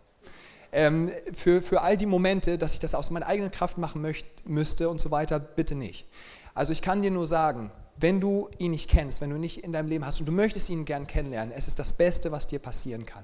Ähm, 0.72 1.12
für, 1.34 1.64
für 1.64 1.82
all 1.82 1.98
die 1.98 2.06
Momente, 2.06 2.60
dass 2.60 2.76
ich 2.76 2.80
das 2.80 2.94
aus 2.94 3.10
meiner 3.10 3.26
eigenen 3.26 3.50
Kraft 3.50 3.80
machen 3.80 4.00
möcht, 4.04 4.48
müsste 4.48 4.92
und 4.92 5.02
so 5.02 5.10
weiter, 5.10 5.40
bitte 5.40 5.74
nicht. 5.74 6.06
Also 6.54 6.72
ich 6.72 6.84
kann 6.84 7.02
dir 7.02 7.10
nur 7.10 7.26
sagen, 7.26 7.72
wenn 8.00 8.22
du 8.22 8.50
ihn 8.58 8.72
nicht 8.72 8.90
kennst, 8.90 9.20
wenn 9.22 9.30
du 9.30 9.36
ihn 9.36 9.42
nicht 9.42 9.64
in 9.64 9.72
deinem 9.72 9.90
Leben 9.90 10.06
hast 10.06 10.20
und 10.20 10.26
du 10.26 10.32
möchtest 10.32 10.70
ihn 10.70 10.86
gern 10.86 11.06
kennenlernen, 11.06 11.54
es 11.56 11.68
ist 11.68 11.80
das 11.80 11.94
Beste, 11.94 12.32
was 12.32 12.48
dir 12.48 12.60
passieren 12.60 13.06
kann. 13.06 13.24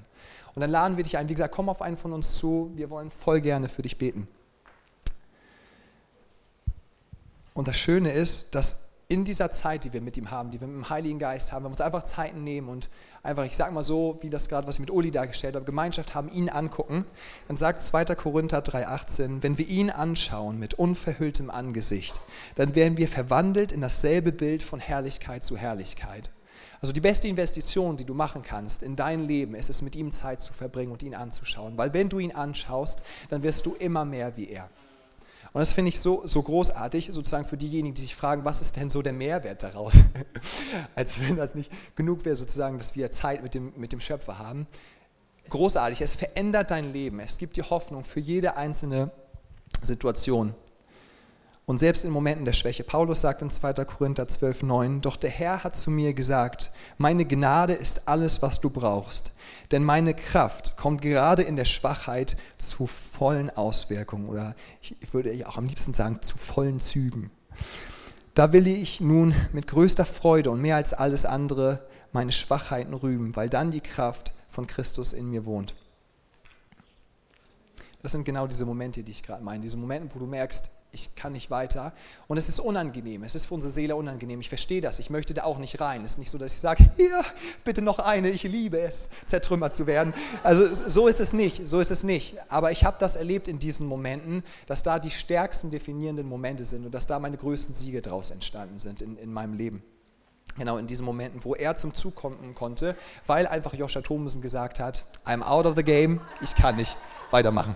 Und 0.54 0.62
dann 0.62 0.70
laden 0.70 0.98
wir 0.98 1.04
dich 1.04 1.18
ein. 1.18 1.30
Wie 1.30 1.34
gesagt, 1.34 1.54
komm 1.54 1.70
auf 1.70 1.82
einen 1.82 1.98
von 1.98 2.14
uns 2.14 2.34
zu. 2.34 2.72
Wir 2.76 2.90
wollen 2.90 3.12
voll 3.12 3.42
gerne 3.42 3.70
für 3.70 3.82
dich 3.82 3.98
beten. 3.98 4.28
Und 7.54 7.68
das 7.68 7.78
Schöne 7.78 8.12
ist, 8.12 8.54
dass 8.54 8.85
in 9.08 9.24
dieser 9.24 9.52
Zeit, 9.52 9.86
die 9.86 9.94
wir 9.94 10.02
mit 10.02 10.18
ihm 10.18 10.32
haben, 10.32 10.50
die 10.50 10.60
wir 10.60 10.68
mit 10.68 10.78
dem 10.78 10.90
Heiligen 10.90 11.20
Geist 11.20 11.52
haben, 11.52 11.64
wir 11.64 11.70
uns 11.70 11.82
einfach 11.82 12.04
Zeiten 12.04 12.44
nehmen 12.44 12.70
und 12.70 12.90
einfach, 13.22 13.46
ich 13.46 13.56
sage 13.56 13.74
mal 13.74 13.84
so, 13.84 14.18
wie 14.22 14.30
das 14.30 14.50
gerade, 14.50 14.66
was 14.68 14.76
ich 14.76 14.80
mit 14.80 14.90
Uli 14.90 15.12
dargestellt 15.12 15.56
habe, 15.56 15.66
Gemeinschaft 15.66 16.16
haben, 16.16 16.30
ihn 16.32 16.50
angucken, 16.50 17.06
dann 17.48 17.58
sagt 17.58 17.82
2. 17.82 18.06
Korinther 18.16 18.60
3,18, 18.60 19.44
wenn 19.44 19.58
wir 19.58 19.68
ihn 19.68 19.92
anschauen 19.92 20.58
mit 20.58 20.74
unverhülltem 20.74 21.52
Angesicht, 21.52 22.20
dann 22.56 22.74
werden 22.74 22.98
wir 22.98 23.08
verwandelt 23.08 23.72
in 23.72 23.82
dasselbe 23.82 24.32
Bild 24.32 24.64
von 24.64 24.80
Herrlichkeit 24.80 25.44
zu 25.44 25.56
Herrlichkeit. 25.56 26.32
Also 26.82 26.94
die 26.94 27.02
beste 27.02 27.28
Investition, 27.28 27.98
die 27.98 28.06
du 28.06 28.14
machen 28.14 28.42
kannst 28.42 28.84
in 28.84 28.96
dein 28.96 29.28
Leben, 29.28 29.56
ist 29.56 29.70
es, 29.70 29.82
mit 29.82 29.96
ihm 29.96 30.12
Zeit 30.12 30.42
zu 30.42 30.54
verbringen 30.54 30.92
und 30.92 31.04
ihn 31.04 31.16
anzuschauen. 31.16 31.78
Weil 31.78 31.94
wenn 31.94 32.10
du 32.10 32.20
ihn 32.20 32.32
anschaust, 32.32 33.04
dann 33.30 33.44
wirst 33.44 33.66
du 33.66 33.76
immer 33.76 34.06
mehr 34.06 34.36
wie 34.38 34.50
er. 34.50 34.70
Und 35.56 35.60
das 35.60 35.72
finde 35.72 35.88
ich 35.88 36.02
so, 36.02 36.22
so 36.26 36.42
großartig, 36.42 37.12
sozusagen 37.14 37.46
für 37.46 37.56
diejenigen, 37.56 37.96
die 37.96 38.02
sich 38.02 38.14
fragen, 38.14 38.44
was 38.44 38.60
ist 38.60 38.76
denn 38.76 38.90
so 38.90 39.02
der 39.02 39.14
Mehrwert 39.14 39.64
daraus? 39.64 39.94
Als 40.96 41.22
wenn 41.22 41.38
das 41.38 41.56
nicht 41.56 41.72
genug 41.96 42.26
wäre, 42.26 42.36
sozusagen, 42.36 42.78
dass 42.78 42.98
wir 42.98 43.10
Zeit 43.10 43.42
mit 43.42 43.54
dem, 43.54 43.72
mit 43.78 43.94
dem 43.94 44.02
Schöpfer 44.02 44.38
haben. 44.38 44.68
Großartig, 45.48 46.02
es 46.02 46.14
verändert 46.14 46.72
dein 46.72 46.92
Leben. 46.92 47.22
Es 47.22 47.38
gibt 47.38 47.56
dir 47.56 47.70
Hoffnung 47.70 48.04
für 48.04 48.20
jede 48.20 48.58
einzelne 48.58 49.12
Situation. 49.82 50.54
Und 51.66 51.80
selbst 51.80 52.06
in 52.06 52.12
Momenten 52.12 52.46
der 52.46 52.54
Schwäche. 52.54 52.84
Paulus 52.84 53.22
sagt 53.22 53.42
in 53.42 53.50
2. 53.50 53.74
Korinther 53.86 54.28
12, 54.28 54.64
9, 54.64 55.02
Doch 55.02 55.18
der 55.18 55.32
Herr 55.32 55.64
hat 55.64 55.76
zu 55.76 55.90
mir 55.90 56.14
gesagt, 56.14 56.70
meine 57.00 57.26
Gnade 57.26 57.74
ist 57.74 58.08
alles, 58.08 58.44
was 58.44 58.62
du 58.62 58.70
brauchst. 58.70 59.32
Denn 59.72 59.84
meine 59.84 60.14
Kraft 60.14 60.78
kommt 60.78 61.02
gerade 61.02 61.42
in 61.42 61.56
der 61.56 61.66
Schwachheit 61.66 62.38
zu 62.60 62.86
vollen 62.86 63.50
Auswirkungen 63.50 64.28
oder 64.28 64.56
ich 64.82 65.14
würde 65.14 65.44
auch 65.48 65.58
am 65.58 65.66
liebsten 65.66 65.94
sagen, 65.94 66.22
zu 66.22 66.38
vollen 66.38 66.80
Zügen. 66.80 67.32
Da 68.36 68.54
will 68.54 68.68
ich 68.68 69.02
nun 69.02 69.34
mit 69.54 69.66
größter 69.66 70.06
Freude 70.06 70.52
und 70.52 70.62
mehr 70.62 70.76
als 70.76 70.94
alles 70.94 71.26
andere 71.26 71.88
meine 72.12 72.32
Schwachheiten 72.32 72.94
rühmen, 72.94 73.36
weil 73.36 73.50
dann 73.50 73.72
die 73.72 73.82
Kraft 73.82 74.34
von 74.50 74.68
Christus 74.68 75.14
in 75.14 75.32
mir 75.32 75.46
wohnt. 75.46 75.74
Das 78.04 78.12
sind 78.12 78.24
genau 78.24 78.46
diese 78.46 78.66
Momente, 78.66 79.02
die 79.02 79.12
ich 79.12 79.24
gerade 79.24 79.44
meine. 79.44 79.62
Diese 79.62 79.78
Momente, 79.78 80.14
wo 80.14 80.20
du 80.20 80.28
merkst, 80.28 80.70
ich 80.96 81.14
kann 81.14 81.34
nicht 81.34 81.52
weiter. 81.52 81.94
Und 82.28 82.38
es 82.38 82.50
ist 82.50 82.60
unangenehm, 82.60 83.24
es 83.24 83.36
ist 83.36 83.46
für 83.46 83.54
unsere 83.54 83.72
Seele 83.72 83.96
unangenehm. 83.96 84.40
Ich 84.40 84.50
verstehe 84.50 84.82
das, 84.82 84.98
ich 84.98 85.10
möchte 85.10 85.34
da 85.34 85.44
auch 85.44 85.60
nicht 85.60 85.80
rein. 85.80 86.04
Es 86.04 86.14
ist 86.14 86.18
nicht 86.18 86.32
so, 86.32 86.38
dass 86.38 86.54
ich 86.54 86.60
sage, 86.60 86.90
hier, 86.96 87.24
bitte 87.64 87.82
noch 87.82 88.00
eine, 88.00 88.30
ich 88.30 88.44
liebe 88.44 88.80
es, 88.80 89.10
zertrümmert 89.28 89.76
zu 89.76 89.86
werden. 89.86 90.14
Also 90.42 90.74
so 90.74 91.08
ist 91.08 91.20
es 91.20 91.34
nicht, 91.34 91.68
so 91.68 91.80
ist 91.80 91.92
es 91.92 92.04
nicht. 92.04 92.38
Aber 92.50 92.72
ich 92.72 92.84
habe 92.84 92.98
das 93.00 93.16
erlebt 93.16 93.48
in 93.48 93.60
diesen 93.60 93.86
Momenten, 93.86 94.44
dass 94.66 94.82
da 94.82 94.98
die 94.98 95.12
stärksten 95.12 95.70
definierenden 95.70 96.28
Momente 96.28 96.66
sind 96.66 96.86
und 96.86 96.96
dass 96.96 97.06
da 97.06 97.20
meine 97.20 97.38
größten 97.38 97.76
Siege 97.76 98.02
daraus 98.02 98.32
entstanden 98.32 98.80
sind 98.80 99.02
in, 99.02 99.18
in 99.18 99.32
meinem 99.32 99.54
Leben. 99.54 99.84
Genau 100.58 100.78
in 100.78 100.88
diesen 100.88 101.06
Momenten, 101.06 101.44
wo 101.44 101.54
er 101.54 101.76
zum 101.76 101.94
Zug 101.94 102.16
kommen 102.16 102.56
konnte, 102.56 102.96
weil 103.28 103.46
einfach 103.46 103.74
Joscha 103.74 104.00
Thomasen 104.02 104.42
gesagt 104.42 104.80
hat, 104.80 105.04
I'm 105.26 105.42
out 105.42 105.66
of 105.66 105.76
the 105.76 105.84
game, 105.84 106.22
ich 106.42 106.56
kann 106.56 106.78
nicht 106.78 106.96
weitermachen. 107.30 107.76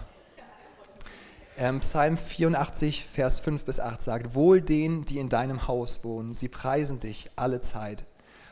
Ähm, 1.62 1.82
Psalm 1.82 2.18
84, 2.18 3.04
Vers 3.04 3.42
5 3.42 3.66
bis 3.66 3.82
8 3.82 4.02
sagt, 4.02 4.34
Wohl 4.34 4.62
denen, 4.62 5.04
die 5.04 5.20
in 5.20 5.28
deinem 5.28 5.68
Haus 5.68 6.06
wohnen, 6.06 6.32
sie 6.32 6.48
preisen 6.48 7.02
dich 7.02 7.30
alle 7.36 7.60
Zeit. 7.60 8.06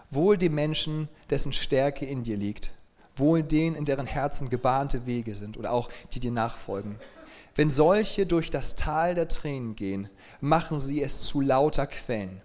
Wohl 0.10 0.38
dem 0.38 0.56
Menschen, 0.56 1.08
dessen 1.30 1.54
Stärke 1.54 2.06
in 2.06 2.24
dir 2.24 2.36
liegt. 2.36 2.74
Wohl 3.16 3.44
denen, 3.44 3.78
in 3.78 3.86
deren 3.86 4.08
Herzen 4.08 4.50
gebahnte 4.50 5.06
Wege 5.06 5.36
sind 5.36 5.56
oder 5.56 5.72
auch 5.72 5.90
die 6.12 6.20
dir 6.20 6.34
nachfolgen. 6.34 6.98
Wenn 7.56 7.72
solche 7.72 8.26
durch 8.26 8.50
das 8.50 8.76
Tal 8.76 9.16
der 9.16 9.30
Tränen 9.30 9.78
gehen, 9.78 10.10
machen 10.42 10.78
sie 10.78 11.02
es 11.02 11.22
zu 11.22 11.40
lauter 11.40 11.88
Quellen. 11.88 12.42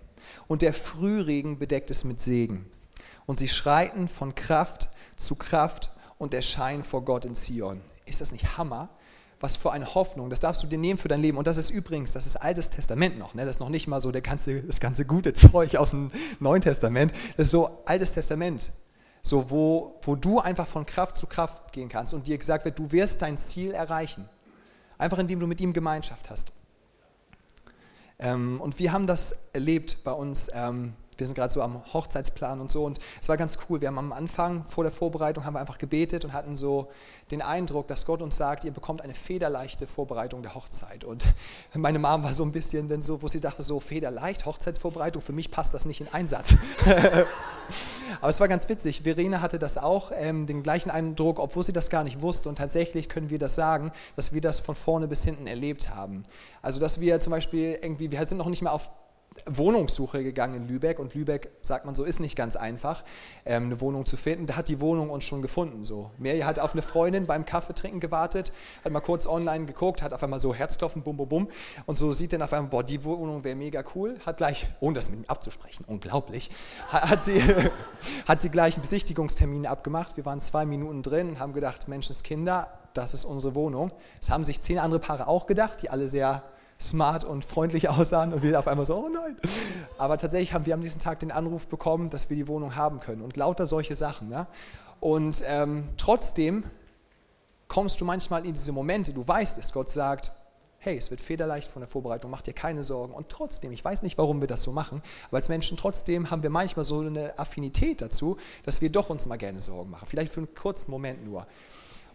Und 0.46 0.62
der 0.62 0.74
Frühregen 0.74 1.58
bedeckt 1.58 1.90
es 1.90 2.04
mit 2.04 2.20
Segen. 2.20 2.70
Und 3.26 3.36
sie 3.36 3.48
schreiten 3.48 4.06
von 4.06 4.36
Kraft 4.36 4.90
zu 5.16 5.34
Kraft 5.34 5.90
und 6.18 6.34
erscheinen 6.34 6.84
vor 6.84 7.04
Gott 7.04 7.24
in 7.24 7.34
Zion. 7.34 7.80
Ist 8.06 8.20
das 8.20 8.30
nicht 8.30 8.56
Hammer? 8.56 8.90
Was 9.42 9.56
für 9.56 9.72
eine 9.72 9.94
Hoffnung. 9.94 10.30
Das 10.30 10.40
darfst 10.40 10.62
du 10.62 10.66
dir 10.66 10.78
nehmen 10.78 10.98
für 10.98 11.08
dein 11.08 11.20
Leben. 11.20 11.36
Und 11.36 11.46
das 11.46 11.56
ist 11.56 11.70
übrigens, 11.70 12.12
das 12.12 12.26
ist 12.26 12.36
Altes 12.36 12.70
Testament 12.70 13.18
noch. 13.18 13.34
Ne? 13.34 13.44
Das 13.44 13.56
ist 13.56 13.60
noch 13.60 13.68
nicht 13.68 13.88
mal 13.88 14.00
so 14.00 14.12
der 14.12 14.22
ganze, 14.22 14.62
das 14.62 14.80
ganze 14.80 15.04
gute 15.04 15.34
Zeug 15.34 15.76
aus 15.76 15.90
dem 15.90 16.10
Neuen 16.38 16.62
Testament. 16.62 17.12
Das 17.36 17.46
ist 17.46 17.50
so 17.50 17.82
Altes 17.84 18.12
Testament. 18.12 18.70
So, 19.20 19.50
wo, 19.50 19.98
wo 20.02 20.16
du 20.16 20.40
einfach 20.40 20.66
von 20.66 20.86
Kraft 20.86 21.16
zu 21.16 21.26
Kraft 21.26 21.72
gehen 21.72 21.88
kannst 21.88 22.14
und 22.14 22.26
dir 22.26 22.38
gesagt 22.38 22.64
wird, 22.64 22.78
du 22.78 22.90
wirst 22.92 23.22
dein 23.22 23.36
Ziel 23.36 23.72
erreichen. 23.72 24.28
Einfach 24.96 25.18
indem 25.18 25.40
du 25.40 25.46
mit 25.46 25.60
ihm 25.60 25.72
Gemeinschaft 25.72 26.30
hast. 26.30 26.52
Ähm, 28.18 28.60
und 28.60 28.78
wir 28.78 28.92
haben 28.92 29.06
das 29.06 29.48
erlebt 29.52 29.98
bei 30.04 30.12
uns 30.12 30.50
ähm, 30.54 30.94
wir 31.18 31.26
sind 31.26 31.34
gerade 31.34 31.52
so 31.52 31.62
am 31.62 31.82
Hochzeitsplan 31.92 32.60
und 32.60 32.70
so 32.70 32.84
und 32.84 32.98
es 33.20 33.28
war 33.28 33.36
ganz 33.36 33.58
cool. 33.68 33.80
Wir 33.80 33.88
haben 33.88 33.98
am 33.98 34.12
Anfang 34.12 34.64
vor 34.64 34.84
der 34.84 34.92
Vorbereitung 34.92 35.44
haben 35.44 35.54
wir 35.54 35.60
einfach 35.60 35.78
gebetet 35.78 36.24
und 36.24 36.32
hatten 36.32 36.56
so 36.56 36.88
den 37.30 37.42
Eindruck, 37.42 37.88
dass 37.88 38.06
Gott 38.06 38.22
uns 38.22 38.36
sagt, 38.36 38.64
ihr 38.64 38.72
bekommt 38.72 39.02
eine 39.02 39.14
federleichte 39.14 39.86
Vorbereitung 39.86 40.42
der 40.42 40.54
Hochzeit. 40.54 41.04
Und 41.04 41.26
meine 41.74 41.98
Mom 41.98 42.22
war 42.22 42.32
so 42.32 42.44
ein 42.44 42.52
bisschen, 42.52 42.88
wenn 42.88 43.02
so, 43.02 43.22
wo 43.22 43.28
sie 43.28 43.40
dachte, 43.40 43.62
so 43.62 43.80
federleicht, 43.80 44.46
Hochzeitsvorbereitung, 44.46 45.22
für 45.22 45.32
mich 45.32 45.50
passt 45.50 45.74
das 45.74 45.84
nicht 45.84 46.00
in 46.00 46.08
Einsatz. 46.12 46.54
Aber 48.20 48.28
es 48.28 48.40
war 48.40 48.48
ganz 48.48 48.68
witzig. 48.68 49.02
Verena 49.02 49.40
hatte 49.40 49.58
das 49.58 49.78
auch, 49.78 50.12
ähm, 50.14 50.46
den 50.46 50.62
gleichen 50.62 50.90
Eindruck, 50.90 51.38
obwohl 51.38 51.62
sie 51.62 51.72
das 51.72 51.90
gar 51.90 52.04
nicht 52.04 52.20
wusste. 52.20 52.48
Und 52.48 52.56
tatsächlich 52.56 53.08
können 53.08 53.30
wir 53.30 53.38
das 53.38 53.54
sagen, 53.54 53.92
dass 54.16 54.32
wir 54.32 54.40
das 54.40 54.60
von 54.60 54.74
vorne 54.74 55.08
bis 55.08 55.24
hinten 55.24 55.46
erlebt 55.46 55.90
haben. 55.90 56.22
Also, 56.60 56.80
dass 56.80 57.00
wir 57.00 57.20
zum 57.20 57.30
Beispiel 57.30 57.78
irgendwie, 57.80 58.10
wir 58.10 58.24
sind 58.26 58.38
noch 58.38 58.48
nicht 58.48 58.62
mehr 58.62 58.72
auf 58.72 58.90
Wohnungssuche 59.46 60.22
gegangen 60.22 60.54
in 60.54 60.68
Lübeck 60.68 60.98
und 60.98 61.14
Lübeck, 61.14 61.50
sagt 61.62 61.84
man 61.84 61.94
so, 61.94 62.04
ist 62.04 62.20
nicht 62.20 62.36
ganz 62.36 62.56
einfach, 62.56 63.04
ähm, 63.44 63.64
eine 63.64 63.80
Wohnung 63.80 64.06
zu 64.06 64.16
finden. 64.16 64.46
Da 64.46 64.56
hat 64.56 64.68
die 64.68 64.80
Wohnung 64.80 65.10
uns 65.10 65.24
schon 65.24 65.42
gefunden. 65.42 65.84
So. 65.84 66.10
Mary 66.18 66.40
hat 66.40 66.58
auf 66.58 66.72
eine 66.72 66.82
Freundin 66.82 67.26
beim 67.26 67.44
Kaffeetrinken 67.44 68.00
gewartet, 68.00 68.52
hat 68.84 68.92
mal 68.92 69.00
kurz 69.00 69.26
online 69.26 69.66
geguckt, 69.66 70.02
hat 70.02 70.12
auf 70.12 70.22
einmal 70.22 70.40
so 70.40 70.54
Herzklopfen, 70.54 71.02
bum, 71.02 71.16
bum, 71.16 71.28
bum 71.28 71.48
und 71.86 71.96
so 71.98 72.12
sieht 72.12 72.32
dann 72.32 72.42
auf 72.42 72.52
einmal, 72.52 72.70
boah, 72.70 72.82
die 72.82 73.04
Wohnung 73.04 73.44
wäre 73.44 73.56
mega 73.56 73.82
cool, 73.94 74.18
hat 74.24 74.36
gleich, 74.36 74.68
ohne 74.80 74.94
das 74.94 75.10
mit 75.10 75.20
ihm 75.20 75.24
abzusprechen, 75.28 75.84
unglaublich, 75.86 76.50
hat 76.88 77.24
sie, 77.24 77.42
hat 78.26 78.40
sie 78.40 78.50
gleich 78.50 78.74
einen 78.74 78.82
Besichtigungstermin 78.82 79.66
abgemacht. 79.66 80.16
Wir 80.16 80.24
waren 80.24 80.40
zwei 80.40 80.66
Minuten 80.66 81.02
drin 81.02 81.30
und 81.30 81.38
haben 81.38 81.52
gedacht, 81.52 81.88
Menschenskinder, 81.88 82.68
das 82.94 83.14
ist 83.14 83.24
unsere 83.24 83.54
Wohnung. 83.54 83.92
Das 84.20 84.30
haben 84.30 84.44
sich 84.44 84.60
zehn 84.60 84.78
andere 84.78 85.00
Paare 85.00 85.26
auch 85.26 85.46
gedacht, 85.46 85.82
die 85.82 85.90
alle 85.90 86.08
sehr 86.08 86.42
smart 86.82 87.24
und 87.24 87.44
freundlich 87.44 87.88
aussahen 87.88 88.32
und 88.32 88.42
wir 88.42 88.58
auf 88.58 88.68
einmal 88.68 88.84
so, 88.84 88.96
oh 88.96 89.08
nein. 89.08 89.36
Aber 89.98 90.18
tatsächlich 90.18 90.52
haben 90.52 90.66
wir 90.66 90.74
am 90.74 90.82
diesen 90.82 91.00
Tag 91.00 91.20
den 91.20 91.30
Anruf 91.30 91.66
bekommen, 91.66 92.10
dass 92.10 92.28
wir 92.28 92.36
die 92.36 92.48
Wohnung 92.48 92.76
haben 92.76 93.00
können 93.00 93.22
und 93.22 93.36
lauter 93.36 93.66
solche 93.66 93.94
Sachen. 93.94 94.30
Ja? 94.30 94.46
Und 95.00 95.42
ähm, 95.46 95.88
trotzdem 95.96 96.64
kommst 97.68 98.00
du 98.00 98.04
manchmal 98.04 98.44
in 98.46 98.52
diese 98.52 98.72
Momente, 98.72 99.12
du 99.12 99.26
weißt 99.26 99.58
es, 99.58 99.72
Gott 99.72 99.88
sagt, 99.88 100.32
hey, 100.78 100.96
es 100.96 101.10
wird 101.10 101.20
federleicht 101.20 101.70
von 101.70 101.80
der 101.80 101.88
Vorbereitung, 101.88 102.30
mach 102.30 102.42
dir 102.42 102.52
keine 102.52 102.82
Sorgen. 102.82 103.14
Und 103.14 103.28
trotzdem, 103.28 103.70
ich 103.70 103.84
weiß 103.84 104.02
nicht, 104.02 104.18
warum 104.18 104.40
wir 104.40 104.48
das 104.48 104.64
so 104.64 104.72
machen, 104.72 105.00
aber 105.28 105.36
als 105.36 105.48
Menschen 105.48 105.76
trotzdem 105.76 106.30
haben 106.30 106.42
wir 106.42 106.50
manchmal 106.50 106.84
so 106.84 107.00
eine 107.00 107.38
Affinität 107.38 108.02
dazu, 108.02 108.36
dass 108.64 108.80
wir 108.80 108.90
doch 108.90 109.08
uns 109.08 109.26
mal 109.26 109.38
gerne 109.38 109.60
Sorgen 109.60 109.90
machen. 109.90 110.06
Vielleicht 110.08 110.32
für 110.32 110.40
einen 110.40 110.54
kurzen 110.54 110.90
Moment 110.90 111.24
nur. 111.24 111.46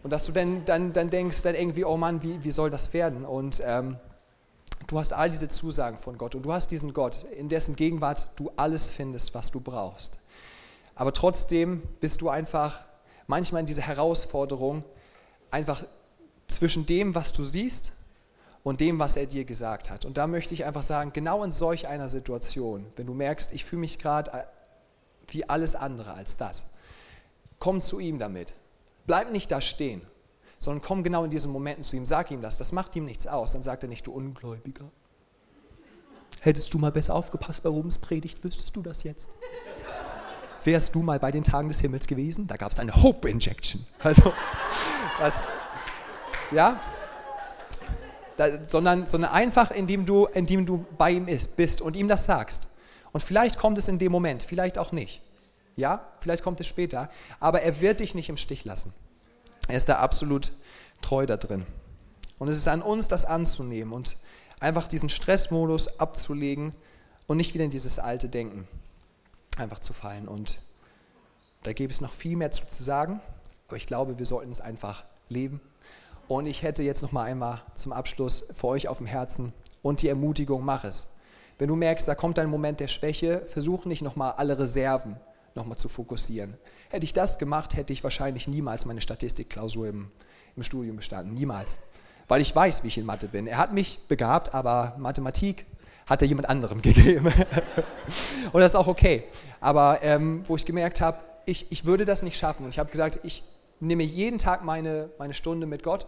Und 0.02 0.12
dass 0.12 0.26
du 0.26 0.32
dann, 0.32 0.64
dann, 0.66 0.92
dann 0.92 1.10
denkst, 1.10 1.42
dann 1.42 1.54
irgendwie, 1.54 1.84
oh 1.84 1.96
Mann, 1.96 2.22
wie, 2.22 2.44
wie 2.44 2.50
soll 2.50 2.68
das 2.70 2.92
werden? 2.92 3.24
Und 3.24 3.62
ähm, 3.66 3.96
Du 4.86 4.98
hast 4.98 5.12
all 5.12 5.30
diese 5.30 5.48
Zusagen 5.48 5.98
von 5.98 6.16
Gott 6.16 6.34
und 6.34 6.42
du 6.42 6.52
hast 6.52 6.70
diesen 6.70 6.92
Gott, 6.92 7.24
in 7.36 7.48
dessen 7.48 7.76
Gegenwart 7.76 8.28
du 8.36 8.50
alles 8.56 8.90
findest, 8.90 9.34
was 9.34 9.50
du 9.50 9.60
brauchst. 9.60 10.18
Aber 10.94 11.12
trotzdem 11.12 11.82
bist 12.00 12.20
du 12.20 12.28
einfach 12.28 12.84
manchmal 13.26 13.60
in 13.60 13.66
dieser 13.66 13.82
Herausforderung, 13.82 14.84
einfach 15.50 15.84
zwischen 16.46 16.86
dem, 16.86 17.14
was 17.14 17.32
du 17.32 17.44
siehst 17.44 17.92
und 18.62 18.80
dem, 18.80 18.98
was 18.98 19.16
er 19.16 19.26
dir 19.26 19.44
gesagt 19.44 19.90
hat. 19.90 20.04
Und 20.04 20.16
da 20.16 20.26
möchte 20.26 20.54
ich 20.54 20.64
einfach 20.64 20.82
sagen, 20.82 21.12
genau 21.12 21.44
in 21.44 21.52
solch 21.52 21.86
einer 21.86 22.08
Situation, 22.08 22.86
wenn 22.96 23.06
du 23.06 23.14
merkst, 23.14 23.52
ich 23.52 23.64
fühle 23.64 23.80
mich 23.80 23.98
gerade 23.98 24.32
äh, 24.32 24.44
wie 25.28 25.48
alles 25.48 25.74
andere 25.74 26.14
als 26.14 26.36
das, 26.36 26.66
komm 27.58 27.80
zu 27.80 28.00
ihm 28.00 28.18
damit. 28.18 28.54
Bleib 29.06 29.30
nicht 29.32 29.50
da 29.50 29.60
stehen 29.60 30.02
sondern 30.58 30.82
komm 30.82 31.02
genau 31.02 31.24
in 31.24 31.30
diesen 31.30 31.52
Momenten 31.52 31.82
zu 31.82 31.96
ihm, 31.96 32.04
sag 32.04 32.30
ihm 32.30 32.42
das, 32.42 32.56
das 32.56 32.72
macht 32.72 32.94
ihm 32.96 33.04
nichts 33.04 33.26
aus. 33.26 33.52
Dann 33.52 33.62
sagt 33.62 33.84
er 33.84 33.88
nicht, 33.88 34.06
du 34.06 34.12
Ungläubiger. 34.12 34.90
Hättest 36.40 36.72
du 36.74 36.78
mal 36.78 36.92
besser 36.92 37.14
aufgepasst 37.14 37.62
bei 37.62 37.68
Robens 37.68 37.98
Predigt, 37.98 38.42
wüsstest 38.44 38.74
du 38.76 38.82
das 38.82 39.02
jetzt. 39.02 39.30
Wärst 40.64 40.94
du 40.94 41.02
mal 41.02 41.18
bei 41.18 41.30
den 41.30 41.44
Tagen 41.44 41.68
des 41.68 41.80
Himmels 41.80 42.06
gewesen? 42.06 42.46
Da 42.46 42.56
gab 42.56 42.72
es 42.72 42.80
eine 42.80 42.92
Hope 43.02 43.28
Injection. 43.28 43.84
Also, 44.00 44.32
was, 45.18 45.44
ja, 46.50 46.80
da, 48.36 48.64
sondern, 48.64 49.06
sondern 49.06 49.32
einfach, 49.32 49.70
indem 49.70 50.06
du, 50.06 50.26
indem 50.26 50.64
du 50.64 50.86
bei 50.96 51.12
ihm 51.12 51.28
ist, 51.28 51.56
bist 51.56 51.80
und 51.80 51.96
ihm 51.96 52.08
das 52.08 52.24
sagst. 52.24 52.68
Und 53.12 53.20
vielleicht 53.22 53.58
kommt 53.58 53.78
es 53.78 53.88
in 53.88 53.98
dem 53.98 54.12
Moment, 54.12 54.42
vielleicht 54.42 54.78
auch 54.78 54.92
nicht. 54.92 55.22
Ja, 55.76 56.06
vielleicht 56.20 56.42
kommt 56.42 56.60
es 56.60 56.66
später, 56.66 57.10
aber 57.40 57.62
er 57.62 57.80
wird 57.80 58.00
dich 58.00 58.14
nicht 58.14 58.28
im 58.28 58.36
Stich 58.36 58.64
lassen. 58.64 58.92
Er 59.68 59.76
ist 59.76 59.88
da 59.88 59.98
absolut 59.98 60.50
treu 61.02 61.26
da 61.26 61.36
drin. 61.36 61.66
Und 62.38 62.48
es 62.48 62.56
ist 62.56 62.68
an 62.68 62.82
uns, 62.82 63.08
das 63.08 63.24
anzunehmen 63.24 63.92
und 63.92 64.16
einfach 64.60 64.88
diesen 64.88 65.08
Stressmodus 65.08 66.00
abzulegen 66.00 66.74
und 67.26 67.36
nicht 67.36 67.54
wieder 67.54 67.64
in 67.64 67.70
dieses 67.70 67.98
alte 67.98 68.28
Denken 68.28 68.66
einfach 69.56 69.78
zu 69.78 69.92
fallen. 69.92 70.26
Und 70.26 70.62
da 71.62 71.72
gäbe 71.72 71.92
es 71.92 72.00
noch 72.00 72.12
viel 72.12 72.36
mehr 72.36 72.50
zu, 72.50 72.66
zu 72.66 72.82
sagen, 72.82 73.20
aber 73.66 73.76
ich 73.76 73.86
glaube, 73.86 74.18
wir 74.18 74.26
sollten 74.26 74.50
es 74.50 74.60
einfach 74.60 75.04
leben. 75.28 75.60
Und 76.28 76.46
ich 76.46 76.62
hätte 76.62 76.82
jetzt 76.82 77.02
noch 77.02 77.12
mal 77.12 77.24
einmal 77.24 77.62
zum 77.74 77.92
Abschluss 77.92 78.48
für 78.54 78.68
euch 78.68 78.88
auf 78.88 78.98
dem 78.98 79.06
Herzen 79.06 79.52
und 79.82 80.02
die 80.02 80.08
Ermutigung, 80.08 80.64
mach 80.64 80.84
es. 80.84 81.08
Wenn 81.58 81.68
du 81.68 81.76
merkst, 81.76 82.06
da 82.06 82.14
kommt 82.14 82.38
ein 82.38 82.50
Moment 82.50 82.80
der 82.80 82.88
Schwäche, 82.88 83.44
versuch 83.46 83.84
nicht 83.84 84.02
noch 84.02 84.16
mal 84.16 84.30
alle 84.32 84.58
Reserven 84.58 85.18
nochmal 85.58 85.78
zu 85.78 85.88
fokussieren. 85.88 86.56
Hätte 86.88 87.04
ich 87.04 87.12
das 87.12 87.38
gemacht, 87.38 87.76
hätte 87.76 87.92
ich 87.92 88.02
wahrscheinlich 88.02 88.48
niemals 88.48 88.86
meine 88.86 89.00
Statistikklausur 89.00 89.88
im, 89.88 90.10
im 90.56 90.62
Studium 90.62 90.96
bestanden. 90.96 91.34
Niemals. 91.34 91.80
Weil 92.28 92.40
ich 92.40 92.54
weiß, 92.54 92.84
wie 92.84 92.88
ich 92.88 92.98
in 92.98 93.06
Mathe 93.06 93.28
bin. 93.28 93.46
Er 93.46 93.58
hat 93.58 93.72
mich 93.72 94.00
begabt, 94.08 94.54
aber 94.54 94.94
Mathematik 94.98 95.66
hat 96.06 96.22
er 96.22 96.28
jemand 96.28 96.48
anderem 96.48 96.80
gegeben. 96.82 97.26
und 98.52 98.60
das 98.60 98.72
ist 98.72 98.76
auch 98.76 98.88
okay. 98.88 99.24
Aber 99.60 99.98
ähm, 100.02 100.42
wo 100.46 100.56
ich 100.56 100.64
gemerkt 100.64 101.00
habe, 101.00 101.18
ich, 101.44 101.70
ich 101.70 101.84
würde 101.84 102.04
das 102.04 102.22
nicht 102.22 102.38
schaffen. 102.38 102.64
Und 102.64 102.70
ich 102.70 102.78
habe 102.78 102.90
gesagt, 102.90 103.20
ich 103.22 103.42
nehme 103.80 104.02
jeden 104.02 104.38
Tag 104.38 104.64
meine, 104.64 105.10
meine 105.18 105.34
Stunde 105.34 105.66
mit 105.66 105.82
Gott 105.82 106.06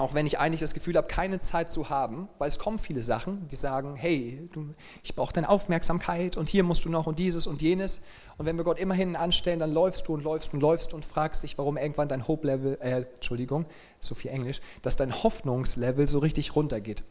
auch 0.00 0.14
wenn 0.14 0.26
ich 0.26 0.38
eigentlich 0.38 0.60
das 0.60 0.72
Gefühl 0.72 0.96
habe, 0.96 1.08
keine 1.08 1.40
Zeit 1.40 1.70
zu 1.70 1.90
haben, 1.90 2.28
weil 2.38 2.48
es 2.48 2.58
kommen 2.58 2.78
viele 2.78 3.02
Sachen, 3.02 3.46
die 3.48 3.56
sagen, 3.56 3.96
hey, 3.96 4.48
du, 4.52 4.72
ich 5.02 5.14
brauche 5.14 5.34
deine 5.34 5.50
Aufmerksamkeit 5.50 6.38
und 6.38 6.48
hier 6.48 6.64
musst 6.64 6.86
du 6.86 6.88
noch 6.88 7.06
und 7.06 7.18
dieses 7.18 7.46
und 7.46 7.60
jenes. 7.60 8.00
Und 8.38 8.46
wenn 8.46 8.56
wir 8.56 8.64
Gott 8.64 8.78
immer 8.78 8.94
hinten 8.94 9.16
anstellen, 9.16 9.60
dann 9.60 9.74
läufst 9.74 10.08
du 10.08 10.14
und 10.14 10.24
läufst 10.24 10.54
und 10.54 10.60
läufst 10.60 10.94
und 10.94 11.04
fragst 11.04 11.42
dich, 11.42 11.58
warum 11.58 11.76
irgendwann 11.76 12.08
dein 12.08 12.26
Hope-Level, 12.26 12.78
äh, 12.80 13.04
Entschuldigung, 13.14 13.66
so 14.00 14.14
viel 14.14 14.30
Englisch, 14.30 14.62
dass 14.80 14.96
dein 14.96 15.22
Hoffnungslevel 15.22 16.06
so 16.06 16.18
richtig 16.20 16.56
runtergeht. 16.56 17.04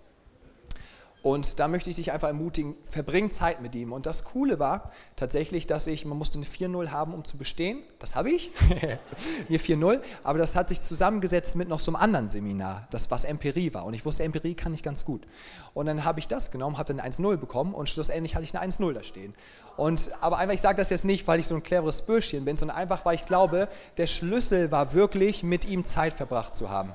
Und 1.21 1.59
da 1.59 1.67
möchte 1.67 1.89
ich 1.89 1.97
dich 1.97 2.13
einfach 2.13 2.29
ermutigen, 2.29 2.75
verbring 2.83 3.29
Zeit 3.29 3.61
mit 3.61 3.75
ihm. 3.75 3.91
Und 3.91 4.05
das 4.05 4.23
Coole 4.23 4.57
war 4.57 4.91
tatsächlich, 5.17 5.67
dass 5.67 5.85
ich, 5.85 6.05
man 6.05 6.17
musste 6.17 6.37
eine 6.37 6.45
4-0 6.45 6.91
haben, 6.91 7.13
um 7.13 7.25
zu 7.25 7.37
bestehen. 7.37 7.83
Das 7.99 8.15
habe 8.15 8.31
ich, 8.31 8.51
eine 9.49 9.57
4-0. 9.57 9.99
Aber 10.23 10.39
das 10.39 10.55
hat 10.55 10.69
sich 10.69 10.79
zusammengesetzt 10.79 11.57
mit 11.57 11.67
noch 11.67 11.79
so 11.79 11.91
einem 11.91 12.01
anderen 12.01 12.27
Seminar, 12.27 12.87
das 12.91 13.11
was 13.11 13.25
Empirie 13.25 13.73
war. 13.73 13.85
Und 13.85 13.95
ich 13.95 14.05
wusste, 14.05 14.23
Empirie 14.23 14.53
kann 14.55 14.73
ich 14.73 14.81
ganz 14.81 15.03
gut. 15.03 15.27
Und 15.73 15.87
dann 15.87 16.05
habe 16.05 16.19
ich 16.19 16.29
das 16.29 16.51
genommen, 16.51 16.77
habe 16.77 16.93
dann 16.93 17.01
eine 17.01 17.13
1-0 17.13 17.35
bekommen 17.35 17.73
und 17.73 17.89
schlussendlich 17.89 18.35
hatte 18.35 18.45
ich 18.45 18.57
eine 18.57 18.71
1-0 18.71 18.93
da 18.93 19.03
stehen. 19.03 19.33
Und, 19.75 20.11
aber 20.21 20.37
einfach, 20.37 20.53
ich 20.53 20.61
sage 20.61 20.77
das 20.77 20.89
jetzt 20.89 21.03
nicht, 21.03 21.27
weil 21.27 21.39
ich 21.39 21.47
so 21.47 21.55
ein 21.55 21.63
cleveres 21.63 22.01
Bürschchen 22.03 22.45
bin, 22.45 22.55
sondern 22.55 22.77
einfach, 22.77 23.03
weil 23.03 23.15
ich 23.15 23.25
glaube, 23.25 23.67
der 23.97 24.07
Schlüssel 24.07 24.71
war 24.71 24.93
wirklich, 24.93 25.43
mit 25.43 25.65
ihm 25.65 25.83
Zeit 25.83 26.13
verbracht 26.13 26.55
zu 26.55 26.69
haben. 26.69 26.93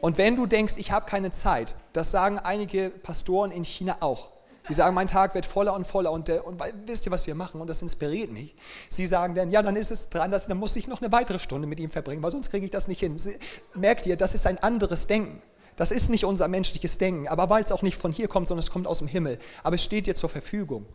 Und 0.00 0.18
wenn 0.18 0.36
du 0.36 0.46
denkst, 0.46 0.74
ich 0.76 0.90
habe 0.90 1.06
keine 1.06 1.30
Zeit, 1.30 1.74
das 1.92 2.10
sagen 2.10 2.38
einige 2.38 2.90
Pastoren 2.90 3.50
in 3.50 3.64
China 3.64 3.96
auch. 4.00 4.30
Die 4.68 4.74
sagen, 4.74 4.94
mein 4.94 5.06
Tag 5.06 5.34
wird 5.34 5.46
voller 5.46 5.74
und 5.74 5.86
voller 5.86 6.10
und, 6.10 6.28
der, 6.28 6.44
und 6.46 6.60
wisst 6.86 7.06
ihr, 7.06 7.12
was 7.12 7.26
wir 7.26 7.36
machen? 7.36 7.60
Und 7.60 7.68
das 7.70 7.82
inspiriert 7.82 8.32
mich. 8.32 8.54
Sie 8.88 9.06
sagen 9.06 9.34
dann, 9.34 9.50
ja, 9.50 9.62
dann 9.62 9.76
ist 9.76 9.92
es 9.92 10.08
dran, 10.08 10.30
dass, 10.30 10.48
dann 10.48 10.58
muss 10.58 10.74
ich 10.74 10.88
noch 10.88 11.00
eine 11.00 11.12
weitere 11.12 11.38
Stunde 11.38 11.68
mit 11.68 11.78
ihm 11.78 11.90
verbringen, 11.90 12.22
weil 12.22 12.32
sonst 12.32 12.50
kriege 12.50 12.64
ich 12.64 12.72
das 12.72 12.88
nicht 12.88 13.00
hin. 13.00 13.16
Sie, 13.16 13.36
merkt 13.74 14.06
ihr, 14.06 14.16
das 14.16 14.34
ist 14.34 14.46
ein 14.46 14.58
anderes 14.58 15.06
Denken. 15.06 15.40
Das 15.76 15.92
ist 15.92 16.08
nicht 16.08 16.24
unser 16.24 16.48
menschliches 16.48 16.98
Denken, 16.98 17.28
aber 17.28 17.50
weil 17.50 17.62
es 17.62 17.70
auch 17.70 17.82
nicht 17.82 17.96
von 17.96 18.10
hier 18.10 18.28
kommt, 18.28 18.48
sondern 18.48 18.64
es 18.64 18.70
kommt 18.70 18.86
aus 18.86 18.98
dem 18.98 19.08
Himmel. 19.08 19.38
Aber 19.62 19.76
es 19.76 19.84
steht 19.84 20.06
dir 20.06 20.16
zur 20.16 20.30
Verfügung. 20.30 20.86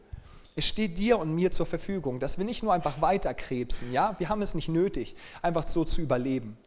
Es 0.55 0.65
steht 0.65 0.97
dir 0.97 1.17
und 1.17 1.33
mir 1.33 1.51
zur 1.51 1.65
Verfügung, 1.65 2.19
dass 2.19 2.37
wir 2.37 2.45
nicht 2.45 2.63
nur 2.63 2.73
einfach 2.73 2.99
weiterkrebsen, 2.99 3.93
ja, 3.93 4.15
wir 4.17 4.27
haben 4.27 4.41
es 4.41 4.53
nicht 4.53 4.67
nötig, 4.67 5.15
einfach 5.41 5.65
so 5.65 5.85
zu 5.85 6.01
überleben 6.01 6.57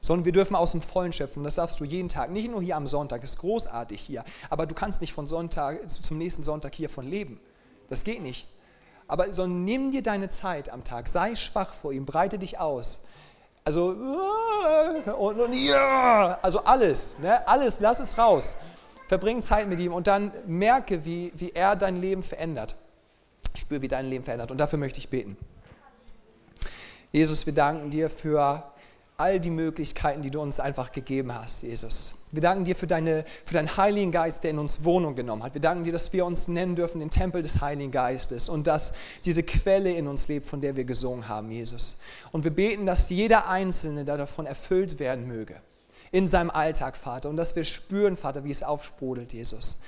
sondern 0.00 0.24
wir 0.24 0.32
dürfen 0.32 0.56
aus 0.56 0.72
dem 0.72 0.82
Vollen 0.82 1.12
schöpfen. 1.12 1.44
Das 1.44 1.56
darfst 1.56 1.80
du 1.80 1.84
jeden 1.84 2.08
Tag, 2.08 2.30
nicht 2.30 2.50
nur 2.50 2.62
hier 2.62 2.76
am 2.76 2.86
Sonntag, 2.86 3.20
das 3.20 3.30
ist 3.30 3.38
großartig 3.38 4.00
hier, 4.00 4.24
aber 4.48 4.66
du 4.66 4.74
kannst 4.74 5.00
nicht 5.00 5.12
von 5.12 5.26
Sonntag 5.26 5.88
zum 5.90 6.18
nächsten 6.18 6.42
Sonntag 6.42 6.74
hiervon 6.74 7.06
leben. 7.06 7.40
Das 7.88 8.04
geht 8.04 8.22
nicht. 8.22 8.46
Aber 9.08 9.30
sondern 9.32 9.64
nimm 9.64 9.90
dir 9.90 10.02
deine 10.02 10.28
Zeit 10.28 10.70
am 10.70 10.84
Tag, 10.84 11.08
sei 11.08 11.34
schwach 11.34 11.74
vor 11.74 11.92
ihm, 11.92 12.06
breite 12.06 12.38
dich 12.38 12.58
aus. 12.58 13.02
Also, 13.64 13.88
und, 15.18 15.40
und 15.40 15.52
ja, 15.52 16.38
also 16.40 16.64
alles, 16.64 17.18
ne? 17.18 17.46
alles, 17.46 17.80
lass 17.80 18.00
es 18.00 18.16
raus. 18.16 18.56
Verbring 19.08 19.42
Zeit 19.42 19.68
mit 19.68 19.80
ihm 19.80 19.92
und 19.92 20.06
dann 20.06 20.32
merke, 20.46 21.04
wie, 21.04 21.32
wie 21.34 21.50
er 21.50 21.74
dein 21.74 22.00
Leben 22.00 22.22
verändert. 22.22 22.76
Spür, 23.56 23.82
wie 23.82 23.88
dein 23.88 24.06
Leben 24.06 24.24
verändert. 24.24 24.52
Und 24.52 24.58
dafür 24.58 24.78
möchte 24.78 25.00
ich 25.00 25.08
beten. 25.08 25.36
Jesus, 27.10 27.44
wir 27.44 27.52
danken 27.52 27.90
dir 27.90 28.08
für 28.08 28.69
all 29.20 29.38
die 29.38 29.50
Möglichkeiten, 29.50 30.22
die 30.22 30.30
du 30.30 30.40
uns 30.40 30.58
einfach 30.58 30.90
gegeben 30.90 31.34
hast, 31.34 31.62
Jesus. 31.62 32.14
Wir 32.32 32.40
danken 32.40 32.64
dir 32.64 32.74
für, 32.74 32.86
deine, 32.86 33.24
für 33.44 33.54
deinen 33.54 33.76
Heiligen 33.76 34.12
Geist, 34.12 34.44
der 34.44 34.52
in 34.52 34.58
uns 34.58 34.84
Wohnung 34.84 35.14
genommen 35.14 35.42
hat. 35.42 35.54
Wir 35.54 35.60
danken 35.60 35.84
dir, 35.84 35.92
dass 35.92 36.12
wir 36.12 36.24
uns 36.24 36.48
nennen 36.48 36.76
dürfen 36.76 37.00
den 37.00 37.10
Tempel 37.10 37.42
des 37.42 37.60
Heiligen 37.60 37.90
Geistes 37.90 38.48
und 38.48 38.66
dass 38.66 38.92
diese 39.24 39.42
Quelle 39.42 39.92
in 39.92 40.06
uns 40.06 40.28
lebt, 40.28 40.46
von 40.46 40.60
der 40.60 40.76
wir 40.76 40.84
gesungen 40.84 41.28
haben, 41.28 41.50
Jesus. 41.50 41.96
Und 42.32 42.44
wir 42.44 42.52
beten, 42.52 42.86
dass 42.86 43.10
jeder 43.10 43.48
Einzelne 43.48 44.04
davon 44.04 44.46
erfüllt 44.46 44.98
werden 44.98 45.26
möge 45.26 45.60
in 46.12 46.26
seinem 46.26 46.50
Alltag, 46.50 46.96
Vater, 46.96 47.28
und 47.28 47.36
dass 47.36 47.54
wir 47.54 47.64
spüren, 47.64 48.16
Vater, 48.16 48.44
wie 48.44 48.50
es 48.50 48.62
aufsprudelt, 48.62 49.32
Jesus. 49.32 49.80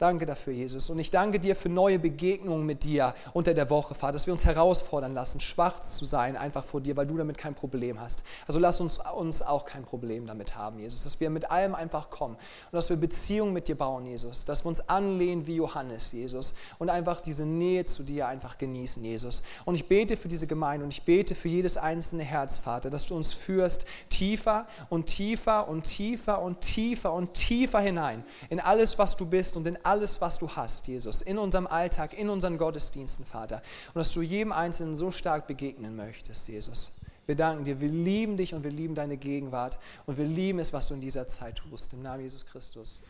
Danke 0.00 0.24
dafür, 0.24 0.54
Jesus. 0.54 0.88
Und 0.88 0.98
ich 0.98 1.10
danke 1.10 1.38
dir 1.38 1.54
für 1.54 1.68
neue 1.68 1.98
Begegnungen 1.98 2.64
mit 2.64 2.84
dir 2.84 3.14
unter 3.34 3.52
der 3.52 3.68
Woche, 3.68 3.94
Vater, 3.94 4.14
dass 4.14 4.26
wir 4.26 4.32
uns 4.32 4.46
herausfordern 4.46 5.12
lassen, 5.12 5.40
schwach 5.40 5.78
zu 5.80 6.06
sein, 6.06 6.38
einfach 6.38 6.64
vor 6.64 6.80
dir, 6.80 6.96
weil 6.96 7.06
du 7.06 7.18
damit 7.18 7.36
kein 7.36 7.54
Problem 7.54 8.00
hast. 8.00 8.24
Also 8.46 8.58
lass 8.60 8.80
uns, 8.80 8.98
uns 9.14 9.42
auch 9.42 9.66
kein 9.66 9.82
Problem 9.82 10.26
damit 10.26 10.56
haben, 10.56 10.78
Jesus, 10.78 11.02
dass 11.02 11.20
wir 11.20 11.28
mit 11.28 11.50
allem 11.50 11.74
einfach 11.74 12.08
kommen 12.08 12.36
und 12.36 12.72
dass 12.72 12.88
wir 12.88 12.96
Beziehungen 12.96 13.52
mit 13.52 13.68
dir 13.68 13.76
bauen, 13.76 14.06
Jesus, 14.06 14.46
dass 14.46 14.64
wir 14.64 14.70
uns 14.70 14.88
anlehnen 14.88 15.46
wie 15.46 15.56
Johannes, 15.56 16.12
Jesus, 16.12 16.54
und 16.78 16.88
einfach 16.88 17.20
diese 17.20 17.44
Nähe 17.44 17.84
zu 17.84 18.02
dir 18.02 18.26
einfach 18.26 18.56
genießen, 18.56 19.04
Jesus. 19.04 19.42
Und 19.66 19.74
ich 19.74 19.86
bete 19.86 20.16
für 20.16 20.28
diese 20.28 20.46
Gemeinde 20.46 20.84
und 20.84 20.94
ich 20.94 21.02
bete 21.02 21.34
für 21.34 21.48
jedes 21.48 21.76
einzelne 21.76 22.22
Herz, 22.22 22.56
Vater, 22.56 22.88
dass 22.88 23.04
du 23.04 23.14
uns 23.14 23.34
führst 23.34 23.84
tiefer 24.08 24.66
und 24.88 25.04
tiefer 25.04 25.68
und 25.68 25.82
tiefer 25.82 26.40
und 26.40 26.62
tiefer 26.62 27.12
und 27.12 27.34
tiefer 27.34 27.80
hinein 27.80 28.24
in 28.48 28.60
alles, 28.60 28.98
was 28.98 29.14
du 29.14 29.26
bist 29.26 29.58
und 29.58 29.66
in 29.66 29.76
alles, 29.82 29.89
alles, 29.90 30.20
was 30.20 30.38
du 30.38 30.48
hast, 30.48 30.86
Jesus, 30.86 31.20
in 31.20 31.36
unserem 31.36 31.66
Alltag, 31.66 32.16
in 32.16 32.30
unseren 32.30 32.58
Gottesdiensten, 32.58 33.24
Vater. 33.24 33.60
Und 33.88 33.96
dass 33.96 34.12
du 34.12 34.22
jedem 34.22 34.52
Einzelnen 34.52 34.94
so 34.94 35.10
stark 35.10 35.48
begegnen 35.48 35.96
möchtest, 35.96 36.46
Jesus. 36.46 36.92
Wir 37.26 37.34
danken 37.34 37.64
dir, 37.64 37.80
wir 37.80 37.88
lieben 37.88 38.36
dich 38.36 38.54
und 38.54 38.62
wir 38.62 38.70
lieben 38.70 38.94
deine 38.94 39.16
Gegenwart 39.16 39.78
und 40.06 40.16
wir 40.16 40.24
lieben 40.24 40.60
es, 40.60 40.72
was 40.72 40.86
du 40.86 40.94
in 40.94 41.00
dieser 41.00 41.26
Zeit 41.26 41.56
tust. 41.56 41.92
Im 41.92 42.02
Namen 42.02 42.22
Jesus 42.22 42.46
Christus. 42.46 43.02